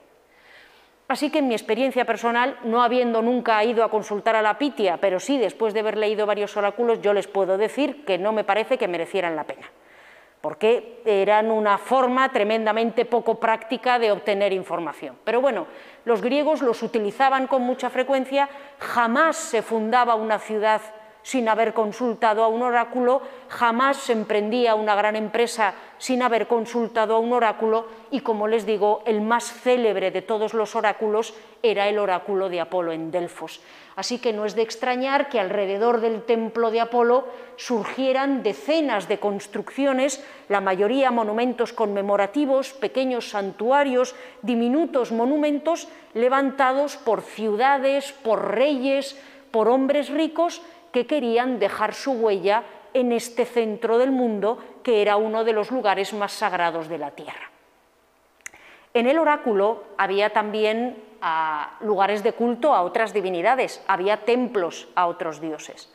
Así 1.12 1.30
que 1.30 1.40
en 1.40 1.50
mi 1.50 1.56
experiencia 1.56 2.06
personal, 2.06 2.58
no 2.64 2.82
habiendo 2.82 3.22
nunca 3.22 3.62
ido 3.66 3.84
a 3.84 3.90
consultar 3.90 4.38
a 4.38 4.42
la 4.42 4.58
Pitia, 4.58 4.96
pero 4.96 5.20
sí 5.20 5.38
después 5.38 5.74
de 5.74 5.82
haber 5.82 5.98
leído 5.98 6.26
varios 6.26 6.56
oráculos, 6.56 7.02
yo 7.02 7.12
les 7.12 7.28
puedo 7.28 7.58
decir 7.58 8.06
que 8.06 8.18
no 8.18 8.32
me 8.32 8.46
parece 8.46 8.78
que 8.78 8.88
merecieran 8.88 9.36
la 9.36 9.44
pena 9.44 9.70
porque 10.40 11.02
eran 11.06 11.52
una 11.52 11.78
forma 11.78 12.32
tremendamente 12.32 13.06
poco 13.06 13.40
práctica 13.40 14.00
de 14.00 14.12
obtener 14.12 14.54
información. 14.54 15.18
Pero 15.24 15.40
bueno, 15.40 15.68
los 16.06 16.22
griegos 16.22 16.64
los 16.64 16.82
utilizaban 16.82 17.46
con 17.46 17.62
mucha 17.62 17.92
frecuencia, 17.92 18.50
jamás 18.80 19.36
se 19.36 19.62
fundaba 19.62 20.16
una 20.16 20.40
ciudad 20.40 20.82
sin 21.24 21.48
haber 21.50 21.74
consultado 21.74 22.44
a 22.44 22.48
un 22.48 22.62
oráculo, 22.62 23.22
jamás 23.48 23.98
se 23.98 24.14
emprendía 24.14 24.76
una 24.76 24.96
gran 24.96 25.16
empresa 25.16 25.74
sin 25.98 26.24
haber 26.24 26.48
consultado 26.48 27.16
a 27.16 27.20
un 27.20 27.34
oráculo 27.34 27.86
y, 28.10 28.22
como 28.22 28.48
les 28.48 28.66
digo, 28.66 29.04
el 29.06 29.22
más 29.22 29.52
célebre 29.52 30.10
de 30.12 30.22
todos 30.22 30.54
los 30.54 30.76
oráculos 30.76 31.34
era 31.64 31.88
el 31.88 32.00
oráculo 32.00 32.50
de 32.50 32.60
Apolo 32.60 32.92
en 32.92 33.12
Delfos. 33.12 33.62
Así 33.96 34.18
que 34.18 34.34
no 34.34 34.46
es 34.46 34.56
de 34.56 34.64
extrañar 34.64 35.30
que 35.30 35.40
alrededor 35.40 36.02
del 36.02 36.24
templo 36.24 36.72
de 36.72 36.82
Apolo 36.82 37.28
surgieran 37.56 38.42
decenas 38.42 39.08
de 39.08 39.20
construcciones, 39.20 40.26
la 40.50 40.62
mayoría 40.62 41.12
monumentos 41.12 41.72
conmemorativos, 41.74 42.74
pequeños 42.74 43.30
santuarios, 43.30 44.16
diminutos 44.42 45.12
monumentos 45.12 45.88
levantados 46.16 46.98
por 46.98 47.22
ciudades, 47.22 48.12
por 48.24 48.56
reyes, 48.56 49.20
por 49.52 49.68
hombres 49.68 50.10
ricos 50.10 50.62
que 50.92 51.08
querían 51.08 51.60
dejar 51.60 51.94
su 51.94 52.12
huella 52.12 52.64
en 52.94 53.12
este 53.12 53.46
centro 53.46 53.98
del 53.98 54.12
mundo 54.12 54.58
que 54.84 55.02
era 55.02 55.16
uno 55.16 55.44
de 55.44 55.54
los 55.54 55.72
lugares 55.72 56.14
más 56.14 56.34
sagrados 56.34 56.88
de 56.90 56.98
la 56.98 57.12
tierra. 57.12 57.50
En 58.94 59.08
el 59.08 59.18
oráculo 59.20 59.84
había 59.98 60.32
también 60.32 61.02
lugares 61.82 62.24
de 62.24 62.34
culto 62.34 62.74
a 62.74 62.82
otras 62.82 63.14
divinidades, 63.14 63.82
había 63.88 64.26
templos 64.26 64.90
a 64.96 65.08
otros 65.08 65.40
dioses. 65.40 65.94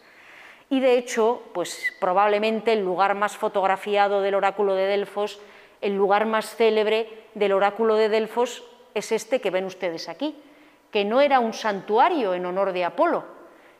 Y 0.71 0.81
de 0.81 0.97
hecho, 0.99 1.43
pues 1.53 1.95
probablemente 2.01 2.73
el 2.73 2.83
lugar 2.83 3.15
más 3.15 3.37
fotografiado 3.37 4.23
del 4.23 4.35
oráculo 4.35 4.75
de 4.75 4.87
Delfos, 4.87 5.41
el 5.81 5.95
lugar 5.95 6.27
más 6.27 6.57
célebre 6.57 7.27
del 7.35 7.53
oráculo 7.53 7.97
de 7.97 8.09
Delfos 8.09 8.65
es 8.95 9.13
este 9.13 9.41
que 9.41 9.51
ven 9.51 9.67
ustedes 9.67 10.09
aquí, 10.09 10.35
que 10.91 11.05
no 11.05 11.21
era 11.21 11.39
un 11.39 11.53
santuario 11.53 12.35
en 12.35 12.47
honor 12.47 12.73
de 12.73 12.85
Apolo, 12.85 13.36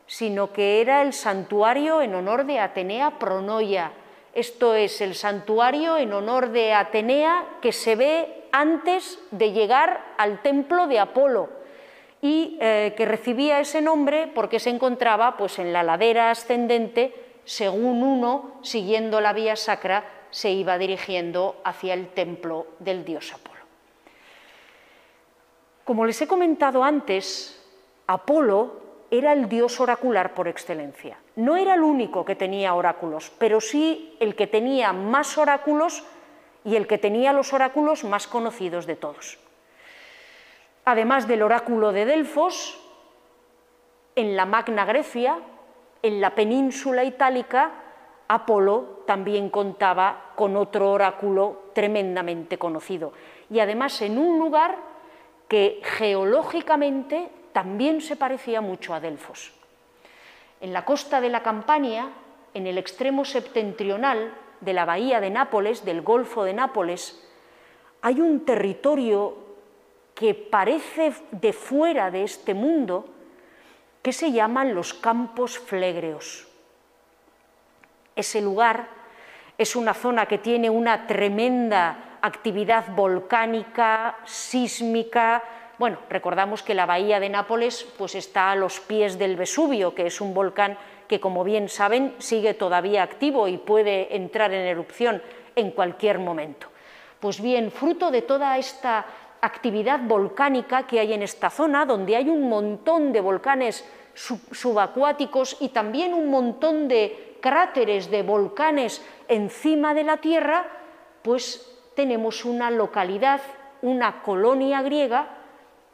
sino 0.07 0.53
que 0.53 0.81
era 0.81 1.03
el 1.03 1.13
santuario 1.13 2.03
en 2.03 2.15
honor 2.15 2.47
de 2.47 2.61
Atenea 2.61 3.19
Pronoia. 3.19 3.93
Esto 4.35 4.75
es 4.75 5.01
el 5.01 5.15
santuario 5.15 5.97
en 5.97 6.13
honor 6.13 6.51
de 6.51 6.73
Atenea 6.73 7.59
que 7.61 7.73
se 7.73 7.97
ve 7.97 8.45
antes 8.53 9.19
de 9.31 9.53
llegar 9.53 10.15
al 10.19 10.43
templo 10.43 10.87
de 10.87 10.99
Apolo 10.99 11.49
y 12.21 12.57
eh, 12.61 12.95
que 12.97 13.05
recibía 13.05 13.61
ese 13.61 13.81
nombre 13.81 14.31
porque 14.35 14.61
se 14.61 14.71
encontraba 14.71 15.37
pues, 15.37 15.59
en 15.59 15.73
la 15.73 15.83
ladera 15.83 16.31
ascendente, 16.31 17.15
según 17.45 18.03
uno, 18.03 18.59
siguiendo 18.63 19.21
la 19.21 19.33
vía 19.33 19.57
sacra, 19.57 20.05
se 20.31 20.51
iba 20.51 20.79
dirigiendo 20.79 21.61
hacia 21.65 21.95
el 21.95 22.09
templo 22.09 22.67
del 22.79 23.05
dios 23.05 23.33
Apolo. 23.33 23.61
Como 25.85 26.05
les 26.05 26.21
he 26.21 26.27
comentado 26.27 26.83
antes, 26.83 27.63
Apolo 28.07 28.86
era 29.19 29.33
el 29.33 29.49
dios 29.49 29.81
oracular 29.81 30.35
por 30.35 30.49
excelencia. 30.49 31.19
No 31.37 31.57
era 31.57 31.75
el 31.75 31.83
único 31.83 32.25
que 32.25 32.37
tenía 32.37 32.75
oráculos, 32.75 33.33
pero 33.39 33.61
sí 33.61 34.17
el 34.21 34.35
que 34.35 34.47
tenía 34.47 34.93
más 34.93 35.39
oráculos 35.39 36.05
y 36.65 36.77
el 36.77 36.87
que 36.87 36.99
tenía 36.99 37.33
los 37.33 37.53
oráculos 37.53 38.05
más 38.05 38.27
conocidos 38.27 38.87
de 38.87 38.97
todos. 38.97 39.39
Además 40.85 41.29
del 41.29 41.43
oráculo 41.43 41.93
de 41.93 42.05
Delfos, 42.05 42.81
en 44.15 44.35
la 44.37 44.47
Magna 44.47 44.85
Grecia, 44.85 45.39
en 46.03 46.21
la 46.21 46.35
península 46.35 47.05
itálica, 47.05 47.73
Apolo 48.29 49.03
también 49.07 49.51
contaba 49.51 50.33
con 50.35 50.57
otro 50.57 50.91
oráculo 50.91 51.71
tremendamente 51.73 52.59
conocido. 52.59 53.13
Y 53.51 53.61
además 53.61 54.01
en 54.03 54.19
un 54.19 54.39
lugar 54.39 54.77
que 55.49 55.81
geológicamente 55.83 57.31
también 57.57 58.03
se 58.03 58.17
parecía 58.17 58.61
mucho 58.61 58.93
a 58.93 59.01
Delfos. 59.01 59.51
En 60.61 60.75
la 60.75 60.85
costa 60.85 61.23
de 61.23 61.31
la 61.31 61.43
Campania, 61.43 62.11
en 62.53 62.67
el 62.67 62.77
extremo 62.77 63.25
septentrional 63.25 64.35
de 64.61 64.75
la 64.75 64.85
bahía 64.85 65.23
de 65.23 65.31
Nápoles, 65.31 65.83
del 65.83 66.03
Golfo 66.03 66.45
de 66.45 66.53
Nápoles, 66.53 67.27
hay 68.03 68.21
un 68.21 68.45
territorio 68.45 69.39
que 70.15 70.35
parece 70.35 71.15
de 71.31 71.55
fuera 71.55 72.11
de 72.11 72.25
este 72.25 72.53
mundo, 72.53 73.07
que 74.03 74.13
se 74.13 74.33
llaman 74.33 74.75
los 74.75 74.93
campos 74.93 75.59
flegreos. 75.59 76.47
Ese 78.15 78.43
lugar 78.43 78.87
es 79.57 79.75
una 79.77 79.95
zona 79.95 80.27
que 80.27 80.37
tiene 80.37 80.69
una 80.69 81.07
tremenda 81.07 82.19
actividad 82.21 82.95
volcánica, 82.95 84.19
sísmica. 84.27 85.43
Bueno, 85.79 85.99
recordamos 86.09 86.63
que 86.63 86.75
la 86.75 86.87
bahía 86.87 87.21
de 87.21 87.29
Nápoles 87.29 87.87
pues 87.99 88.15
está 88.15 88.51
a 88.51 88.57
los 88.57 88.81
pies 88.81 89.19
del 89.19 89.37
Vesubio, 89.37 89.95
que 89.95 90.07
es 90.07 90.23
un 90.23 90.33
volcán 90.33 90.79
que, 91.07 91.21
como 91.21 91.45
bien 91.45 91.69
saben, 91.69 92.15
sigue 92.19 92.55
todavía 92.55 93.03
activo 93.03 93.47
y 93.47 93.59
puede 93.59 94.17
entrar 94.17 94.55
en 94.55 94.67
erupción 94.67 95.23
en 95.55 95.73
cualquier 95.73 96.19
momento. 96.19 96.69
Pues 97.21 97.43
bien, 97.43 97.71
fruto 97.71 98.11
de 98.11 98.23
toda 98.23 98.57
esta 98.57 99.05
actividad 99.43 100.01
volcánica 100.01 100.87
que 100.87 100.99
hay 100.99 101.13
en 101.13 101.23
esta 101.23 101.51
zona, 101.51 101.85
donde 101.85 102.17
hay 102.17 102.31
un 102.31 102.49
montón 102.49 103.13
de 103.13 103.21
volcanes 103.21 103.85
subacuáticos 104.15 105.59
y 105.61 105.69
también 105.69 106.15
un 106.15 106.31
montón 106.31 106.89
de 106.89 107.37
cráteres 107.43 108.11
de 108.11 108.23
volcanes 108.23 109.05
encima 109.29 109.93
de 109.93 110.05
la 110.05 110.17
Tierra, 110.17 110.67
pues 111.21 111.71
tenemos 111.95 112.47
una 112.47 112.71
localidad, 112.71 113.43
una 113.83 114.23
colonia 114.23 114.81
griega 114.81 115.36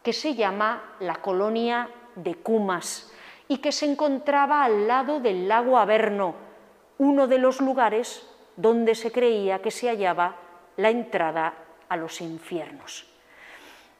que 0.02 0.12
se 0.12 0.34
llama 0.34 0.96
la 1.00 1.16
colonia 1.16 1.88
de 2.14 2.34
Cumas 2.36 3.12
y 3.48 3.58
que 3.58 3.72
se 3.72 3.86
encontraba 3.86 4.64
al 4.64 4.88
lado 4.88 5.20
del 5.20 5.48
lago 5.48 5.78
Averno, 5.78 6.34
uno 6.98 7.26
de 7.26 7.38
los 7.38 7.60
lugares 7.60 8.26
donde 8.56 8.94
se 8.94 9.12
creía 9.12 9.60
que 9.60 9.70
se 9.70 9.88
hallaba 9.88 10.36
la 10.76 10.90
entrada 10.90 11.54
a 11.88 11.96
los 11.96 12.20
infiernos. 12.20 13.06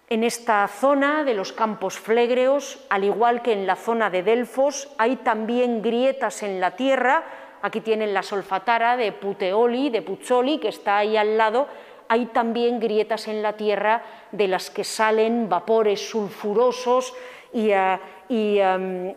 En 0.09 0.25
esta 0.25 0.69
zona 0.69 1.25
de 1.25 1.35
los 1.35 1.53
campos 1.53 1.99
flegreos, 1.99 2.85
al 2.91 3.05
igual 3.05 3.41
que 3.41 3.53
en 3.53 3.67
la 3.67 3.77
zona 3.77 4.11
de 4.11 4.23
Delfos, 4.23 4.93
hay 4.99 5.17
también 5.17 5.81
grietas 5.81 6.43
en 6.43 6.61
la 6.61 6.73
tierra. 6.77 7.25
Aquí 7.63 7.81
tienen 7.81 8.13
la 8.13 8.23
solfatara 8.23 8.97
de 8.97 9.13
Puteoli, 9.13 9.89
de 9.89 10.03
Puzzoli, 10.03 10.59
que 10.59 10.69
está 10.69 10.99
ahí 10.99 11.17
al 11.17 11.39
lado. 11.39 11.67
Hay 12.09 12.27
también 12.27 12.81
grietas 12.81 13.29
en 13.29 13.43
la 13.43 13.55
tierra 13.55 14.03
de 14.31 14.49
las 14.49 14.71
que 14.71 14.85
salen 14.85 15.49
vapores 15.49 16.09
sulfurosos 16.11 17.15
y, 17.53 17.73
ah, 17.73 18.01
um, 18.29 19.15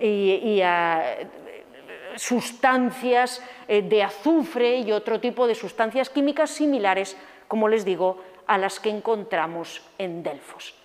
ah, 0.63 1.03
sustancias 2.15 3.43
eh, 3.67 3.81
de 3.81 4.03
azufre 4.03 4.77
y 4.77 4.91
otro 4.91 5.19
tipo 5.19 5.47
de 5.47 5.55
sustancias 5.55 6.09
químicas 6.09 6.49
similares, 6.49 7.17
como 7.47 7.67
les 7.67 7.85
digo, 7.85 8.21
a 8.47 8.57
las 8.57 8.79
que 8.79 8.89
encontramos 8.89 9.81
en 9.97 10.23
Delfos. 10.23 10.75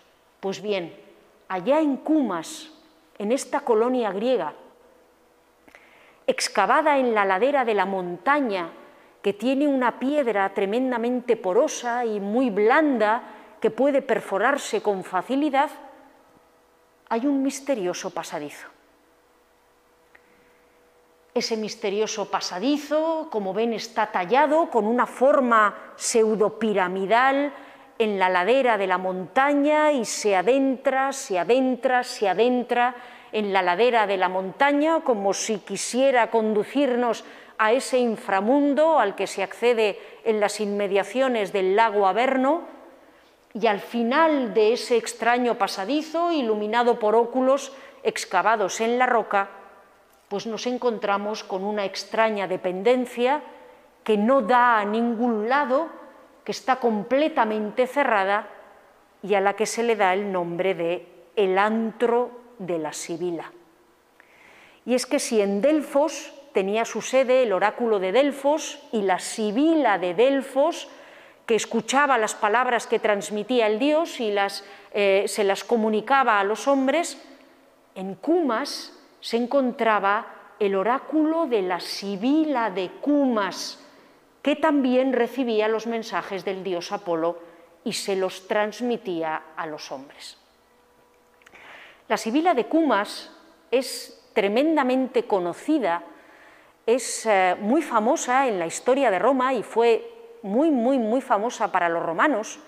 Pues 0.40 0.62
bien, 0.62 0.94
allá 1.48 1.80
en 1.80 1.98
Cumas, 1.98 2.70
en 3.18 3.32
esta 3.32 3.60
colonia 3.60 4.10
griega, 4.12 4.54
excavada 6.26 6.98
en 6.98 7.14
la 7.14 7.24
ladera 7.24 7.64
de 7.64 7.74
la 7.74 7.86
montaña, 7.86 8.70
que 9.22 9.32
tiene 9.32 9.68
una 9.68 9.98
piedra 9.98 10.52
tremendamente 10.54 11.36
porosa 11.36 12.04
y 12.04 12.20
muy 12.20 12.50
blanda, 12.50 13.22
que 13.60 13.70
puede 13.70 14.02
perforarse 14.02 14.80
con 14.80 15.04
facilidad, 15.04 15.70
hay 17.08 17.26
un 17.26 17.42
misterioso 17.42 18.10
pasadizo. 18.10 18.68
Ese 21.34 21.56
misterioso 21.56 22.30
pasadizo, 22.30 23.28
como 23.30 23.52
ven, 23.52 23.72
está 23.72 24.10
tallado 24.10 24.70
con 24.70 24.86
una 24.86 25.06
forma 25.06 25.92
pseudopiramidal, 25.96 27.52
en 28.00 28.18
la 28.18 28.30
ladera 28.30 28.78
de 28.78 28.86
la 28.86 28.96
montaña 28.96 29.92
y 29.92 30.06
se 30.06 30.34
adentra, 30.34 31.12
se 31.12 31.38
adentra, 31.38 32.02
se 32.02 32.30
adentra 32.30 32.94
en 33.30 33.52
la 33.52 33.60
ladera 33.60 34.06
de 34.06 34.16
la 34.16 34.30
montaña 34.30 35.00
como 35.00 35.34
si 35.34 35.58
quisiera 35.58 36.30
conducirnos 36.30 37.24
a 37.60 37.72
ese 37.72 37.98
inframundo 37.98 38.98
al 38.98 39.14
que 39.14 39.26
se 39.26 39.42
accede 39.42 40.00
en 40.24 40.40
las 40.40 40.60
inmediaciones 40.60 41.52
del 41.52 41.76
lago 41.76 42.06
Averno 42.06 42.62
y 43.52 43.66
al 43.66 43.80
final 43.80 44.54
de 44.54 44.72
ese 44.72 44.96
extraño 44.96 45.56
pasadizo 45.58 46.32
iluminado 46.32 46.98
por 46.98 47.14
óculos 47.14 47.74
excavados 48.02 48.80
en 48.80 48.96
la 48.96 49.04
roca, 49.04 49.50
pues 50.28 50.46
nos 50.46 50.66
encontramos 50.66 51.44
con 51.44 51.62
una 51.62 51.84
extraña 51.84 52.48
dependencia 52.48 53.42
que 54.04 54.16
no 54.16 54.40
da 54.40 54.78
a 54.78 54.86
ningún 54.86 55.50
lado 55.50 55.90
que 56.44 56.52
está 56.52 56.76
completamente 56.76 57.86
cerrada 57.86 58.48
y 59.22 59.34
a 59.34 59.40
la 59.42 59.52
que 59.52 59.66
se 59.66 59.82
le 59.82 59.96
da 59.96 60.14
el 60.14 60.32
nombre 60.32 60.74
de 60.74 61.06
el 61.36 61.58
antro 61.58 62.30
de 62.58 62.78
la 62.78 62.94
Sibila. 62.94 63.52
Y 64.86 64.94
es 64.94 65.04
que 65.04 65.18
si 65.18 65.42
en 65.42 65.60
Delfos 65.60 66.39
tenía 66.52 66.84
su 66.84 67.02
sede 67.02 67.42
el 67.42 67.52
oráculo 67.52 67.98
de 67.98 68.12
Delfos 68.12 68.80
y 68.92 69.02
la 69.02 69.18
Sibila 69.18 69.98
de 69.98 70.14
Delfos, 70.14 70.88
que 71.46 71.54
escuchaba 71.54 72.18
las 72.18 72.34
palabras 72.34 72.86
que 72.86 72.98
transmitía 72.98 73.66
el 73.66 73.78
dios 73.78 74.20
y 74.20 74.30
las, 74.30 74.64
eh, 74.92 75.24
se 75.26 75.44
las 75.44 75.64
comunicaba 75.64 76.38
a 76.38 76.44
los 76.44 76.68
hombres, 76.68 77.20
en 77.94 78.14
Cumas 78.14 78.96
se 79.20 79.36
encontraba 79.36 80.26
el 80.58 80.76
oráculo 80.76 81.46
de 81.46 81.62
la 81.62 81.80
Sibila 81.80 82.70
de 82.70 82.90
Cumas, 83.00 83.84
que 84.42 84.56
también 84.56 85.12
recibía 85.12 85.68
los 85.68 85.86
mensajes 85.86 86.44
del 86.44 86.62
dios 86.62 86.92
Apolo 86.92 87.38
y 87.84 87.94
se 87.94 88.16
los 88.16 88.46
transmitía 88.46 89.42
a 89.56 89.66
los 89.66 89.90
hombres. 89.90 90.38
La 92.08 92.16
Sibila 92.16 92.54
de 92.54 92.66
Cumas 92.66 93.30
es 93.70 94.30
tremendamente 94.34 95.24
conocida, 95.24 96.02
es 96.94 97.24
eh, 97.26 97.56
muy 97.60 97.82
famosa 97.82 98.48
en 98.48 98.58
la 98.58 98.66
historia 98.66 99.10
de 99.10 99.18
Roma 99.18 99.54
y 99.54 99.62
fue 99.62 100.38
muy, 100.42 100.70
muy, 100.70 100.98
muy 100.98 101.20
famosa 101.20 101.70
para 101.70 101.88
los 101.88 102.04
romanos, 102.04 102.58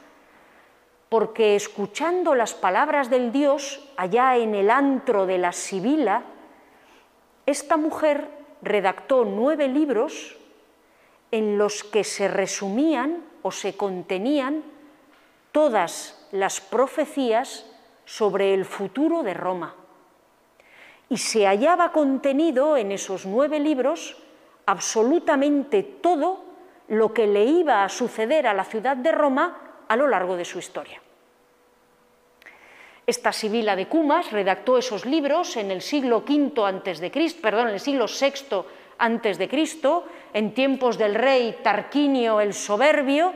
porque 1.09 1.57
escuchando 1.57 2.35
las 2.35 2.55
palabras 2.55 3.11
del 3.11 3.33
dios 3.33 3.89
allá 3.97 4.37
en 4.37 4.55
el 4.55 4.70
antro 4.70 5.27
de 5.27 5.39
la 5.39 5.53
Sibila, 5.53 6.23
esta 7.47 7.77
mujer 7.77 8.29
redactó 8.62 9.25
nueve 9.25 9.66
libros 9.68 10.37
en 11.33 11.59
los 11.59 11.83
que 11.83 12.05
se 12.05 12.29
resumían 12.29 13.25
o 13.43 13.51
se 13.51 13.77
contenían 13.77 14.62
todas 15.51 16.29
las 16.31 16.61
profecías 16.61 17.66
sobre 18.05 18.55
el 18.55 18.64
futuro 18.64 19.23
de 19.23 19.35
Roma. 19.35 19.75
Y 21.13 21.19
se 21.19 21.45
hallaba 21.45 21.93
contenido 21.93 22.75
en 22.79 22.91
esos 22.91 23.27
nueve 23.27 23.61
libros 23.61 24.17
absolutamente 24.65 25.83
todo 25.83 26.43
lo 26.89 27.13
que 27.13 27.27
le 27.27 27.45
iba 27.45 27.85
a 27.85 27.91
suceder 27.91 28.47
a 28.47 28.55
la 28.55 28.65
ciudad 28.65 28.97
de 28.97 29.13
Roma 29.13 29.85
a 29.89 29.95
lo 29.95 30.09
largo 30.09 30.37
de 30.37 30.47
su 30.47 30.59
historia. 30.59 31.03
Esta 33.07 33.31
Sibila 33.31 33.77
de 33.77 33.89
Cumas 33.89 34.33
redactó 34.33 34.79
esos 34.79 35.05
libros 35.05 35.59
en 35.59 35.71
el 35.71 35.83
siglo 35.83 36.25
V 36.27 36.65
antes 36.65 36.99
de 36.99 37.11
Cristo, 37.11 37.43
perdón, 37.43 37.69
en 37.69 37.75
el 37.75 37.81
siglo 37.81 38.07
VI 38.07 38.65
antes 38.97 39.37
de 39.37 39.51
Cristo, 39.51 40.07
en 40.33 40.55
tiempos 40.55 40.97
del 40.97 41.15
rey 41.15 41.59
Tarquinio 41.63 42.41
el 42.41 42.55
Soberbio, 42.55 43.35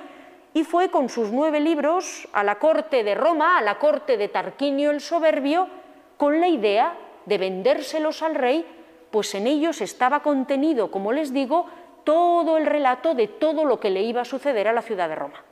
y 0.55 0.65
fue 0.65 0.89
con 0.89 1.11
sus 1.11 1.31
nueve 1.31 1.61
libros 1.61 2.27
a 2.33 2.43
la 2.43 2.59
corte 2.59 3.05
de 3.05 3.15
Roma, 3.15 3.59
a 3.59 3.61
la 3.61 3.79
corte 3.79 4.17
de 4.17 4.29
Tarquinio 4.29 4.91
el 4.93 5.03
Soberbio, 5.03 5.69
con 6.17 6.41
la 6.41 6.49
idea 6.49 6.97
de 7.27 7.39
vendérselos 7.39 8.23
al 8.23 8.35
rey, 8.35 8.65
pues 9.11 9.35
en 9.35 9.47
ellos 9.47 9.81
estaba 9.81 10.23
contenido, 10.23 10.91
como 10.91 11.13
les 11.13 11.33
digo, 11.33 11.67
todo 12.05 12.57
el 12.57 12.67
relato 12.67 13.15
de 13.15 13.29
todo 13.29 13.65
lo 13.65 13.79
que 13.81 13.91
le 13.91 14.03
iba 14.03 14.23
a 14.23 14.25
suceder 14.25 14.69
a 14.69 14.73
la 14.73 14.83
ciudad 14.83 15.09
de 15.09 15.17
Roma. 15.17 15.43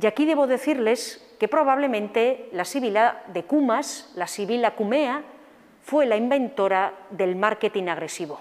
Y 0.00 0.06
aquí 0.06 0.24
debo 0.24 0.46
decirles 0.46 1.24
que 1.38 1.48
probablemente 1.48 2.48
la 2.52 2.64
Sibila 2.64 3.22
de 3.28 3.44
Cumas, 3.44 4.12
la 4.16 4.26
Sibila 4.26 4.74
Cumea, 4.74 5.22
fue 5.82 6.06
la 6.06 6.16
inventora 6.16 6.94
del 7.10 7.36
marketing 7.36 7.88
agresivo, 7.88 8.40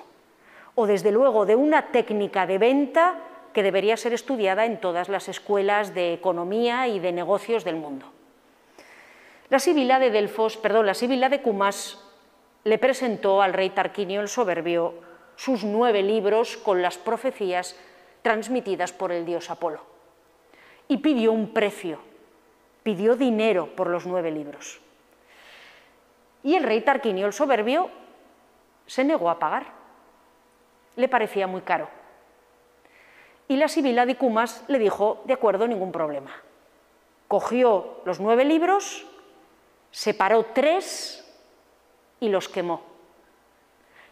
o 0.75 0.85
desde 0.85 1.11
luego 1.11 1.45
de 1.45 1.55
una 1.55 1.87
técnica 1.91 2.45
de 2.45 2.57
venta 2.57 3.19
que 3.53 3.63
debería 3.63 3.97
ser 3.97 4.13
estudiada 4.13 4.65
en 4.65 4.79
todas 4.79 5.09
las 5.09 5.29
escuelas 5.29 5.93
de 5.95 6.13
economía 6.13 6.87
y 6.87 6.99
de 6.99 7.11
negocios 7.11 7.63
del 7.63 7.77
mundo. 7.77 8.05
La 9.49 9.59
Sibila 9.59 9.99
de 9.99 10.11
Delfos, 10.11 10.57
perdón, 10.57 10.85
la 10.85 10.93
Sibila 10.93 11.29
de 11.29 11.41
Cumas 11.41 12.03
le 12.65 12.77
presentó 12.77 13.41
al 13.41 13.53
rey 13.53 13.69
Tarquinio 13.69 14.19
el 14.19 14.27
Soberbio 14.27 14.95
sus 15.37 15.63
nueve 15.63 16.03
libros 16.03 16.57
con 16.57 16.81
las 16.81 16.97
profecías 16.97 17.79
transmitidas 18.23 18.91
por 18.91 19.11
el 19.11 19.25
dios 19.25 19.49
Apolo 19.49 19.81
y 20.89 20.97
pidió 20.97 21.31
un 21.31 21.53
precio, 21.53 21.99
pidió 22.83 23.15
dinero 23.15 23.69
por 23.75 23.87
los 23.87 24.05
nueve 24.05 24.31
libros. 24.31 24.81
Y 26.43 26.55
el 26.55 26.63
rey 26.63 26.81
Tarquinio 26.81 27.25
el 27.25 27.33
Soberbio 27.33 27.89
se 28.85 29.03
negó 29.03 29.29
a 29.29 29.39
pagar. 29.39 29.67
Le 30.95 31.07
parecía 31.07 31.47
muy 31.47 31.61
caro. 31.61 31.89
Y 33.47 33.57
la 33.57 33.67
sibila 33.67 34.05
de 34.05 34.15
Cumas 34.15 34.63
le 34.67 34.79
dijo, 34.79 35.21
de 35.25 35.33
acuerdo, 35.33 35.67
ningún 35.67 35.91
problema. 35.91 36.31
Cogió 37.27 38.01
los 38.05 38.19
nueve 38.19 38.45
libros, 38.45 39.05
separó 39.97 40.45
tres 40.53 41.25
y 42.19 42.29
los 42.29 42.47
quemó. 42.47 42.83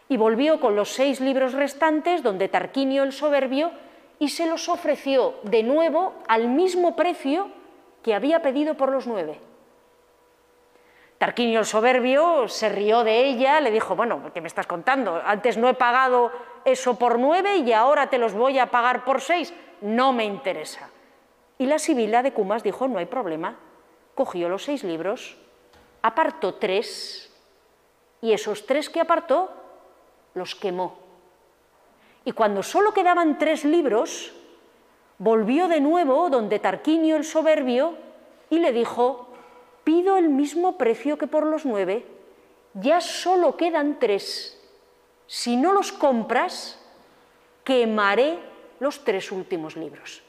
Y 0.08 0.16
volvió 0.16 0.58
con 0.58 0.74
los 0.74 0.88
seis 0.88 1.20
libros 1.20 1.52
restantes, 1.52 2.24
donde 2.24 2.48
Tarquinio 2.48 3.04
el 3.04 3.12
soberbio, 3.12 3.70
y 4.18 4.30
se 4.30 4.46
los 4.46 4.68
ofreció 4.68 5.34
de 5.44 5.62
nuevo 5.62 6.14
al 6.26 6.48
mismo 6.48 6.96
precio 6.96 7.50
que 8.02 8.14
había 8.14 8.42
pedido 8.42 8.74
por 8.74 8.90
los 8.90 9.06
nueve. 9.06 9.38
Tarquinio 11.18 11.60
el 11.60 11.66
soberbio 11.66 12.48
se 12.48 12.68
rió 12.68 13.04
de 13.04 13.24
ella, 13.24 13.60
le 13.60 13.70
dijo, 13.70 13.94
bueno, 13.94 14.32
¿qué 14.34 14.40
me 14.40 14.48
estás 14.48 14.66
contando? 14.66 15.22
Antes 15.24 15.56
no 15.56 15.68
he 15.68 15.74
pagado 15.74 16.32
eso 16.64 16.98
por 16.98 17.16
nueve 17.20 17.58
y 17.58 17.72
ahora 17.72 18.10
te 18.10 18.18
los 18.18 18.34
voy 18.34 18.58
a 18.58 18.72
pagar 18.72 19.04
por 19.04 19.20
seis. 19.20 19.54
No 19.82 20.12
me 20.12 20.24
interesa. 20.24 20.90
Y 21.58 21.66
la 21.66 21.78
sibila 21.78 22.24
de 22.24 22.32
Cumas 22.32 22.64
dijo, 22.64 22.88
no 22.88 22.98
hay 22.98 23.06
problema. 23.06 23.54
Cogió 24.16 24.48
los 24.48 24.64
seis 24.64 24.82
libros, 24.82 25.38
apartó 26.06 26.54
tres 26.54 27.30
y 28.20 28.32
esos 28.32 28.64
tres 28.64 28.88
que 28.88 29.00
apartó 29.00 29.50
los 30.34 30.54
quemó. 30.54 30.98
Y 32.24 32.32
cuando 32.32 32.62
solo 32.62 32.92
quedaban 32.92 33.38
tres 33.38 33.64
libros, 33.64 34.32
volvió 35.18 35.68
de 35.68 35.80
nuevo 35.80 36.28
donde 36.30 36.58
Tarquinio 36.58 37.16
el 37.16 37.24
soberbio 37.24 37.94
y 38.50 38.58
le 38.58 38.72
dijo, 38.72 39.28
pido 39.84 40.16
el 40.16 40.28
mismo 40.28 40.78
precio 40.78 41.18
que 41.18 41.26
por 41.26 41.44
los 41.46 41.64
nueve, 41.64 42.06
ya 42.74 43.00
solo 43.00 43.56
quedan 43.56 43.98
tres. 43.98 44.60
Si 45.26 45.56
no 45.56 45.72
los 45.72 45.90
compras, 45.92 46.78
quemaré 47.64 48.38
los 48.78 49.02
tres 49.02 49.32
últimos 49.32 49.76
libros. 49.76 50.22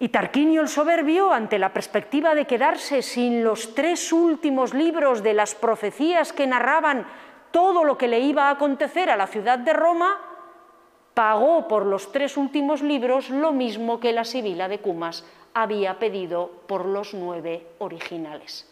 Y 0.00 0.10
Tarquinio 0.10 0.62
el 0.62 0.68
Soberbio, 0.68 1.32
ante 1.32 1.58
la 1.58 1.72
perspectiva 1.72 2.34
de 2.34 2.46
quedarse 2.46 3.02
sin 3.02 3.42
los 3.42 3.74
tres 3.74 4.12
últimos 4.12 4.72
libros 4.72 5.24
de 5.24 5.34
las 5.34 5.56
profecías 5.56 6.32
que 6.32 6.46
narraban 6.46 7.06
todo 7.50 7.82
lo 7.82 7.98
que 7.98 8.06
le 8.06 8.20
iba 8.20 8.44
a 8.44 8.50
acontecer 8.50 9.10
a 9.10 9.16
la 9.16 9.26
ciudad 9.26 9.58
de 9.58 9.72
Roma, 9.72 10.20
pagó 11.14 11.66
por 11.66 11.84
los 11.84 12.12
tres 12.12 12.36
últimos 12.36 12.80
libros 12.80 13.30
lo 13.30 13.50
mismo 13.50 13.98
que 13.98 14.12
la 14.12 14.24
Sibila 14.24 14.68
de 14.68 14.78
Cumas 14.78 15.24
había 15.52 15.98
pedido 15.98 16.48
por 16.68 16.84
los 16.84 17.14
nueve 17.14 17.66
originales. 17.78 18.70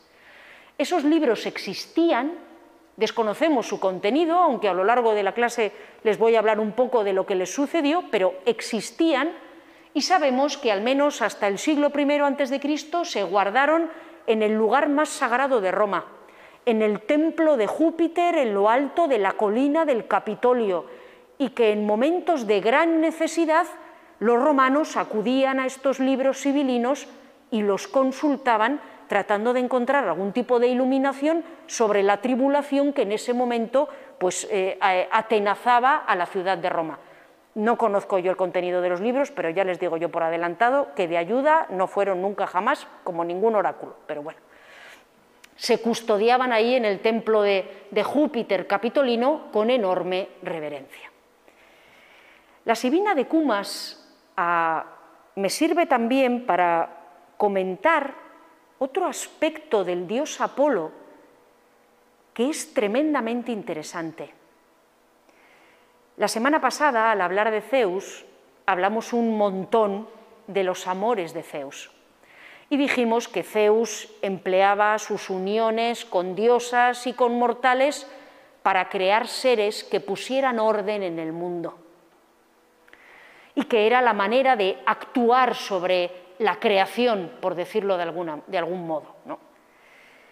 Esos 0.78 1.02
libros 1.02 1.44
existían, 1.46 2.34
desconocemos 2.96 3.66
su 3.66 3.80
contenido, 3.80 4.36
aunque 4.38 4.68
a 4.68 4.74
lo 4.74 4.84
largo 4.84 5.12
de 5.12 5.24
la 5.24 5.34
clase 5.34 5.72
les 6.04 6.18
voy 6.18 6.36
a 6.36 6.38
hablar 6.38 6.60
un 6.60 6.70
poco 6.70 7.02
de 7.02 7.14
lo 7.14 7.26
que 7.26 7.34
les 7.34 7.52
sucedió, 7.52 8.04
pero 8.12 8.34
existían 8.44 9.32
y 9.96 10.02
sabemos 10.02 10.58
que 10.58 10.70
al 10.70 10.82
menos 10.82 11.22
hasta 11.22 11.48
el 11.48 11.56
siglo 11.56 11.90
I 11.96 12.20
a.C. 12.20 13.04
se 13.04 13.22
guardaron 13.22 13.88
en 14.26 14.42
el 14.42 14.52
lugar 14.52 14.90
más 14.90 15.08
sagrado 15.08 15.62
de 15.62 15.70
Roma, 15.70 16.04
en 16.66 16.82
el 16.82 17.00
templo 17.00 17.56
de 17.56 17.66
Júpiter 17.66 18.36
en 18.36 18.52
lo 18.52 18.68
alto 18.68 19.08
de 19.08 19.16
la 19.16 19.32
colina 19.32 19.86
del 19.86 20.06
Capitolio, 20.06 20.84
y 21.38 21.48
que 21.48 21.72
en 21.72 21.86
momentos 21.86 22.46
de 22.46 22.60
gran 22.60 23.00
necesidad 23.00 23.64
los 24.18 24.38
romanos 24.38 24.98
acudían 24.98 25.60
a 25.60 25.64
estos 25.64 25.98
libros 25.98 26.42
civilinos 26.42 27.08
y 27.50 27.62
los 27.62 27.88
consultaban 27.88 28.82
tratando 29.08 29.54
de 29.54 29.60
encontrar 29.60 30.06
algún 30.06 30.34
tipo 30.34 30.58
de 30.60 30.68
iluminación 30.68 31.42
sobre 31.68 32.02
la 32.02 32.20
tribulación 32.20 32.92
que 32.92 33.02
en 33.02 33.12
ese 33.12 33.32
momento 33.32 33.88
pues, 34.18 34.46
eh, 34.50 34.78
atenazaba 35.10 35.96
a 35.96 36.14
la 36.16 36.26
ciudad 36.26 36.58
de 36.58 36.68
Roma. 36.68 36.98
No 37.56 37.78
conozco 37.78 38.18
yo 38.18 38.30
el 38.30 38.36
contenido 38.36 38.82
de 38.82 38.90
los 38.90 39.00
libros, 39.00 39.30
pero 39.30 39.48
ya 39.48 39.64
les 39.64 39.80
digo 39.80 39.96
yo 39.96 40.10
por 40.10 40.22
adelantado 40.22 40.88
que 40.94 41.08
de 41.08 41.16
ayuda 41.16 41.66
no 41.70 41.86
fueron 41.86 42.20
nunca 42.20 42.46
jamás 42.46 42.86
como 43.02 43.24
ningún 43.24 43.54
oráculo, 43.54 43.96
pero 44.06 44.22
bueno. 44.22 44.38
Se 45.56 45.80
custodiaban 45.80 46.52
ahí 46.52 46.74
en 46.74 46.84
el 46.84 47.00
templo 47.00 47.40
de, 47.40 47.86
de 47.90 48.02
Júpiter 48.02 48.66
capitolino 48.66 49.50
con 49.52 49.70
enorme 49.70 50.28
reverencia. 50.42 51.10
La 52.66 52.74
Sibina 52.74 53.14
de 53.14 53.26
Cumas 53.26 54.06
me 55.36 55.48
sirve 55.48 55.86
también 55.86 56.44
para 56.44 56.90
comentar 57.38 58.12
otro 58.78 59.06
aspecto 59.06 59.82
del 59.82 60.06
dios 60.06 60.42
Apolo 60.42 60.92
que 62.34 62.50
es 62.50 62.74
tremendamente 62.74 63.50
interesante. 63.50 64.35
La 66.16 66.28
semana 66.28 66.62
pasada, 66.62 67.10
al 67.10 67.20
hablar 67.20 67.50
de 67.50 67.60
Zeus, 67.60 68.24
hablamos 68.64 69.12
un 69.12 69.36
montón 69.36 70.08
de 70.46 70.64
los 70.64 70.86
amores 70.86 71.34
de 71.34 71.42
Zeus. 71.42 71.90
Y 72.70 72.78
dijimos 72.78 73.28
que 73.28 73.42
Zeus 73.42 74.08
empleaba 74.22 74.98
sus 74.98 75.28
uniones 75.28 76.04
con 76.04 76.34
diosas 76.34 77.06
y 77.06 77.12
con 77.12 77.38
mortales 77.38 78.10
para 78.62 78.88
crear 78.88 79.28
seres 79.28 79.84
que 79.84 80.00
pusieran 80.00 80.58
orden 80.58 81.02
en 81.02 81.18
el 81.18 81.32
mundo 81.32 81.78
y 83.54 83.64
que 83.64 83.86
era 83.86 84.02
la 84.02 84.12
manera 84.12 84.56
de 84.56 84.78
actuar 84.86 85.54
sobre 85.54 86.10
la 86.38 86.60
creación, 86.60 87.32
por 87.40 87.54
decirlo 87.54 87.96
de, 87.96 88.02
algún 88.58 88.86
modo. 88.86 89.16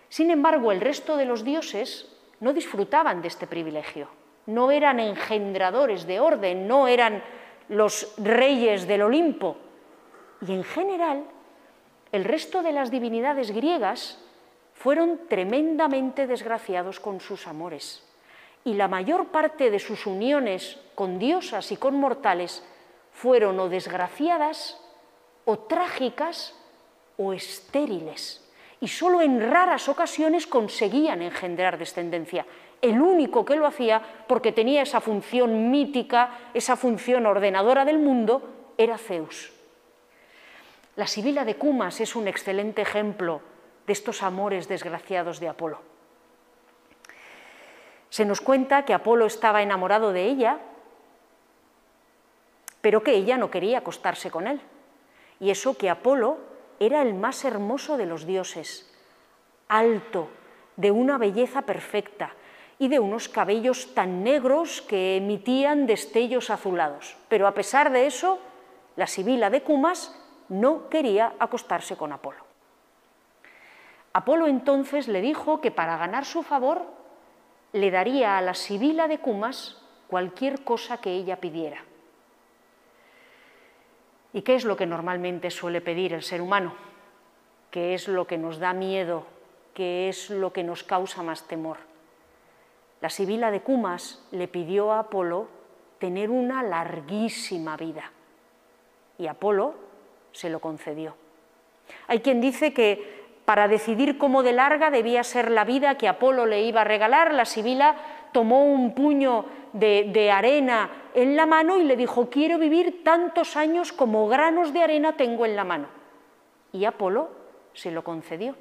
Sin 0.09 0.31
embargo, 0.31 0.73
el 0.73 0.81
resto 0.81 1.17
de 1.17 1.25
los 1.25 1.45
dioses 1.45 2.11
no 2.41 2.53
disfrutaban 2.53 3.23
de 3.23 3.29
este 3.29 3.47
privilegio, 3.47 4.09
no 4.47 4.71
eran 4.71 5.01
engendradores 5.01 6.07
de 6.07 6.21
orden, 6.21 6.69
no 6.69 6.87
eran 6.89 7.23
los 7.69 8.15
reyes 8.19 8.87
del 8.87 9.03
Olimpo. 9.03 9.57
Y 10.47 10.53
en 10.53 10.65
general, 10.65 11.25
el 12.13 12.25
resto 12.25 12.63
de 12.63 12.73
las 12.73 12.91
divinidades 12.91 13.51
griegas 13.51 14.21
fueron 14.75 15.21
tremendamente 15.29 16.27
desgraciados 16.27 17.01
con 17.01 17.21
sus 17.21 17.47
amores. 17.47 18.05
Y 18.65 18.75
la 18.75 18.89
mayor 18.89 19.29
parte 19.29 19.71
de 19.71 19.79
sus 19.79 20.07
uniones 20.07 20.79
con 20.95 21.19
diosas 21.19 21.71
y 21.73 21.77
con 21.77 21.95
mortales 21.97 22.65
fueron 23.13 23.59
o 23.61 23.69
desgraciadas, 23.69 24.81
o 25.45 25.59
trágicas, 25.59 26.55
o 27.17 27.33
estériles. 27.33 28.45
Y 28.81 28.89
solo 28.89 29.23
en 29.23 29.51
raras 29.51 29.89
ocasiones 29.89 30.47
conseguían 30.47 31.23
engendrar 31.23 31.79
descendencia. 31.79 32.45
El 32.85 33.01
único 33.01 33.47
que 33.47 33.57
lo 33.57 33.67
hacía, 33.67 34.03
porque 34.29 34.53
tenía 34.53 34.83
esa 34.83 35.01
función 35.01 35.71
mítica, 35.71 36.51
esa 36.53 36.77
función 36.77 37.25
ordenadora 37.25 37.87
del 37.87 37.99
mundo, 37.99 38.75
era 38.77 38.99
Zeus. 38.99 39.55
La 40.95 41.07
Sibila 41.07 41.47
de 41.47 41.57
Cumas 41.57 42.03
es 42.03 42.15
un 42.15 42.29
excelente 42.29 42.83
ejemplo 42.83 43.41
de 43.87 43.95
estos 43.95 44.23
amores 44.23 44.69
desgraciados 44.69 45.41
de 45.41 45.49
Apolo. 45.49 45.81
Se 48.11 48.27
nos 48.27 48.43
cuenta 48.43 48.85
que 48.85 48.93
Apolo 48.93 49.25
estaba 49.25 49.63
enamorado 49.63 50.13
de 50.13 50.25
ella 50.25 50.59
pero 52.85 53.03
que 53.03 53.15
ella 53.15 53.39
no 53.39 53.51
quería 53.51 53.79
acostarse 53.79 54.31
con 54.31 54.47
él. 54.47 54.61
Y 55.41 55.49
eso 55.49 55.79
que 55.79 55.89
Apolo 55.89 56.37
era 56.79 57.01
el 57.01 57.15
más 57.15 57.43
hermoso 57.47 57.97
de 57.97 58.05
los 58.05 58.27
dioses, 58.27 58.93
alto, 59.69 60.29
de 60.77 60.91
una 60.91 61.17
belleza 61.17 61.63
perfecta 61.63 62.35
y 62.79 62.89
de 62.89 62.99
unos 62.99 63.29
cabellos 63.29 63.95
tan 63.95 64.25
negros 64.25 64.83
que 64.83 65.17
emitían 65.17 65.87
destellos 65.87 66.51
azulados. 66.51 67.17
Pero 67.29 67.47
a 67.47 67.55
pesar 67.55 67.93
de 67.93 68.07
eso, 68.07 68.39
la 68.97 69.07
sibila 69.07 69.51
de 69.51 69.63
Cumas 69.63 70.15
no 70.49 70.89
quería 70.89 71.35
acostarse 71.39 71.97
con 71.97 72.13
Apolo. 72.13 72.45
Apolo 74.13 74.47
entonces 74.47 75.09
le 75.09 75.21
dijo 75.21 75.61
que 75.61 75.71
para 75.71 75.97
ganar 75.97 76.25
su 76.25 76.43
favor 76.43 76.87
le 77.73 77.91
daría 77.91 78.39
a 78.39 78.41
la 78.41 78.55
sibila 78.55 79.09
de 79.09 79.19
Cumas 79.19 79.83
cualquier 80.07 80.63
cosa 80.63 80.99
que 80.99 81.11
ella 81.11 81.41
pidiera. 81.41 81.83
¿Y 84.33 84.43
qué 84.43 84.55
es 84.57 84.65
lo 84.65 84.77
que 84.77 84.87
normalmente 84.87 85.51
suele 85.51 85.81
pedir 85.81 86.13
el 86.13 86.23
ser 86.23 86.41
humano? 86.41 86.75
¿Qué 87.71 87.95
es 87.95 88.07
lo 88.07 88.27
que 88.27 88.39
nos 88.39 88.59
da 88.59 88.73
miedo? 88.73 89.27
¿Qué 89.75 90.09
es 90.09 90.31
lo 90.31 90.53
que 90.53 90.63
nos 90.63 90.85
causa 90.85 91.23
más 91.23 91.49
temor? 91.49 91.79
La 93.05 93.11
Sibila 93.11 93.51
de 93.51 93.61
Cumas 93.61 94.27
le 94.31 94.49
pidió 94.49 94.91
a 94.91 95.01
Apolo 95.01 95.47
tener 95.99 96.31
una 96.31 96.63
larguísima 96.63 97.77
vida 97.77 98.11
y 99.19 99.27
Apolo 99.27 99.75
se 100.33 100.49
lo 100.49 100.59
concedió. 100.59 101.15
Hay 102.07 102.21
quien 102.21 102.41
dice 102.41 102.73
que 102.73 103.27
para 103.45 103.69
decidir 103.69 104.17
cómo 104.17 104.43
de 104.43 104.55
larga 104.55 104.91
debía 104.91 105.23
ser 105.23 105.51
la 105.51 105.65
vida 105.65 105.99
que 105.99 106.09
Apolo 106.09 106.47
le 106.47 106.63
iba 106.63 106.81
a 106.81 106.85
regalar, 106.85 107.35
la 107.35 107.45
Sibila 107.45 107.95
tomó 108.33 108.65
un 108.65 108.95
puño 108.95 109.45
de, 109.75 110.31
arena 110.33 111.11
en 111.13 111.37
la 111.37 111.45
mano 111.45 111.79
y 111.79 111.85
le 111.85 111.97
dijo, 111.97 112.31
quiero 112.31 112.57
vivir 112.57 113.05
tantos 113.05 113.55
años 113.59 113.93
como 113.93 114.29
granos 114.29 114.73
de 114.73 114.83
arena 114.83 115.15
tengo 115.19 115.45
en 115.45 115.57
la 115.57 115.65
mano. 115.65 115.89
Y 116.73 116.87
Apolo 116.87 117.29
se 117.75 117.91
lo 117.91 118.03
concedió. 118.03 118.57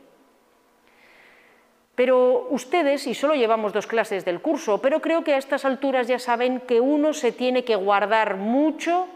Pero 1.96 2.48
ustedes, 2.50 3.06
y 3.06 3.14
solo 3.14 3.36
llevamos 3.36 3.72
dos 3.72 3.86
clases 3.86 4.26
del 4.26 4.42
curso, 4.42 4.82
pero 4.82 5.00
creo 5.00 5.24
que 5.24 5.36
a 5.36 5.38
estas 5.38 5.64
alturas 5.64 6.08
ya 6.08 6.18
saben 6.18 6.60
que 6.62 6.80
uno 6.80 7.14
se 7.14 7.32
tiene 7.32 7.64
que 7.64 7.76
guardar 7.76 8.38
mucho 8.38 9.08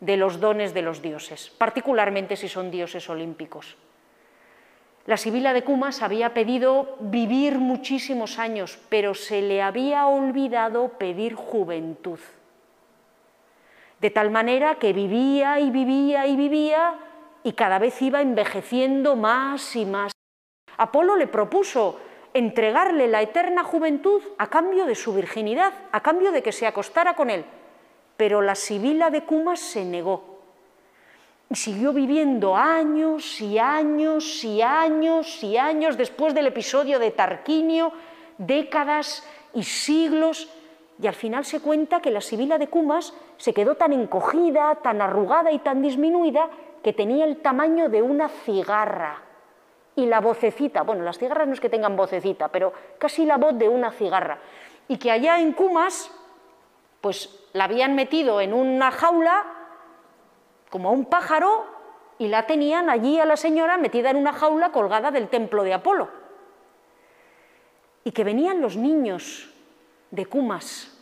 de 0.00 0.16
los 0.16 0.40
dones 0.40 0.72
de 0.72 0.82
los 0.82 1.02
dioses, 1.02 1.50
particularmente 1.58 2.36
si 2.36 2.48
son 2.48 2.70
dioses 2.70 3.10
olímpicos. 3.10 3.76
La 5.04 5.16
Sibila 5.16 5.52
de 5.52 5.64
Cumas 5.64 6.02
había 6.02 6.34
pedido 6.34 6.96
vivir 7.00 7.58
muchísimos 7.58 8.38
años, 8.38 8.78
pero 8.88 9.14
se 9.14 9.40
le 9.42 9.62
había 9.62 10.06
olvidado 10.06 10.90
pedir 10.98 11.34
juventud. 11.34 12.18
De 14.00 14.10
tal 14.10 14.30
manera 14.30 14.76
que 14.76 14.92
vivía 14.92 15.60
y 15.60 15.70
vivía 15.70 16.26
y 16.26 16.36
vivía 16.36 16.94
y 17.42 17.52
cada 17.52 17.78
vez 17.78 18.00
iba 18.02 18.20
envejeciendo 18.20 19.16
más 19.16 19.76
y 19.76 19.86
más. 19.86 20.17
Apolo 20.78 21.16
le 21.16 21.26
propuso 21.26 21.98
entregarle 22.32 23.08
la 23.08 23.20
eterna 23.20 23.64
juventud 23.64 24.22
a 24.38 24.46
cambio 24.46 24.86
de 24.86 24.94
su 24.94 25.12
virginidad, 25.12 25.72
a 25.92 26.00
cambio 26.00 26.32
de 26.32 26.42
que 26.42 26.52
se 26.52 26.66
acostara 26.66 27.14
con 27.14 27.30
él. 27.30 27.44
Pero 28.16 28.42
la 28.42 28.54
Sibila 28.54 29.10
de 29.10 29.24
Cumas 29.24 29.60
se 29.60 29.84
negó 29.84 30.38
y 31.50 31.54
siguió 31.54 31.92
viviendo 31.92 32.56
años 32.56 33.40
y 33.40 33.58
años 33.58 34.44
y 34.44 34.60
años 34.60 35.42
y 35.42 35.56
años 35.56 35.96
después 35.96 36.34
del 36.34 36.46
episodio 36.46 36.98
de 36.98 37.10
Tarquinio, 37.10 37.92
décadas 38.36 39.26
y 39.54 39.62
siglos, 39.62 40.48
y 41.00 41.06
al 41.06 41.14
final 41.14 41.44
se 41.44 41.60
cuenta 41.60 42.00
que 42.00 42.10
la 42.10 42.20
Sibila 42.20 42.58
de 42.58 42.68
Cumas 42.68 43.14
se 43.36 43.54
quedó 43.54 43.76
tan 43.76 43.92
encogida, 43.92 44.74
tan 44.76 45.00
arrugada 45.00 45.50
y 45.52 45.60
tan 45.60 45.80
disminuida 45.80 46.50
que 46.82 46.92
tenía 46.92 47.24
el 47.24 47.38
tamaño 47.38 47.88
de 47.88 48.02
una 48.02 48.28
cigarra. 48.28 49.27
Y 49.98 50.06
la 50.06 50.20
vocecita, 50.20 50.82
bueno, 50.82 51.02
las 51.02 51.18
cigarras 51.18 51.48
no 51.48 51.54
es 51.54 51.60
que 51.60 51.68
tengan 51.68 51.96
vocecita, 51.96 52.46
pero 52.46 52.72
casi 52.98 53.26
la 53.26 53.36
voz 53.36 53.58
de 53.58 53.68
una 53.68 53.90
cigarra. 53.90 54.38
Y 54.86 54.96
que 54.96 55.10
allá 55.10 55.40
en 55.40 55.52
Cumas, 55.52 56.08
pues 57.00 57.36
la 57.52 57.64
habían 57.64 57.96
metido 57.96 58.40
en 58.40 58.54
una 58.54 58.92
jaula 58.92 59.44
como 60.70 60.90
a 60.90 60.92
un 60.92 61.06
pájaro 61.06 61.66
y 62.16 62.28
la 62.28 62.46
tenían 62.46 62.88
allí 62.88 63.18
a 63.18 63.24
la 63.24 63.36
señora 63.36 63.76
metida 63.76 64.10
en 64.10 64.18
una 64.18 64.32
jaula 64.32 64.70
colgada 64.70 65.10
del 65.10 65.26
templo 65.26 65.64
de 65.64 65.74
Apolo. 65.74 66.08
Y 68.04 68.12
que 68.12 68.22
venían 68.22 68.60
los 68.60 68.76
niños 68.76 69.52
de 70.12 70.26
Cumas 70.26 70.96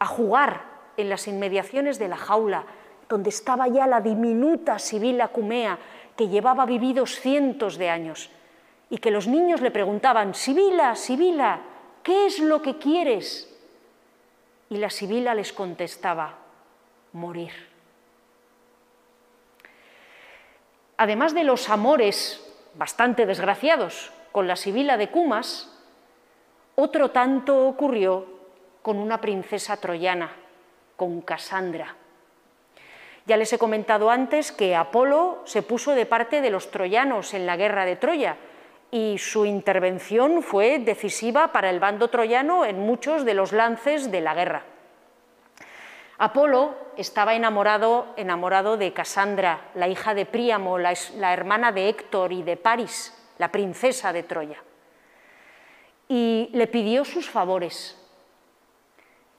a 0.00 0.06
jugar 0.06 0.64
en 0.96 1.10
las 1.10 1.28
inmediaciones 1.28 2.00
de 2.00 2.08
la 2.08 2.16
jaula, 2.16 2.64
donde 3.08 3.30
estaba 3.30 3.68
ya 3.68 3.86
la 3.86 4.00
diminuta 4.00 4.80
Sibila 4.80 5.28
Cumea, 5.28 5.78
que 6.20 6.28
llevaba 6.28 6.66
vividos 6.66 7.18
cientos 7.18 7.78
de 7.78 7.88
años, 7.88 8.28
y 8.90 8.98
que 8.98 9.10
los 9.10 9.26
niños 9.26 9.62
le 9.62 9.70
preguntaban, 9.70 10.34
Sibila, 10.34 10.94
Sibila, 10.94 11.62
¿qué 12.02 12.26
es 12.26 12.40
lo 12.40 12.60
que 12.60 12.76
quieres? 12.76 13.48
Y 14.68 14.76
la 14.76 14.90
Sibila 14.90 15.34
les 15.34 15.54
contestaba, 15.54 16.34
morir. 17.14 17.52
Además 20.98 21.32
de 21.32 21.44
los 21.44 21.70
amores 21.70 22.46
bastante 22.74 23.24
desgraciados 23.24 24.12
con 24.30 24.46
la 24.46 24.56
Sibila 24.56 24.98
de 24.98 25.08
Cumas, 25.08 25.74
otro 26.74 27.12
tanto 27.12 27.66
ocurrió 27.66 28.26
con 28.82 28.98
una 28.98 29.22
princesa 29.22 29.78
troyana, 29.78 30.30
con 30.96 31.22
Casandra. 31.22 31.96
Ya 33.30 33.36
les 33.36 33.52
he 33.52 33.58
comentado 33.58 34.10
antes 34.10 34.50
que 34.50 34.74
Apolo 34.74 35.42
se 35.44 35.62
puso 35.62 35.94
de 35.94 36.04
parte 36.04 36.40
de 36.40 36.50
los 36.50 36.72
troyanos 36.72 37.32
en 37.32 37.46
la 37.46 37.56
guerra 37.56 37.84
de 37.84 37.94
Troya 37.94 38.36
y 38.90 39.18
su 39.18 39.46
intervención 39.46 40.42
fue 40.42 40.80
decisiva 40.80 41.52
para 41.52 41.70
el 41.70 41.78
bando 41.78 42.08
troyano 42.08 42.64
en 42.64 42.80
muchos 42.80 43.24
de 43.24 43.34
los 43.34 43.52
lances 43.52 44.10
de 44.10 44.20
la 44.20 44.34
guerra. 44.34 44.64
Apolo 46.18 46.74
estaba 46.96 47.34
enamorado, 47.34 48.06
enamorado 48.16 48.76
de 48.76 48.92
Casandra, 48.92 49.68
la 49.76 49.86
hija 49.86 50.12
de 50.12 50.26
Príamo, 50.26 50.76
la, 50.76 50.92
la 51.16 51.32
hermana 51.32 51.70
de 51.70 51.88
Héctor 51.88 52.32
y 52.32 52.42
de 52.42 52.56
Paris, 52.56 53.16
la 53.38 53.52
princesa 53.52 54.12
de 54.12 54.24
Troya. 54.24 54.60
Y 56.08 56.50
le 56.52 56.66
pidió 56.66 57.04
sus 57.04 57.30
favores, 57.30 57.96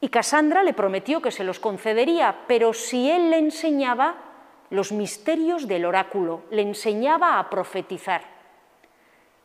y 0.04 0.10
Casandra 0.10 0.64
le 0.64 0.74
prometió 0.74 1.22
que 1.22 1.30
se 1.30 1.43
los 1.43 1.60
concedería, 1.60 2.43
pero 2.47 2.74
si 2.74 3.10
él 3.10 3.30
le 3.30 3.38
enseñaba 3.38 4.16
los 4.72 4.91
misterios 4.91 5.68
del 5.68 5.86
oráculo, 5.86 6.41
le 6.49 6.64
enseñaba 6.64 7.38
a 7.38 7.49
profetizar. 7.52 8.24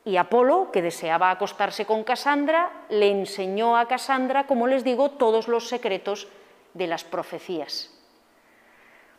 Y 0.07 0.17
Apolo, 0.17 0.71
que 0.73 0.81
deseaba 0.81 1.31
acostarse 1.31 1.85
con 1.85 2.05
Casandra, 2.05 2.87
le 2.89 3.11
enseñó 3.11 3.77
a 3.77 3.87
Casandra, 3.87 4.47
como 4.47 4.67
les 4.67 4.83
digo, 4.83 5.11
todos 5.11 5.47
los 5.47 5.69
secretos 5.69 6.29
de 6.73 6.87
las 6.87 7.05
profecías. 7.05 7.93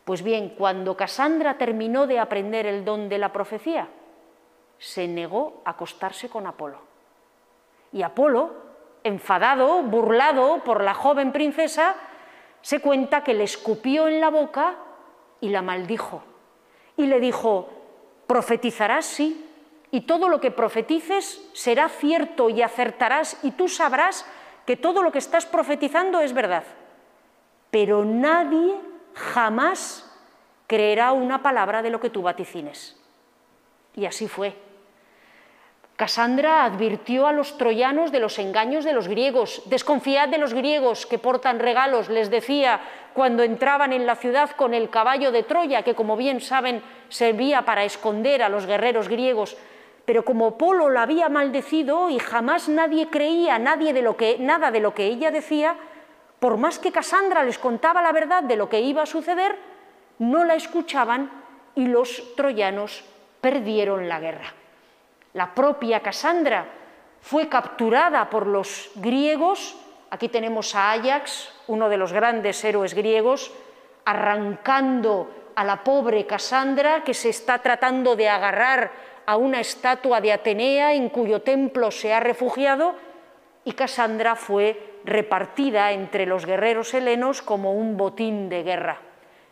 Pues 0.05 0.23
bien, 0.23 0.55
cuando 0.57 0.97
Casandra 0.97 1.57
terminó 1.57 2.07
de 2.07 2.17
aprender 2.17 2.65
el 2.65 2.83
don 2.83 3.09
de 3.09 3.17
la 3.19 3.31
profecía, 3.31 3.89
se 4.79 5.07
negó 5.07 5.61
a 5.65 5.71
acostarse 5.71 6.29
con 6.29 6.47
Apolo. 6.47 6.79
Y 7.91 8.01
Apolo 8.01 8.66
enfadado, 9.03 9.81
burlado 9.83 10.63
por 10.63 10.83
la 10.83 10.93
joven 10.93 11.31
princesa, 11.31 11.95
se 12.61 12.81
cuenta 12.81 13.23
que 13.23 13.33
le 13.33 13.43
escupió 13.43 14.07
en 14.07 14.19
la 14.19 14.29
boca 14.29 14.75
y 15.39 15.49
la 15.49 15.61
maldijo. 15.61 16.23
Y 16.97 17.05
le 17.05 17.19
dijo, 17.19 17.69
profetizarás, 18.27 19.05
sí, 19.05 19.45
y 19.91 20.01
todo 20.01 20.27
lo 20.27 20.41
que 20.41 20.51
profetices 20.51 21.49
será 21.53 21.89
cierto 21.89 22.49
y 22.49 22.61
acertarás, 22.61 23.39
y 23.43 23.51
tú 23.51 23.67
sabrás 23.67 24.25
que 24.65 24.75
todo 24.75 25.01
lo 25.01 25.11
que 25.11 25.19
estás 25.19 25.45
profetizando 25.45 26.19
es 26.19 26.33
verdad. 26.33 26.63
Pero 27.71 28.03
nadie 28.03 28.75
jamás 29.13 30.03
creerá 30.67 31.13
una 31.13 31.41
palabra 31.41 31.81
de 31.81 31.89
lo 31.89 31.99
que 31.99 32.09
tú 32.09 32.21
vaticines. 32.21 32.99
Y 33.95 34.05
así 34.05 34.27
fue. 34.27 34.66
Casandra 35.97 36.63
advirtió 36.63 37.25
a 37.25 37.33
los 37.33 37.57
troyanos 37.57 38.11
de 38.11 38.19
los 38.19 38.37
engaños 38.37 38.85
de 38.85 38.93
los 38.93 39.07
griegos. 39.07 39.63
Desconfiad 39.65 40.29
de 40.29 40.37
los 40.37 40.53
griegos 40.53 41.07
que 41.07 41.17
portan 41.17 41.57
regalos, 41.57 42.07
les 42.07 42.29
decía 42.29 42.81
cuando 43.15 43.41
entraban 43.41 43.91
en 43.91 44.05
la 44.05 44.15
ciudad 44.15 44.51
con 44.51 44.75
el 44.75 44.91
caballo 44.91 45.31
de 45.31 45.41
Troya, 45.41 45.81
que 45.81 45.95
como 45.95 46.15
bien 46.15 46.39
saben 46.39 46.83
servía 47.09 47.65
para 47.65 47.83
esconder 47.83 48.43
a 48.43 48.49
los 48.49 48.67
guerreros 48.67 49.09
griegos. 49.09 49.57
Pero 50.05 50.23
como 50.23 50.55
Polo 50.55 50.91
la 50.91 51.01
había 51.01 51.29
maldecido 51.29 52.11
y 52.11 52.19
jamás 52.19 52.69
nadie 52.69 53.07
creía 53.09 53.57
nada 53.57 54.69
de 54.69 54.79
lo 54.79 54.93
que 54.93 55.05
ella 55.05 55.31
decía, 55.31 55.77
por 56.37 56.57
más 56.57 56.77
que 56.77 56.91
Casandra 56.91 57.43
les 57.43 57.57
contaba 57.57 58.03
la 58.03 58.11
verdad 58.11 58.43
de 58.43 58.55
lo 58.55 58.69
que 58.69 58.81
iba 58.81 59.01
a 59.01 59.07
suceder, 59.07 59.57
no 60.19 60.43
la 60.43 60.53
escuchaban 60.53 61.31
y 61.73 61.87
los 61.87 62.35
troyanos 62.35 63.03
perdieron 63.41 64.07
la 64.07 64.19
guerra 64.19 64.53
la 65.37 65.53
propia 65.53 65.99
Casandra, 65.99 66.65
fue 67.21 67.47
capturada 67.47 68.27
por 68.27 68.47
los 68.47 68.89
griegos. 68.95 69.77
Aquí 70.09 70.29
tenemos 70.29 70.73
a 70.73 70.93
Ajax, 70.93 71.53
uno 71.67 71.89
de 71.89 71.97
los 71.97 72.11
grandes 72.11 72.63
héroes 72.63 72.95
griegos, 72.95 73.51
arrancando 74.03 75.29
a 75.53 75.63
la 75.63 75.83
pobre 75.83 76.25
Casandra 76.25 77.03
que 77.03 77.13
se 77.13 77.29
está 77.29 77.59
tratando 77.59 78.15
de 78.15 78.27
agarrar 78.27 78.91
a 79.27 79.37
una 79.37 79.59
estatua 79.59 80.21
de 80.21 80.33
Atenea 80.33 80.93
en 80.93 81.09
cuyo 81.09 81.43
templo 81.43 81.91
se 81.91 82.15
ha 82.15 82.19
refugiado 82.19 82.95
y 83.63 83.73
Casandra 83.73 84.35
fue 84.35 85.01
repartida 85.05 85.91
entre 85.91 86.25
los 86.25 86.47
guerreros 86.47 86.95
helenos 86.95 87.43
como 87.43 87.73
un 87.73 87.95
botín 87.95 88.49
de 88.49 88.63
guerra. 88.63 89.01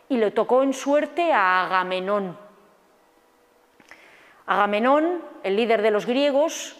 Y 0.08 0.16
le 0.16 0.32
tocó 0.32 0.64
en 0.64 0.72
suerte 0.72 1.32
a 1.32 1.64
Agamenón, 1.64 2.45
Agamenón, 4.46 5.22
el 5.42 5.56
líder 5.56 5.82
de 5.82 5.90
los 5.90 6.06
griegos, 6.06 6.76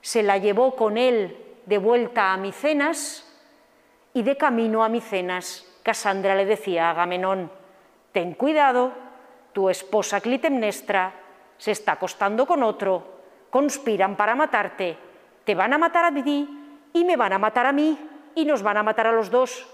se 0.00 0.22
la 0.22 0.38
llevó 0.38 0.74
con 0.74 0.98
él 0.98 1.36
de 1.66 1.78
vuelta 1.78 2.32
a 2.32 2.36
Micenas 2.36 3.24
y 4.14 4.22
de 4.22 4.36
camino 4.36 4.82
a 4.82 4.88
Micenas, 4.88 5.64
Casandra 5.82 6.34
le 6.34 6.44
decía 6.44 6.88
a 6.88 6.90
Agamenón, 6.90 7.50
ten 8.12 8.34
cuidado, 8.34 8.92
tu 9.52 9.70
esposa 9.70 10.20
Clitemnestra 10.20 11.12
se 11.56 11.72
está 11.72 11.92
acostando 11.92 12.46
con 12.46 12.62
otro, 12.62 13.20
conspiran 13.50 14.16
para 14.16 14.34
matarte, 14.34 14.96
te 15.44 15.54
van 15.54 15.72
a 15.72 15.78
matar 15.78 16.04
a 16.04 16.22
ti 16.22 16.48
y 16.92 17.04
me 17.04 17.16
van 17.16 17.32
a 17.32 17.38
matar 17.38 17.66
a 17.66 17.72
mí 17.72 17.98
y 18.34 18.44
nos 18.44 18.62
van 18.62 18.76
a 18.76 18.82
matar 18.82 19.06
a 19.06 19.12
los 19.12 19.30
dos. 19.30 19.66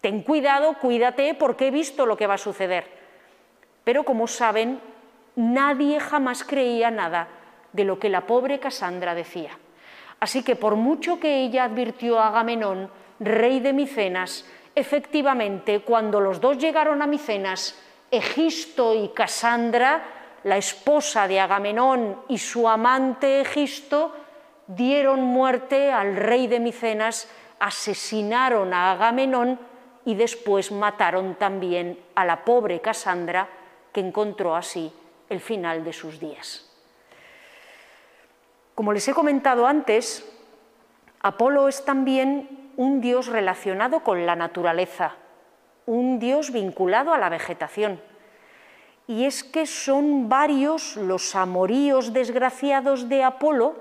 Ten 0.00 0.22
cuidado, 0.22 0.74
cuídate, 0.74 1.34
porque 1.34 1.68
he 1.68 1.70
visto 1.70 2.06
lo 2.06 2.16
que 2.16 2.26
va 2.26 2.34
a 2.34 2.38
suceder. 2.38 2.86
Pero 3.84 4.04
como 4.04 4.26
saben, 4.26 4.80
nadie 5.38 6.00
jamás 6.00 6.42
creía 6.42 6.90
nada 6.90 7.28
de 7.72 7.84
lo 7.84 8.00
que 8.00 8.08
la 8.08 8.26
pobre 8.26 8.58
Casandra 8.58 9.14
decía. 9.14 9.56
Así 10.18 10.42
que 10.42 10.56
por 10.56 10.74
mucho 10.74 11.20
que 11.20 11.44
ella 11.44 11.62
advirtió 11.62 12.18
a 12.18 12.28
Agamenón, 12.28 12.90
rey 13.20 13.60
de 13.60 13.72
Micenas, 13.72 14.44
efectivamente 14.74 15.80
cuando 15.80 16.20
los 16.20 16.40
dos 16.40 16.58
llegaron 16.58 17.02
a 17.02 17.06
Micenas, 17.06 17.78
Egisto 18.10 18.94
y 18.94 19.10
Casandra, 19.10 20.02
la 20.42 20.56
esposa 20.56 21.28
de 21.28 21.38
Agamenón 21.38 22.20
y 22.28 22.38
su 22.38 22.68
amante 22.68 23.40
Egisto, 23.40 24.16
dieron 24.66 25.22
muerte 25.22 25.92
al 25.92 26.16
rey 26.16 26.48
de 26.48 26.58
Micenas, 26.58 27.30
asesinaron 27.60 28.74
a 28.74 28.90
Agamenón 28.90 29.60
y 30.04 30.16
después 30.16 30.72
mataron 30.72 31.36
también 31.36 31.96
a 32.16 32.24
la 32.24 32.44
pobre 32.44 32.80
Casandra, 32.80 33.48
que 33.92 34.00
encontró 34.00 34.56
así 34.56 34.92
el 35.28 35.40
final 35.40 35.84
de 35.84 35.92
sus 35.92 36.20
días. 36.20 36.64
Como 38.74 38.92
les 38.92 39.08
he 39.08 39.14
comentado 39.14 39.66
antes, 39.66 40.24
Apolo 41.20 41.68
es 41.68 41.84
también 41.84 42.70
un 42.76 43.00
dios 43.00 43.26
relacionado 43.26 44.04
con 44.04 44.24
la 44.24 44.36
naturaleza, 44.36 45.16
un 45.84 46.20
dios 46.20 46.52
vinculado 46.52 47.12
a 47.12 47.18
la 47.18 47.28
vegetación. 47.28 48.00
Y 49.08 49.24
es 49.24 49.42
que 49.42 49.66
son 49.66 50.28
varios 50.28 50.96
los 50.96 51.34
amoríos 51.34 52.12
desgraciados 52.12 53.08
de 53.08 53.24
Apolo 53.24 53.74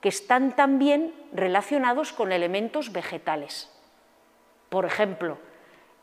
que 0.00 0.08
están 0.08 0.56
también 0.56 1.14
relacionados 1.32 2.12
con 2.12 2.32
elementos 2.32 2.90
vegetales. 2.90 3.70
Por 4.68 4.86
ejemplo, 4.86 5.38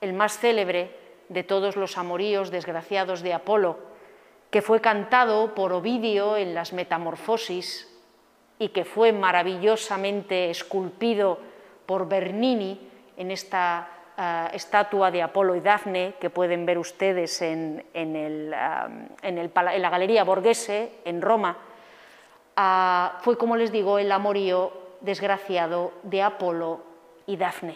el 0.01 0.13
más 0.13 0.37
célebre 0.37 0.95
de 1.29 1.43
todos 1.43 1.75
los 1.75 1.97
amoríos 1.97 2.51
desgraciados 2.51 3.21
de 3.21 3.33
Apolo, 3.33 3.79
que 4.53 4.61
fue 4.61 4.81
cantado 4.81 5.55
por 5.55 5.73
Ovidio 5.73 6.37
en 6.37 6.53
las 6.53 6.73
Metamorfosis 6.73 7.91
y 8.59 8.69
que 8.69 8.85
fue 8.85 9.11
maravillosamente 9.11 10.51
esculpido 10.51 11.39
por 11.87 12.07
Bernini 12.07 12.79
en 13.17 13.31
esta 13.31 13.89
eh, 14.15 14.49
estatua 14.53 15.09
de 15.09 15.23
Apolo 15.23 15.55
y 15.55 15.59
Dafne 15.59 16.13
que 16.21 16.29
pueden 16.29 16.67
ver 16.67 16.77
ustedes 16.77 17.41
en, 17.41 17.83
en, 17.95 18.51
la 18.51 19.89
Galería 19.89 20.23
Borghese 20.23 20.99
en 21.03 21.23
Roma, 21.23 21.57
ah, 22.55 23.17
fue, 23.23 23.39
como 23.39 23.57
les 23.57 23.71
digo, 23.71 23.97
el 23.97 24.11
amorío 24.11 24.71
desgraciado 25.01 25.93
de 26.03 26.21
Apolo 26.21 26.83
y 27.25 27.37
Dafne. 27.37 27.75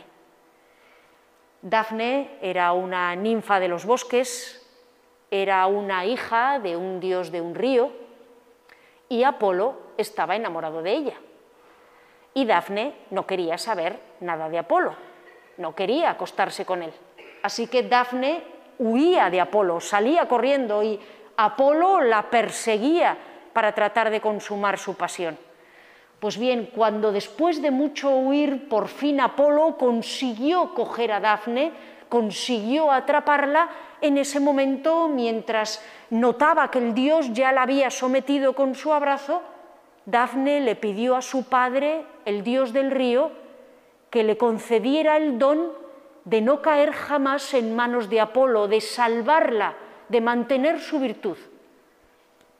Dafne 1.64 2.38
era 2.40 2.72
una 2.74 3.16
ninfa 3.16 3.60
de 3.60 3.68
los 3.68 3.84
bosques, 3.84 4.64
era 5.30 5.66
una 5.68 6.06
hija 6.06 6.60
de 6.60 6.76
un 6.76 7.00
dios 7.00 7.32
de 7.32 7.42
un 7.42 7.56
río, 7.56 7.92
y 9.10 9.24
Apolo 9.24 9.76
estaba 9.98 10.36
enamorado 10.36 10.82
de 10.82 10.94
ella. 10.94 11.14
Y 12.34 12.46
Dafne 12.46 12.94
no 13.12 13.26
quería 13.26 13.58
saber 13.58 14.00
nada 14.20 14.50
de 14.50 14.60
Apolo, 14.60 14.96
no 15.58 15.74
quería 15.74 16.12
acostarse 16.12 16.66
con 16.66 16.84
él. 16.84 16.94
Así 17.42 17.68
que 17.68 17.84
Dafne 17.84 18.44
huía 18.80 19.30
de 19.30 19.42
Apolo, 19.42 19.80
salía 19.80 20.28
corriendo 20.28 20.84
y 20.84 21.00
Apolo 21.38 22.02
la 22.02 22.30
perseguía 22.30 23.18
para 23.54 23.74
tratar 23.74 24.10
de 24.10 24.22
consumar 24.22 24.78
su 24.78 24.96
pasión. 24.96 25.38
Pues 26.20 26.38
bien, 26.38 26.72
cuando 26.76 27.12
después 27.12 27.62
de 27.62 27.70
mucho 27.70 28.10
huir, 28.10 28.68
por 28.70 28.88
fin 28.88 29.22
Apolo 29.22 29.78
consiguió 29.78 30.74
coger 30.74 31.12
a 31.12 31.20
Dafne, 31.20 31.72
consiguió 32.10 32.92
atraparla, 32.92 33.70
en 34.02 34.18
ese 34.18 34.40
momento, 34.40 35.08
mientras 35.08 35.84
notaba 36.10 36.70
que 36.70 36.80
el 36.80 36.94
dios 36.94 37.34
ya 37.34 37.52
la 37.52 37.64
había 37.64 37.90
sometido 37.90 38.54
con 38.54 38.76
su 38.76 38.94
abrazo, 38.94 39.42
Dafne 40.06 40.62
le 40.62 40.76
pidió 40.76 41.16
a 41.16 41.22
su 41.22 41.46
padre, 41.50 42.06
el 42.26 42.44
dios 42.44 42.74
del 42.74 42.92
río, 42.92 43.32
que 44.10 44.24
le 44.24 44.38
concediera 44.38 45.18
el 45.18 45.38
don 45.38 45.74
de 46.24 46.42
no 46.42 46.62
caer 46.62 46.92
jamás 46.92 47.54
en 47.54 47.76
manos 47.76 48.10
de 48.10 48.22
Apolo, 48.22 48.68
de 48.68 48.82
salvarla, 48.82 49.76
de 50.10 50.22
mantener 50.22 50.80
su 50.80 51.00
virtud. 51.00 51.38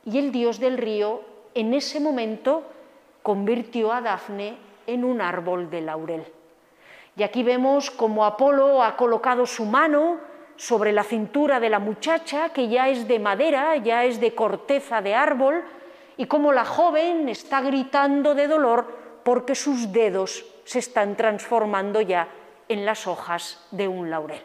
Y 0.06 0.18
el 0.18 0.32
dios 0.32 0.60
del 0.60 0.78
río, 0.78 1.22
en 1.54 1.74
ese 1.74 2.00
momento, 2.00 2.64
convirtió 3.24 3.92
a 3.92 4.02
Dafne 4.02 4.58
en 4.86 5.04
un 5.04 5.22
árbol 5.22 5.70
de 5.70 5.82
laurel. 5.82 6.26
Y 7.16 7.24
aquí 7.24 7.44
vemos 7.44 7.92
cómo 7.92 8.26
Apolo 8.26 8.84
ha 8.84 8.96
colocado 8.96 9.46
su 9.46 9.66
mano 9.66 10.18
sobre 10.58 10.92
la 10.92 11.04
cintura 11.04 11.60
de 11.60 11.70
la 11.70 11.80
muchacha, 11.80 12.50
que 12.50 12.68
ya 12.68 12.90
es 12.90 13.08
de 13.08 13.20
madera, 13.20 13.78
ya 13.78 14.04
es 14.04 14.20
de 14.20 14.36
corteza 14.36 15.02
de 15.02 15.16
árbol, 15.16 15.64
y 16.18 16.26
cómo 16.26 16.52
la 16.52 16.66
joven 16.66 17.30
está 17.30 17.62
gritando 17.62 18.36
de 18.36 18.48
dolor 18.48 19.22
porque 19.24 19.56
sus 19.56 19.94
dedos 19.94 20.46
se 20.66 20.80
están 20.80 21.16
transformando 21.16 22.02
ya 22.02 22.28
en 22.68 22.86
las 22.86 23.08
hojas 23.08 23.66
de 23.72 23.88
un 23.88 24.10
laurel. 24.10 24.42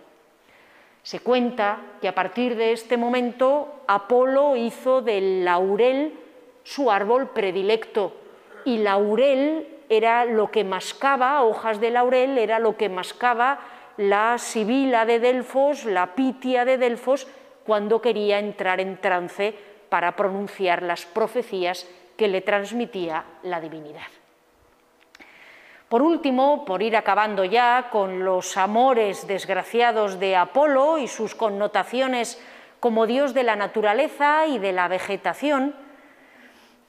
Se 1.03 1.21
cuenta 1.21 1.79
que 2.01 2.09
a 2.09 2.15
partir 2.15 2.57
de 2.57 2.73
este 2.73 2.97
momento 2.97 3.83
Apolo 3.89 4.55
hizo 4.55 5.03
del 5.03 5.45
laurel 5.45 6.19
su 6.63 6.91
árbol 6.91 7.31
predilecto 7.31 8.15
y 8.65 8.79
laurel 8.79 9.67
era 9.89 10.25
lo 10.25 10.51
que 10.51 10.63
mascaba, 10.63 11.43
hojas 11.43 11.81
de 11.81 11.91
laurel 11.91 12.39
era 12.39 12.59
lo 12.59 12.77
que 12.77 12.89
mascaba 12.89 13.59
la 14.09 14.39
sibila 14.39 15.05
de 15.07 15.21
Delfos, 15.21 15.85
la 15.85 16.15
pitia 16.15 16.65
de 16.65 16.79
Delfos, 16.79 17.29
cuando 17.65 18.03
quería 18.03 18.39
entrar 18.39 18.81
en 18.81 19.01
trance 19.01 19.55
para 19.89 20.17
pronunciar 20.17 20.83
las 20.83 21.05
profecías 21.07 21.87
que 22.17 22.27
le 22.27 22.41
transmitía 22.41 23.25
la 23.45 23.61
divinidad. 23.61 24.09
Por 25.89 26.03
último, 26.03 26.65
por 26.65 26.83
ir 26.83 26.97
acabando 26.97 27.45
ya 27.45 27.91
con 27.91 28.25
los 28.25 28.57
amores 28.57 29.27
desgraciados 29.27 30.19
de 30.19 30.37
Apolo 30.37 30.99
y 30.99 31.07
sus 31.07 31.35
connotaciones 31.35 32.43
como 32.81 33.07
dios 33.07 33.35
de 33.35 33.43
la 33.43 33.57
naturaleza 33.57 34.47
y 34.47 34.59
de 34.59 34.73
la 34.73 34.89
vegetación, 34.89 35.77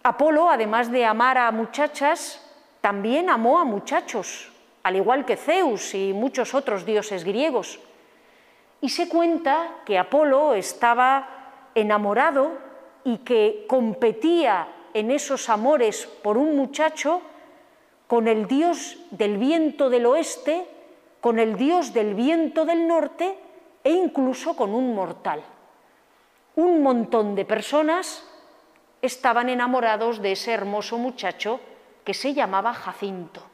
Apolo, 0.02 0.50
además 0.50 0.92
de 0.92 1.06
amar 1.06 1.38
a 1.38 1.52
muchachas, 1.52 2.40
también 2.82 3.30
amó 3.30 3.60
a 3.60 3.66
muchachos, 3.66 4.53
al 4.84 4.98
igual 4.98 5.26
que 5.26 5.38
Zeus 5.38 5.96
y 5.96 6.14
muchos 6.14 6.54
otros 6.54 6.86
dioses 6.86 7.24
griegos. 7.24 7.80
Y 8.82 8.90
se 8.90 9.08
cuenta 9.08 9.82
que 9.86 9.98
Apolo 9.98 10.54
estaba 10.54 11.70
enamorado 11.74 12.52
y 13.06 13.20
que 13.20 13.66
competía 13.68 14.68
en 14.94 15.10
esos 15.10 15.50
amores 15.50 16.06
por 16.22 16.38
un 16.38 16.56
muchacho 16.56 17.22
con 18.08 18.28
el 18.28 18.46
dios 18.48 18.98
del 19.12 19.38
viento 19.38 19.90
del 19.90 20.06
oeste, 20.06 20.68
con 21.22 21.40
el 21.40 21.56
dios 21.56 21.94
del 21.94 22.14
viento 22.14 22.66
del 22.66 22.88
norte 22.88 23.38
e 23.84 23.92
incluso 23.92 24.56
con 24.56 24.74
un 24.74 24.94
mortal. 24.94 25.42
Un 26.56 26.84
montón 26.84 27.36
de 27.36 27.46
personas 27.46 28.24
estaban 29.02 29.50
enamorados 29.50 30.22
de 30.22 30.34
ese 30.34 30.52
hermoso 30.52 30.98
muchacho 30.98 31.60
que 32.04 32.14
se 32.14 32.34
llamaba 32.34 32.74
Jacinto. 32.74 33.53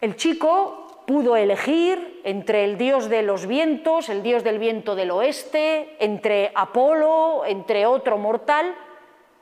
El 0.00 0.16
chico 0.16 1.02
pudo 1.06 1.36
elegir 1.36 2.20
entre 2.24 2.64
el 2.64 2.76
dios 2.76 3.08
de 3.08 3.22
los 3.22 3.46
vientos, 3.46 4.08
el 4.08 4.22
dios 4.22 4.44
del 4.44 4.58
viento 4.58 4.94
del 4.94 5.10
oeste, 5.10 5.96
entre 6.00 6.52
Apolo, 6.54 7.44
entre 7.46 7.86
otro 7.86 8.18
mortal, 8.18 8.74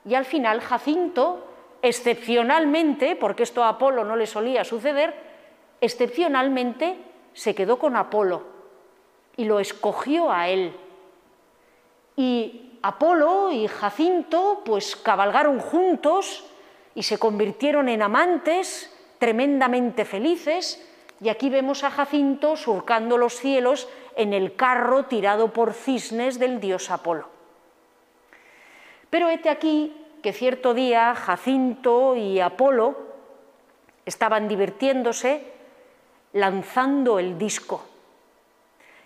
y 0.05 0.13
al 0.13 0.25
final 0.25 0.61
Jacinto, 0.61 1.45
excepcionalmente, 1.81 3.15
porque 3.15 3.43
esto 3.43 3.63
a 3.63 3.69
Apolo 3.69 4.05
no 4.05 4.15
le 4.15 4.27
solía 4.27 4.63
suceder, 4.63 5.13
excepcionalmente 5.81 6.97
se 7.33 7.53
quedó 7.53 7.77
con 7.77 7.95
Apolo 7.95 8.43
y 9.35 9.45
lo 9.45 9.59
escogió 9.59 10.31
a 10.31 10.47
él. 10.47 10.73
Y 12.15 12.79
Apolo 12.81 13.51
y 13.51 13.67
Jacinto 13.67 14.61
pues 14.63 14.95
cabalgaron 14.95 15.59
juntos 15.59 16.45
y 16.93 17.03
se 17.03 17.17
convirtieron 17.17 17.89
en 17.89 18.03
amantes 18.03 18.94
tremendamente 19.19 20.05
felices, 20.05 20.85
y 21.21 21.29
aquí 21.29 21.49
vemos 21.49 21.83
a 21.83 21.91
Jacinto 21.91 22.55
surcando 22.55 23.17
los 23.17 23.35
cielos 23.35 23.87
en 24.15 24.33
el 24.33 24.55
carro 24.55 25.05
tirado 25.05 25.53
por 25.53 25.73
cisnes 25.73 26.39
del 26.39 26.59
dios 26.59 26.91
Apolo. 26.91 27.29
Pero 29.09 29.29
hete 29.29 29.49
aquí 29.49 29.95
que 30.21 30.33
cierto 30.33 30.73
día 30.73 31.15
Jacinto 31.15 32.15
y 32.15 32.39
Apolo 32.39 32.97
estaban 34.05 34.47
divirtiéndose 34.47 35.53
lanzando 36.33 37.17
el 37.19 37.37
disco. 37.37 37.85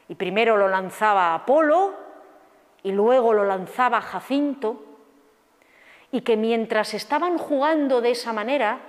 Y 0.07 0.15
primero 0.15 0.57
lo 0.57 0.67
lanzaba 0.67 1.35
Apolo 1.35 1.93
y 2.81 2.91
luego 2.91 3.33
lo 3.33 3.45
lanzaba 3.45 4.01
Jacinto, 4.01 4.83
y 6.11 6.21
que 6.21 6.37
mientras 6.37 6.95
estaban 6.95 7.37
jugando 7.37 8.01
de 8.01 8.11
esa 8.11 8.33
manera, 8.33 8.79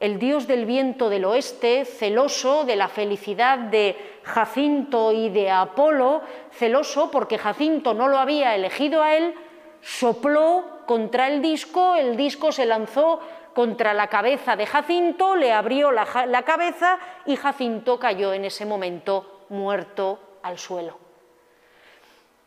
el 0.00 0.18
dios 0.18 0.46
del 0.46 0.64
viento 0.64 1.10
del 1.10 1.24
oeste, 1.24 1.84
celoso 1.84 2.64
de 2.64 2.76
la 2.76 2.88
felicidad 2.88 3.58
de 3.58 3.96
Jacinto 4.22 5.12
y 5.12 5.28
de 5.30 5.50
Apolo, 5.50 6.22
celoso 6.52 7.10
porque 7.10 7.38
Jacinto 7.38 7.94
no 7.94 8.08
lo 8.08 8.18
había 8.18 8.54
elegido 8.54 9.02
a 9.02 9.16
él, 9.16 9.34
sopló 9.80 10.64
contra 10.86 11.28
el 11.28 11.42
disco, 11.42 11.96
el 11.96 12.16
disco 12.16 12.52
se 12.52 12.66
lanzó 12.66 13.20
contra 13.54 13.92
la 13.92 14.06
cabeza 14.06 14.54
de 14.54 14.66
Jacinto, 14.66 15.34
le 15.34 15.52
abrió 15.52 15.90
la, 15.90 16.06
cabeza 16.44 16.98
y 17.26 17.34
Jacinto 17.34 17.98
cayó 17.98 18.32
en 18.32 18.44
ese 18.44 18.64
momento 18.64 19.46
muerto 19.48 20.20
al 20.42 20.58
suelo. 20.58 20.96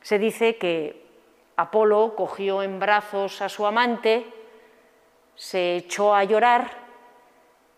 Se 0.01 0.17
dice 0.17 0.57
que 0.57 1.05
Apolo 1.57 2.13
cogió 2.15 2.63
en 2.63 2.79
brazos 2.79 3.41
a 3.41 3.49
su 3.49 3.65
amante, 3.65 4.25
se 5.35 5.75
echó 5.75 6.15
a 6.15 6.23
llorar 6.23 6.80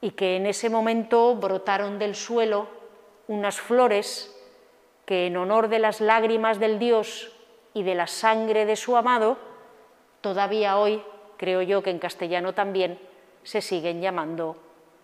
y 0.03 0.11
que 0.11 0.35
en 0.35 0.45
ese 0.45 0.69
momento 0.69 1.33
brotaron 1.37 1.97
del 1.97 2.13
suelo 2.13 2.67
unas 3.29 3.61
flores 3.61 4.35
que 5.05 5.27
en 5.27 5.37
honor 5.37 5.69
de 5.69 5.79
las 5.79 6.01
lágrimas 6.01 6.59
del 6.59 6.77
Dios 6.77 7.31
y 7.73 7.83
de 7.83 7.95
la 7.95 8.07
sangre 8.07 8.65
de 8.65 8.75
su 8.75 8.97
amado, 8.97 9.37
todavía 10.19 10.77
hoy, 10.77 11.01
creo 11.37 11.61
yo 11.61 11.81
que 11.81 11.89
en 11.89 11.99
castellano 11.99 12.53
también, 12.53 12.99
se 13.43 13.61
siguen 13.61 14.01
llamando 14.01 14.57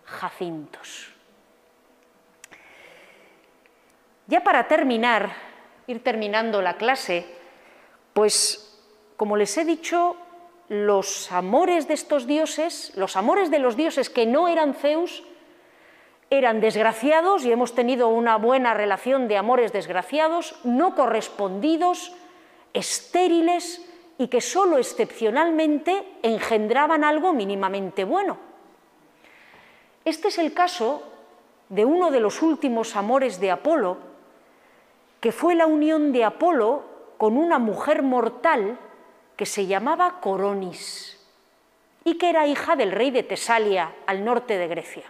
jacintos. 0.04 1.14
Ya 4.26 4.44
para 4.44 4.68
terminar, 4.68 5.32
ir 5.86 6.04
terminando 6.04 6.60
la 6.60 6.76
clase, 6.76 7.24
pues 8.12 8.78
como 9.16 9.38
les 9.38 9.56
he 9.56 9.64
dicho, 9.64 10.18
los 10.70 11.32
amores 11.32 11.88
de 11.88 11.94
estos 11.94 12.28
dioses, 12.28 12.92
los 12.94 13.16
amores 13.16 13.50
de 13.50 13.58
los 13.58 13.76
dioses 13.76 14.08
que 14.08 14.24
no 14.24 14.46
eran 14.46 14.74
Zeus, 14.74 15.24
eran 16.30 16.60
desgraciados 16.60 17.44
y 17.44 17.50
hemos 17.50 17.74
tenido 17.74 18.06
una 18.06 18.36
buena 18.36 18.72
relación 18.72 19.26
de 19.26 19.36
amores 19.36 19.72
desgraciados, 19.72 20.54
no 20.62 20.94
correspondidos, 20.94 22.12
estériles 22.72 23.84
y 24.16 24.28
que 24.28 24.40
sólo 24.40 24.78
excepcionalmente 24.78 26.06
engendraban 26.22 27.02
algo 27.02 27.32
mínimamente 27.32 28.04
bueno. 28.04 28.38
Este 30.04 30.28
es 30.28 30.38
el 30.38 30.54
caso 30.54 31.02
de 31.68 31.84
uno 31.84 32.12
de 32.12 32.20
los 32.20 32.42
últimos 32.42 32.94
amores 32.94 33.40
de 33.40 33.50
Apolo, 33.50 33.98
que 35.18 35.32
fue 35.32 35.56
la 35.56 35.66
unión 35.66 36.12
de 36.12 36.22
Apolo 36.22 36.84
con 37.18 37.36
una 37.36 37.58
mujer 37.58 38.02
mortal 38.02 38.78
que 39.40 39.46
se 39.46 39.66
llamaba 39.66 40.20
Coronis 40.20 41.18
y 42.04 42.18
que 42.18 42.28
era 42.28 42.46
hija 42.46 42.76
del 42.76 42.92
rey 42.92 43.10
de 43.10 43.22
Tesalia, 43.22 43.90
al 44.06 44.22
norte 44.22 44.58
de 44.58 44.68
Grecia. 44.68 45.04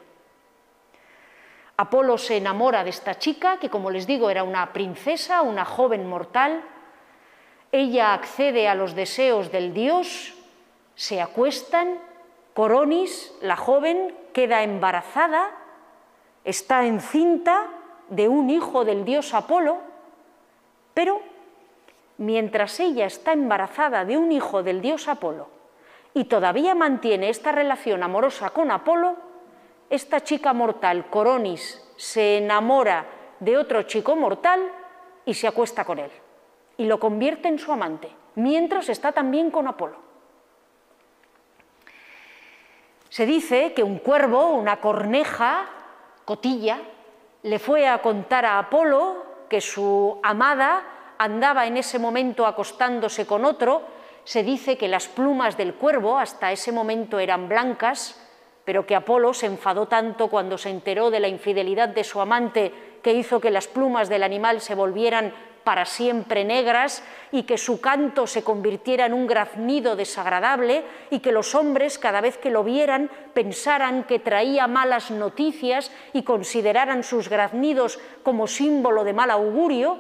Apolo 1.77 2.17
se 2.17 2.37
enamora 2.37 2.85
de 2.85 2.91
esta 2.91 3.19
chica, 3.19 3.59
que 3.59 3.69
como 3.69 3.91
les 3.91 4.07
digo 4.07 4.31
era 4.31 4.45
una 4.45 4.73
princesa, 4.73 5.43
una 5.43 5.65
joven 5.65 6.07
mortal. 6.09 6.63
Ella 7.73 8.15
accede 8.15 8.69
a 8.69 8.77
los 8.77 8.95
deseos 8.95 9.51
del 9.51 9.75
dios, 9.75 10.37
se 10.95 11.21
acuestan, 11.21 11.99
Coronis, 12.55 13.35
la 13.41 13.57
joven, 13.57 14.17
queda 14.33 14.63
embarazada, 14.63 15.51
está 16.45 16.87
encinta 16.87 17.67
de 18.11 18.29
un 18.29 18.49
hijo 18.49 18.85
del 18.85 19.05
dios 19.05 19.35
Apolo, 19.35 19.79
pero 20.95 21.21
mientras 22.21 22.79
ella 22.81 23.07
está 23.07 23.33
embarazada 23.33 24.05
de 24.05 24.19
un 24.19 24.31
hijo 24.31 24.63
del 24.63 24.83
dios 24.83 25.09
Apolo 25.09 25.49
y 26.13 26.25
todavía 26.25 26.75
mantiene 26.75 27.31
esta 27.31 27.51
relación 27.51 28.03
amorosa 28.03 28.51
con 28.51 28.71
Apolo, 28.71 29.17
esta 29.89 30.21
chica 30.21 30.53
mortal, 30.53 31.09
Coronis, 31.09 31.83
se 31.97 32.37
enamora 32.37 33.07
de 33.41 33.57
otro 33.57 33.85
chico 33.85 34.17
mortal 34.17 34.61
y 35.25 35.33
se 35.33 35.49
acuesta 35.49 35.87
con 35.87 35.99
él 35.99 36.11
y 36.77 36.85
lo 36.85 37.01
convierte 37.01 37.49
en 37.49 37.59
su 37.59 37.73
amante, 37.73 38.11
mientras 38.35 38.91
está 38.91 39.13
también 39.13 39.51
con 39.51 39.67
Apolo. 39.67 39.97
Se 43.09 43.25
dice 43.25 43.73
que 43.73 43.83
un 43.83 43.99
cuervo, 43.99 44.51
una 44.51 44.79
corneja, 44.79 45.71
cotilla, 46.27 46.81
le 47.43 47.59
fue 47.59 47.89
a 47.89 48.03
contar 48.03 48.45
a 48.45 48.59
Apolo 48.59 49.25
que 49.49 49.63
su 49.63 50.21
amada 50.23 51.00
andaba 51.21 51.67
en 51.67 51.77
ese 51.77 51.99
momento 51.99 52.47
acostándose 52.47 53.27
con 53.27 53.45
otro. 53.45 53.83
Se 54.25 54.43
dice 54.43 54.77
que 54.77 54.89
las 54.89 55.07
plumas 55.07 55.57
del 55.57 55.75
cuervo 55.75 56.19
hasta 56.19 56.51
ese 56.51 56.73
momento 56.73 57.19
eran 57.19 57.49
blancas 57.49 58.17
pero 58.65 58.87
que 58.87 58.95
Apolo 58.95 59.35
se 59.35 59.47
enfadó 59.47 59.89
tanto 59.89 60.29
cuando 60.29 60.57
se 60.57 60.71
enteró 60.71 61.11
de 61.11 61.19
la 61.19 61.27
infidelidad 61.27 61.89
de 61.89 62.05
su 62.05 62.21
amante 62.21 62.73
que 63.03 63.13
hizo 63.13 63.41
que 63.41 63.51
las 63.51 63.67
plumas 63.67 64.09
del 64.09 64.23
animal 64.23 64.61
se 64.61 64.77
volvieran 64.77 65.35
para 65.65 65.85
siempre 65.85 66.45
negras 66.45 67.03
y 67.33 67.43
que 67.43 67.59
su 67.59 67.81
canto 67.81 68.27
se 68.27 68.45
convirtiera 68.45 69.07
en 69.07 69.13
un 69.13 69.27
graznido 69.27 69.97
desagradable 69.97 70.85
y 71.11 71.19
que 71.19 71.33
los 71.33 71.55
hombres 71.55 71.99
cada 71.99 72.21
vez 72.21 72.39
que 72.39 72.51
lo 72.51 72.63
vieran 72.65 73.11
pensaran 73.35 74.05
que 74.05 74.21
traía 74.21 74.67
malas 74.67 75.11
noticias 75.11 75.91
y 76.13 76.23
consideraran 76.23 77.03
sus 77.03 77.29
graznidos 77.29 77.99
como 78.23 78.47
símbolo 78.47 79.05
de 79.05 79.13
mal 79.13 79.31
augurio. 79.31 79.99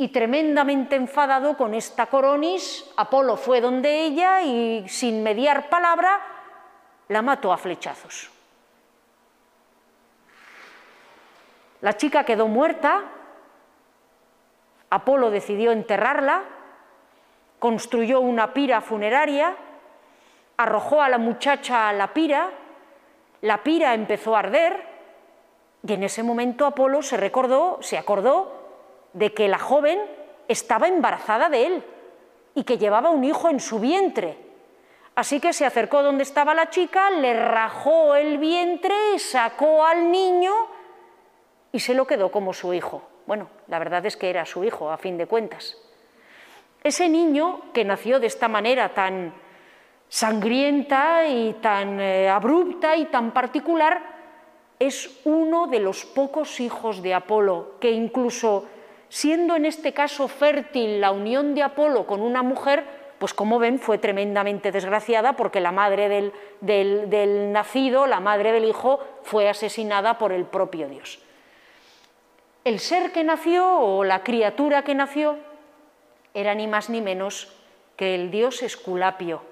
Y 0.00 0.08
tremendamente 0.08 0.94
enfadado 0.94 1.56
con 1.56 1.74
esta 1.74 2.06
coronis, 2.06 2.88
Apolo 2.96 3.36
fue 3.36 3.60
donde 3.60 4.04
ella 4.04 4.42
y 4.42 4.88
sin 4.88 5.24
mediar 5.24 5.68
palabra 5.68 6.20
la 7.08 7.20
mató 7.20 7.52
a 7.52 7.58
flechazos. 7.58 8.30
La 11.80 11.96
chica 11.96 12.22
quedó 12.24 12.46
muerta, 12.46 13.02
Apolo 14.90 15.30
decidió 15.30 15.72
enterrarla, 15.72 16.44
construyó 17.58 18.20
una 18.20 18.54
pira 18.54 18.80
funeraria, 18.80 19.56
arrojó 20.56 21.02
a 21.02 21.08
la 21.08 21.18
muchacha 21.18 21.88
a 21.88 21.92
la 21.92 22.14
pira, 22.14 22.50
la 23.40 23.64
pira 23.64 23.94
empezó 23.94 24.36
a 24.36 24.40
arder. 24.40 24.86
Y 25.86 25.92
en 25.92 26.04
ese 26.04 26.22
momento 26.22 26.66
Apolo 26.66 27.02
se 27.02 27.16
recordó, 27.16 27.78
se 27.80 27.98
acordó 27.98 28.57
de 29.12 29.32
que 29.32 29.48
la 29.48 29.58
joven 29.58 29.98
estaba 30.48 30.88
embarazada 30.88 31.48
de 31.48 31.66
él 31.66 31.84
y 32.54 32.64
que 32.64 32.78
llevaba 32.78 33.10
un 33.10 33.24
hijo 33.24 33.48
en 33.48 33.60
su 33.60 33.78
vientre 33.78 34.48
Así 35.18 35.40
que 35.40 35.52
se 35.52 35.66
acercó 35.66 36.04
donde 36.04 36.22
estaba 36.22 36.54
la 36.54 36.70
chica, 36.70 37.10
le 37.10 37.34
rajó 37.34 38.14
el 38.14 38.38
vientre, 38.38 38.94
sacó 39.18 39.84
al 39.84 40.12
niño 40.12 40.52
y 41.72 41.80
se 41.80 41.92
lo 41.92 42.06
quedó 42.06 42.30
como 42.30 42.52
su 42.52 42.72
hijo. 42.72 43.02
Bueno, 43.26 43.48
la 43.66 43.80
verdad 43.80 44.06
es 44.06 44.16
que 44.16 44.30
era 44.30 44.46
su 44.46 44.62
hijo, 44.62 44.92
a 44.92 44.96
fin 44.96 45.18
de 45.18 45.26
cuentas. 45.26 45.76
Ese 46.84 47.08
niño 47.08 47.72
que 47.72 47.84
nació 47.84 48.20
de 48.20 48.28
esta 48.28 48.46
manera 48.46 48.94
tan 48.94 49.34
sangrienta 50.08 51.26
y 51.26 51.54
tan 51.54 51.98
eh, 51.98 52.28
abrupta 52.28 52.94
y 52.94 53.06
tan 53.06 53.32
particular, 53.32 54.00
es 54.78 55.18
uno 55.24 55.66
de 55.66 55.80
los 55.80 56.04
pocos 56.04 56.60
hijos 56.60 57.02
de 57.02 57.14
Apolo, 57.14 57.72
que 57.80 57.90
incluso 57.90 58.66
siendo 59.08 59.56
en 59.56 59.64
este 59.64 59.92
caso 59.92 60.28
fértil 60.28 61.00
la 61.00 61.10
unión 61.10 61.54
de 61.54 61.62
Apolo 61.62 62.06
con 62.06 62.20
una 62.20 62.42
mujer, 62.42 62.84
pues 63.18 63.34
como 63.34 63.58
ven 63.58 63.78
fue 63.78 63.98
tremendamente 63.98 64.70
desgraciada 64.72 65.34
porque 65.34 65.60
la 65.60 65.72
madre 65.72 66.08
del, 66.08 66.32
del, 66.60 67.52
nacido, 67.52 68.06
la 68.06 68.20
madre 68.20 68.52
del 68.52 68.64
hijo, 68.64 69.00
fue 69.22 69.48
asesinada 69.48 70.18
por 70.18 70.32
el 70.32 70.44
propio 70.44 70.88
Dios. 70.88 71.20
El 72.64 72.80
ser 72.80 73.12
que 73.12 73.24
nació 73.24 73.80
o 73.80 74.04
la 74.04 74.22
criatura 74.22 74.82
que 74.82 74.94
nació 74.94 75.36
era 76.34 76.54
ni 76.54 76.66
más 76.66 76.90
ni 76.90 77.00
menos 77.00 77.52
que 77.96 78.14
el 78.14 78.30
dios 78.30 78.62
Esculapio, 78.62 79.42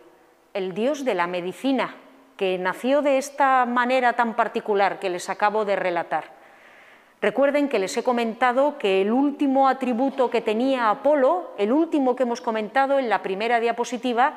el 0.55 0.73
dios 0.73 1.05
de 1.05 1.15
la 1.15 1.27
medicina, 1.27 1.97
que 2.37 2.59
nació 2.59 3.03
de 3.03 3.19
esta 3.19 3.65
manera 3.65 4.13
tan 4.13 4.35
particular 4.35 4.99
que 4.99 5.11
les 5.11 5.29
acabo 5.29 5.65
de 5.65 5.75
relatar. 5.75 6.36
Recuerden 7.21 7.69
que 7.69 7.79
les 7.79 7.97
he 7.97 8.05
comentado 8.05 8.77
que 8.79 9.01
el 9.01 9.11
último 9.11 9.69
atributo 9.69 10.29
que 10.29 10.43
tenía 10.43 10.91
Apolo, 10.91 11.53
el 11.57 11.73
último 11.73 12.15
que 12.15 12.25
hemos 12.25 12.43
comentado 12.43 12.99
en 12.99 13.09
la 13.09 13.23
primera 13.23 13.59
diapositiva, 13.59 14.35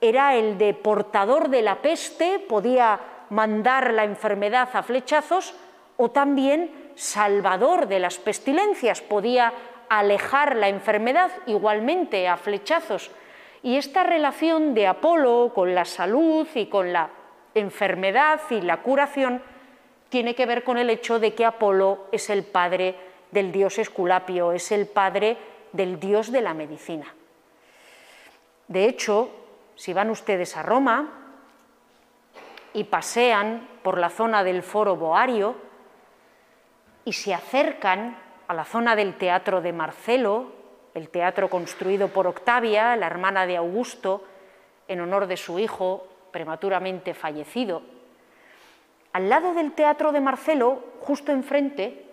era 0.00 0.34
el 0.34 0.56
de 0.56 0.72
portador 0.72 1.48
de 1.50 1.62
la 1.62 1.82
peste, 1.82 2.38
podía 2.38 3.00
mandar 3.30 3.92
la 3.92 4.04
enfermedad 4.04 4.68
a 4.72 4.82
flechazos, 4.82 5.54
o 5.98 6.10
también 6.10 6.70
salvador 6.94 7.86
de 7.86 7.98
las 7.98 8.18
pestilencias, 8.18 9.02
podía 9.02 9.52
alejar 9.88 10.56
la 10.56 10.68
enfermedad 10.68 11.30
igualmente 11.46 12.28
a 12.28 12.36
flechazos. 12.36 13.10
Y 13.62 13.76
esta 13.76 14.04
relación 14.04 14.74
de 14.74 14.86
Apolo 14.86 15.52
con 15.54 15.74
la 15.74 15.84
salud 15.84 16.46
y 16.54 16.66
con 16.66 16.92
la 16.92 17.10
enfermedad 17.54 18.40
y 18.50 18.60
la 18.60 18.78
curación 18.78 19.42
tiene 20.08 20.34
que 20.34 20.46
ver 20.46 20.64
con 20.64 20.78
el 20.78 20.90
hecho 20.90 21.18
de 21.18 21.34
que 21.34 21.44
Apolo 21.44 22.06
es 22.12 22.30
el 22.30 22.44
padre 22.44 22.94
del 23.30 23.52
dios 23.52 23.78
Esculapio, 23.78 24.52
es 24.52 24.70
el 24.72 24.86
padre 24.86 25.36
del 25.72 25.98
dios 25.98 26.30
de 26.32 26.40
la 26.40 26.54
medicina. 26.54 27.14
De 28.68 28.86
hecho, 28.86 29.30
si 29.74 29.92
van 29.92 30.10
ustedes 30.10 30.56
a 30.56 30.62
Roma 30.62 31.10
y 32.72 32.84
pasean 32.84 33.68
por 33.82 33.98
la 33.98 34.10
zona 34.10 34.42
del 34.42 34.62
foro 34.62 34.96
boario 34.96 35.54
y 37.04 37.12
se 37.12 37.34
acercan 37.34 38.18
a 38.48 38.54
la 38.54 38.64
zona 38.64 38.96
del 38.96 39.14
teatro 39.14 39.60
de 39.60 39.72
Marcelo, 39.72 40.52
el 40.94 41.08
teatro 41.08 41.50
construido 41.50 42.08
por 42.08 42.26
Octavia, 42.26 42.96
la 42.96 43.06
hermana 43.06 43.46
de 43.46 43.56
Augusto, 43.56 44.24
en 44.88 45.00
honor 45.00 45.26
de 45.26 45.36
su 45.36 45.58
hijo 45.58 46.06
prematuramente 46.30 47.14
fallecido, 47.14 47.82
al 49.16 49.30
lado 49.30 49.54
del 49.54 49.72
Teatro 49.72 50.12
de 50.12 50.20
Marcelo, 50.20 50.82
justo 51.00 51.32
enfrente, 51.32 52.04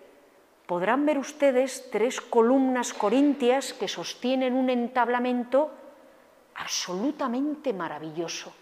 podrán 0.64 1.04
ver 1.04 1.18
ustedes 1.18 1.90
tres 1.92 2.18
columnas 2.18 2.94
corintias 2.94 3.74
que 3.74 3.88
sostienen 3.88 4.54
un 4.54 4.70
entablamento 4.70 5.70
absolutamente 6.54 7.74
maravilloso. 7.74 8.54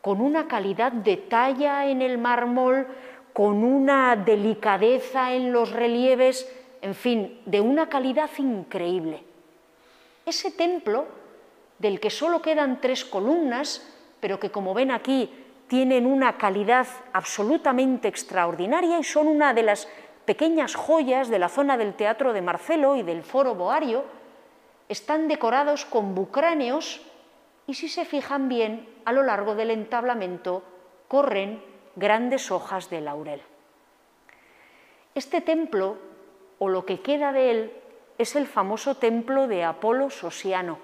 con 0.00 0.22
una 0.22 0.48
calidad 0.48 0.90
de 0.90 1.18
talla 1.18 1.84
en 1.84 2.00
el 2.00 2.16
mármol, 2.16 2.86
con 3.34 3.62
una 3.62 4.16
delicadeza 4.16 5.34
en 5.34 5.52
los 5.52 5.70
relieves, 5.70 6.50
en 6.80 6.94
fin, 6.94 7.42
de 7.44 7.60
una 7.60 7.90
calidad 7.90 8.30
increíble. 8.38 9.22
Ese 10.24 10.50
templo, 10.52 11.04
del 11.78 12.00
que 12.00 12.08
solo 12.08 12.40
quedan 12.40 12.80
tres 12.80 13.04
columnas, 13.04 13.86
pero 14.20 14.40
que 14.40 14.50
como 14.50 14.72
ven 14.72 14.90
aquí 14.90 15.28
tienen 15.70 16.04
una 16.04 16.36
calidad 16.36 16.88
absolutamente 17.12 18.08
extraordinaria 18.08 18.98
y 18.98 19.04
son 19.04 19.28
una 19.28 19.54
de 19.54 19.62
las 19.62 19.86
pequeñas 20.24 20.74
joyas 20.74 21.28
de 21.28 21.38
la 21.38 21.48
zona 21.48 21.76
del 21.76 21.94
Teatro 21.94 22.32
de 22.32 22.42
Marcelo 22.42 22.96
y 22.96 23.04
del 23.04 23.22
Foro 23.22 23.54
Boario, 23.54 24.02
están 24.88 25.28
decorados 25.28 25.84
con 25.84 26.16
bucráneos 26.16 27.00
y 27.68 27.74
si 27.74 27.88
se 27.88 28.04
fijan 28.04 28.48
bien, 28.48 28.88
a 29.04 29.12
lo 29.12 29.22
largo 29.22 29.54
del 29.54 29.70
entablamento 29.70 30.64
corren 31.06 31.62
grandes 31.94 32.50
hojas 32.50 32.90
de 32.90 33.02
laurel. 33.02 33.40
Este 35.14 35.40
templo, 35.40 35.98
o 36.58 36.68
lo 36.68 36.84
que 36.84 37.00
queda 37.00 37.30
de 37.30 37.50
él, 37.52 37.72
es 38.18 38.34
el 38.34 38.48
famoso 38.48 38.96
templo 38.96 39.46
de 39.46 39.62
Apolo 39.62 40.10
Sosiano. 40.10 40.80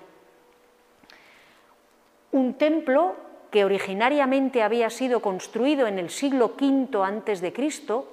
Un 2.30 2.54
templo 2.54 3.25
que 3.56 3.64
originariamente 3.64 4.62
había 4.62 4.90
sido 4.90 5.22
construido 5.22 5.86
en 5.86 5.98
el 5.98 6.10
siglo 6.10 6.52
V 6.60 7.02
antes 7.02 7.40
de 7.40 7.54
Cristo 7.54 8.06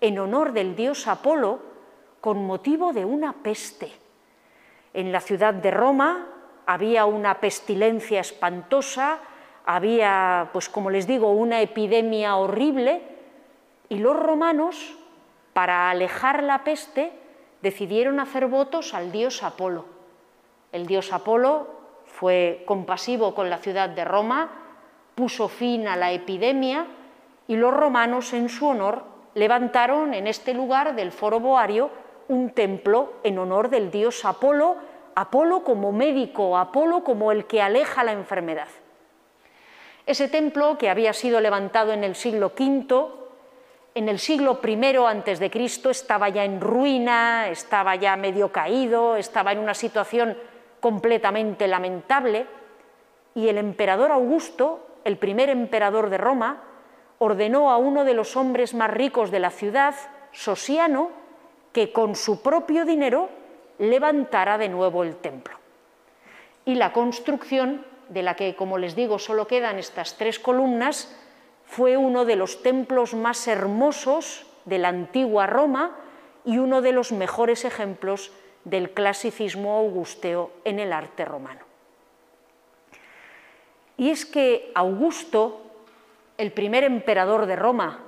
en 0.00 0.18
honor 0.18 0.54
del 0.54 0.74
dios 0.76 1.06
Apolo 1.06 1.60
con 2.22 2.46
motivo 2.46 2.94
de 2.94 3.04
una 3.04 3.34
peste. 3.34 3.92
En 4.94 5.12
la 5.12 5.20
ciudad 5.20 5.52
de 5.52 5.70
Roma 5.70 6.26
había 6.64 7.04
una 7.04 7.38
pestilencia 7.38 8.20
espantosa, 8.20 9.18
había, 9.66 10.48
pues 10.54 10.70
como 10.70 10.88
les 10.88 11.06
digo, 11.06 11.32
una 11.32 11.60
epidemia 11.60 12.36
horrible 12.36 13.02
y 13.90 13.98
los 13.98 14.16
romanos, 14.16 14.96
para 15.52 15.90
alejar 15.90 16.42
la 16.42 16.64
peste, 16.64 17.12
decidieron 17.60 18.20
hacer 18.20 18.46
votos 18.46 18.94
al 18.94 19.12
dios 19.12 19.42
Apolo. 19.42 19.84
El 20.72 20.86
dios 20.86 21.12
Apolo 21.12 21.66
fue 22.06 22.62
compasivo 22.64 23.34
con 23.34 23.50
la 23.50 23.58
ciudad 23.58 23.90
de 23.90 24.06
Roma, 24.06 24.64
puso 25.18 25.48
fin 25.48 25.88
a 25.88 25.96
la 25.96 26.12
epidemia 26.12 26.86
y 27.48 27.56
los 27.56 27.74
romanos 27.74 28.32
en 28.34 28.48
su 28.48 28.68
honor 28.68 29.02
levantaron 29.34 30.14
en 30.14 30.28
este 30.28 30.54
lugar 30.54 30.94
del 30.94 31.10
foro 31.10 31.40
boario 31.40 31.90
un 32.28 32.50
templo 32.50 33.14
en 33.24 33.36
honor 33.40 33.68
del 33.68 33.90
dios 33.90 34.24
Apolo, 34.24 34.76
Apolo 35.16 35.64
como 35.64 35.90
médico, 35.90 36.56
Apolo 36.56 37.02
como 37.02 37.32
el 37.32 37.46
que 37.46 37.60
aleja 37.60 38.04
la 38.04 38.12
enfermedad. 38.12 38.68
Ese 40.06 40.28
templo 40.28 40.78
que 40.78 40.88
había 40.88 41.12
sido 41.12 41.40
levantado 41.40 41.92
en 41.92 42.04
el 42.04 42.14
siglo 42.14 42.52
V, 42.56 43.06
en 43.96 44.08
el 44.08 44.20
siglo 44.20 44.60
I 44.64 44.96
antes 45.04 45.40
de 45.40 45.50
Cristo 45.50 45.90
estaba 45.90 46.28
ya 46.28 46.44
en 46.44 46.60
ruina, 46.60 47.48
estaba 47.48 47.96
ya 47.96 48.14
medio 48.14 48.52
caído, 48.52 49.16
estaba 49.16 49.50
en 49.50 49.58
una 49.58 49.74
situación 49.74 50.38
completamente 50.78 51.66
lamentable 51.66 52.46
y 53.34 53.48
el 53.48 53.58
emperador 53.58 54.12
Augusto, 54.12 54.87
el 55.08 55.16
primer 55.16 55.48
emperador 55.48 56.10
de 56.10 56.18
Roma, 56.18 56.62
ordenó 57.18 57.70
a 57.70 57.78
uno 57.78 58.04
de 58.04 58.12
los 58.12 58.36
hombres 58.36 58.74
más 58.74 58.90
ricos 58.90 59.30
de 59.30 59.40
la 59.40 59.50
ciudad, 59.50 59.94
Sosiano, 60.32 61.10
que 61.72 61.92
con 61.92 62.14
su 62.14 62.42
propio 62.42 62.84
dinero 62.84 63.30
levantara 63.78 64.58
de 64.58 64.68
nuevo 64.68 65.02
el 65.02 65.16
templo. 65.16 65.56
Y 66.66 66.74
la 66.74 66.92
construcción, 66.92 67.86
de 68.10 68.22
la 68.22 68.36
que, 68.36 68.54
como 68.54 68.76
les 68.76 68.94
digo, 68.94 69.18
solo 69.18 69.46
quedan 69.46 69.78
estas 69.78 70.18
tres 70.18 70.38
columnas, 70.38 71.16
fue 71.64 71.96
uno 71.96 72.26
de 72.26 72.36
los 72.36 72.62
templos 72.62 73.14
más 73.14 73.48
hermosos 73.48 74.46
de 74.66 74.78
la 74.78 74.88
antigua 74.88 75.46
Roma 75.46 75.96
y 76.44 76.58
uno 76.58 76.82
de 76.82 76.92
los 76.92 77.12
mejores 77.12 77.64
ejemplos 77.64 78.30
del 78.64 78.90
clasicismo 78.92 79.78
augusteo 79.78 80.50
en 80.64 80.78
el 80.78 80.92
arte 80.92 81.24
romano. 81.24 81.67
Y 83.98 84.10
es 84.10 84.24
que 84.24 84.70
Augusto, 84.74 85.60
el 86.38 86.52
primer 86.52 86.84
emperador 86.84 87.46
de 87.46 87.56
Roma, 87.56 87.98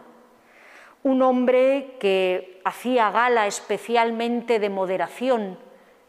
un 1.02 1.20
hombre 1.20 1.96
que 1.98 2.60
hacía 2.64 3.10
gala 3.10 3.46
especialmente 3.46 4.60
de 4.60 4.70
moderación, 4.70 5.58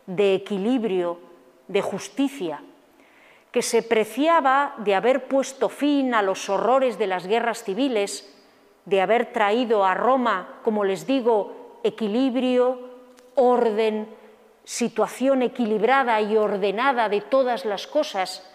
de 0.05 0.35
equilibrio, 0.35 1.19
de 1.67 1.81
justicia, 1.81 2.61
que 3.51 3.61
se 3.61 3.81
preciaba 3.81 4.75
de 4.77 4.95
haber 4.95 5.27
puesto 5.27 5.67
fin 5.67 6.13
a 6.13 6.21
los 6.21 6.47
horrores 6.47 6.99
de 6.99 7.07
las 7.07 7.25
guerras 7.25 7.63
civiles, 7.63 8.31
de 8.85 9.01
haber 9.01 9.33
traído 9.33 9.83
a 9.83 9.95
Roma, 9.95 10.59
como 10.63 10.83
les 10.83 11.07
digo, 11.07 11.79
equilibrio, 11.83 12.79
orden, 13.35 14.07
situación 14.63 15.41
equilibrada 15.41 16.21
y 16.21 16.37
ordenada 16.37 17.09
de 17.09 17.21
todas 17.21 17.65
las 17.65 17.87
cosas, 17.87 18.47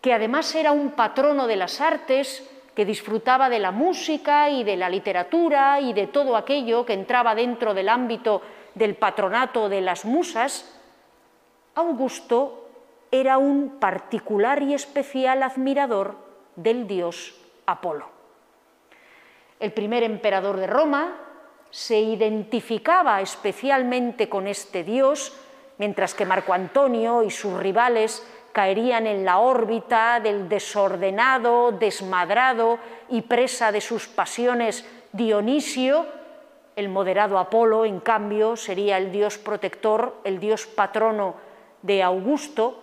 que 0.00 0.12
además 0.12 0.54
era 0.54 0.72
un 0.72 0.92
patrono 0.92 1.46
de 1.46 1.56
las 1.56 1.80
artes, 1.80 2.48
que 2.74 2.84
disfrutaba 2.84 3.48
de 3.48 3.58
la 3.58 3.70
música 3.70 4.50
y 4.50 4.62
de 4.62 4.76
la 4.76 4.90
literatura 4.90 5.80
y 5.80 5.94
de 5.94 6.08
todo 6.08 6.36
aquello 6.36 6.84
que 6.84 6.92
entraba 6.92 7.34
dentro 7.34 7.72
del 7.72 7.88
ámbito 7.88 8.42
del 8.74 8.96
patronato 8.96 9.70
de 9.70 9.80
las 9.80 10.04
musas, 10.04 10.70
Augusto 11.74 12.68
era 13.10 13.38
un 13.38 13.78
particular 13.80 14.62
y 14.62 14.74
especial 14.74 15.42
admirador 15.42 16.16
del 16.56 16.86
dios 16.86 17.34
Apolo. 17.64 18.08
El 19.58 19.72
primer 19.72 20.02
emperador 20.02 20.56
de 20.56 20.66
Roma 20.66 21.16
se 21.70 21.98
identificaba 22.00 23.20
especialmente 23.20 24.28
con 24.28 24.46
este 24.46 24.84
dios, 24.84 25.34
mientras 25.78 26.14
que 26.14 26.26
Marco 26.26 26.52
Antonio 26.52 27.22
y 27.22 27.30
sus 27.30 27.58
rivales 27.58 28.26
caerían 28.56 29.06
en 29.06 29.26
la 29.26 29.38
órbita 29.38 30.18
del 30.18 30.48
desordenado, 30.48 31.72
desmadrado 31.72 32.78
y 33.10 33.20
presa 33.20 33.70
de 33.70 33.82
sus 33.82 34.08
pasiones 34.08 34.88
Dionisio, 35.12 36.06
el 36.74 36.88
moderado 36.88 37.38
Apolo, 37.38 37.84
en 37.84 38.00
cambio, 38.00 38.56
sería 38.56 38.96
el 38.96 39.12
dios 39.12 39.36
protector, 39.36 40.16
el 40.24 40.40
dios 40.40 40.66
patrono 40.66 41.34
de 41.82 42.02
Augusto, 42.02 42.82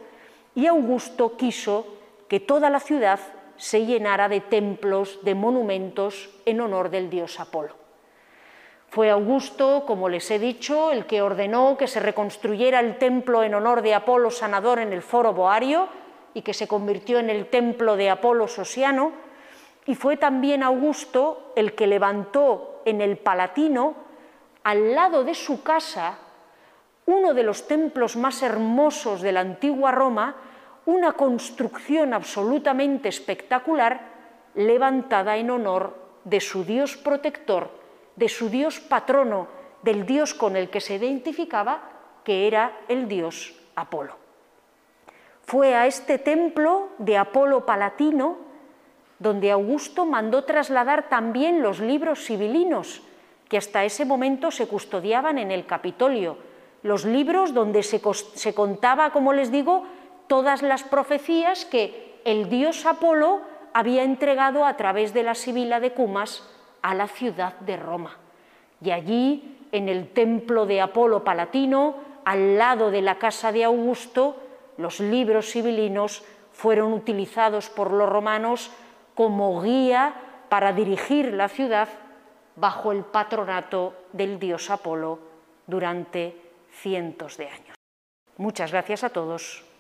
y 0.54 0.68
Augusto 0.68 1.38
quiso 1.38 1.88
que 2.28 2.40
toda 2.40 2.70
la 2.70 2.80
ciudad 2.80 3.20
se 3.58 3.84
llenara 3.88 4.30
de 4.30 4.42
templos, 4.42 5.22
de 5.24 5.34
monumentos 5.34 6.30
en 6.46 6.62
honor 6.62 6.92
del 6.92 7.10
dios 7.10 7.40
Apolo. 7.40 7.83
Fue 8.94 9.10
Augusto, 9.10 9.86
como 9.88 10.08
les 10.08 10.30
he 10.30 10.38
dicho, 10.38 10.92
el 10.92 11.08
que 11.08 11.24
ordenó 11.24 11.78
que 11.78 11.88
se 11.88 12.00
reconstruyera 12.00 12.80
el 12.80 13.00
templo 13.00 13.42
en 13.42 13.56
honor 13.56 13.82
de 13.82 13.96
Apolo 13.96 14.30
sanador 14.30 14.78
en 14.78 14.94
el 14.94 15.02
foro 15.02 15.34
boario 15.34 15.88
y 16.36 16.44
que 16.44 16.54
se 16.54 16.68
convirtió 16.68 17.18
en 17.18 17.32
el 17.32 17.48
templo 17.48 17.96
de 17.96 18.12
Apolo 18.12 18.48
sosiano, 18.48 19.12
y 19.88 19.96
fue 19.96 20.16
también 20.16 20.62
Augusto 20.62 21.54
el 21.56 21.74
que 21.74 21.88
levantó 21.88 22.84
en 22.86 23.02
el 23.02 23.18
Palatino, 23.18 23.96
al 24.64 24.94
lado 24.94 25.24
de 25.24 25.34
su 25.34 25.64
casa, 25.64 26.20
uno 27.08 27.34
de 27.34 27.42
los 27.42 27.68
templos 27.68 28.16
más 28.16 28.44
hermosos 28.44 29.24
de 29.24 29.32
la 29.32 29.40
antigua 29.40 29.90
Roma, 29.90 30.36
una 30.86 31.14
construcción 31.14 32.14
absolutamente 32.14 33.10
espectacular 33.10 34.02
levantada 34.54 35.36
en 35.38 35.50
honor 35.50 35.98
de 36.26 36.40
su 36.40 36.64
dios 36.64 36.96
protector, 36.96 37.82
de 38.16 38.30
su 38.30 38.50
dios 38.50 38.80
patrono, 38.80 39.48
del 39.82 40.06
dios 40.06 40.34
con 40.34 40.56
el 40.56 40.70
que 40.70 40.82
se 40.82 40.96
identificaba, 40.96 41.90
que 42.24 42.48
era 42.48 42.78
el 42.88 43.08
dios 43.08 43.54
Apolo. 43.76 44.16
Fue 45.46 45.76
a 45.76 45.88
este 45.88 46.18
templo 46.18 46.90
de 47.00 47.18
Apolo 47.18 47.66
Palatino 47.66 48.38
donde 49.20 49.52
Augusto 49.52 50.06
mandó 50.06 50.44
trasladar 50.44 51.10
también 51.10 51.62
los 51.62 51.80
libros 51.80 52.26
sibilinos 52.26 53.02
que 53.50 53.58
hasta 53.58 53.86
ese 53.86 54.06
momento 54.06 54.52
se 54.52 54.68
custodiaban 54.68 55.38
en 55.38 55.52
el 55.52 55.66
Capitolio, 55.66 56.38
los 56.82 57.06
libros 57.06 57.54
donde 57.54 57.84
se, 57.84 58.02
se 58.36 58.54
contaba, 58.54 59.12
como 59.12 59.32
les 59.32 59.52
digo, 59.52 59.86
todas 60.28 60.62
las 60.62 60.84
profecías 60.84 61.66
que 61.66 62.20
el 62.26 62.50
dios 62.50 62.86
Apolo 62.86 63.42
había 63.74 64.04
entregado 64.04 64.66
a 64.66 64.76
través 64.76 65.14
de 65.14 65.24
la 65.24 65.36
Sibila 65.36 65.80
de 65.80 65.94
Cumas 65.94 66.44
a 66.84 66.94
la 66.94 67.08
ciudad 67.08 67.60
de 67.62 67.78
Roma. 67.78 68.18
Y 68.80 68.92
allí, 68.92 69.68
en 69.72 69.90
el 69.90 70.10
templo 70.10 70.68
de 70.68 70.82
Apolo 70.82 71.24
Palatino, 71.24 71.96
al 72.26 72.58
lado 72.58 72.92
de 72.92 73.02
la 73.02 73.18
casa 73.18 73.52
de 73.52 73.64
Augusto, 73.64 74.38
los 74.78 75.00
libros 75.00 75.50
civilinos 75.50 76.24
fueron 76.52 76.94
utilizados 76.94 77.70
por 77.70 77.92
los 77.92 78.08
romanos 78.08 78.70
como 79.16 79.62
guía 79.62 80.14
para 80.50 80.74
dirigir 80.74 81.34
la 81.34 81.50
ciudad 81.50 81.90
bajo 82.56 82.92
el 82.92 83.04
patronato 83.04 83.96
del 84.12 84.38
dios 84.38 84.70
Apolo 84.70 85.20
durante 85.66 86.40
cientos 86.72 87.38
de 87.38 87.48
años. 87.48 87.76
Muchas 88.38 88.72
gracias 88.72 89.04
a 89.04 89.10
todos. 89.10 89.73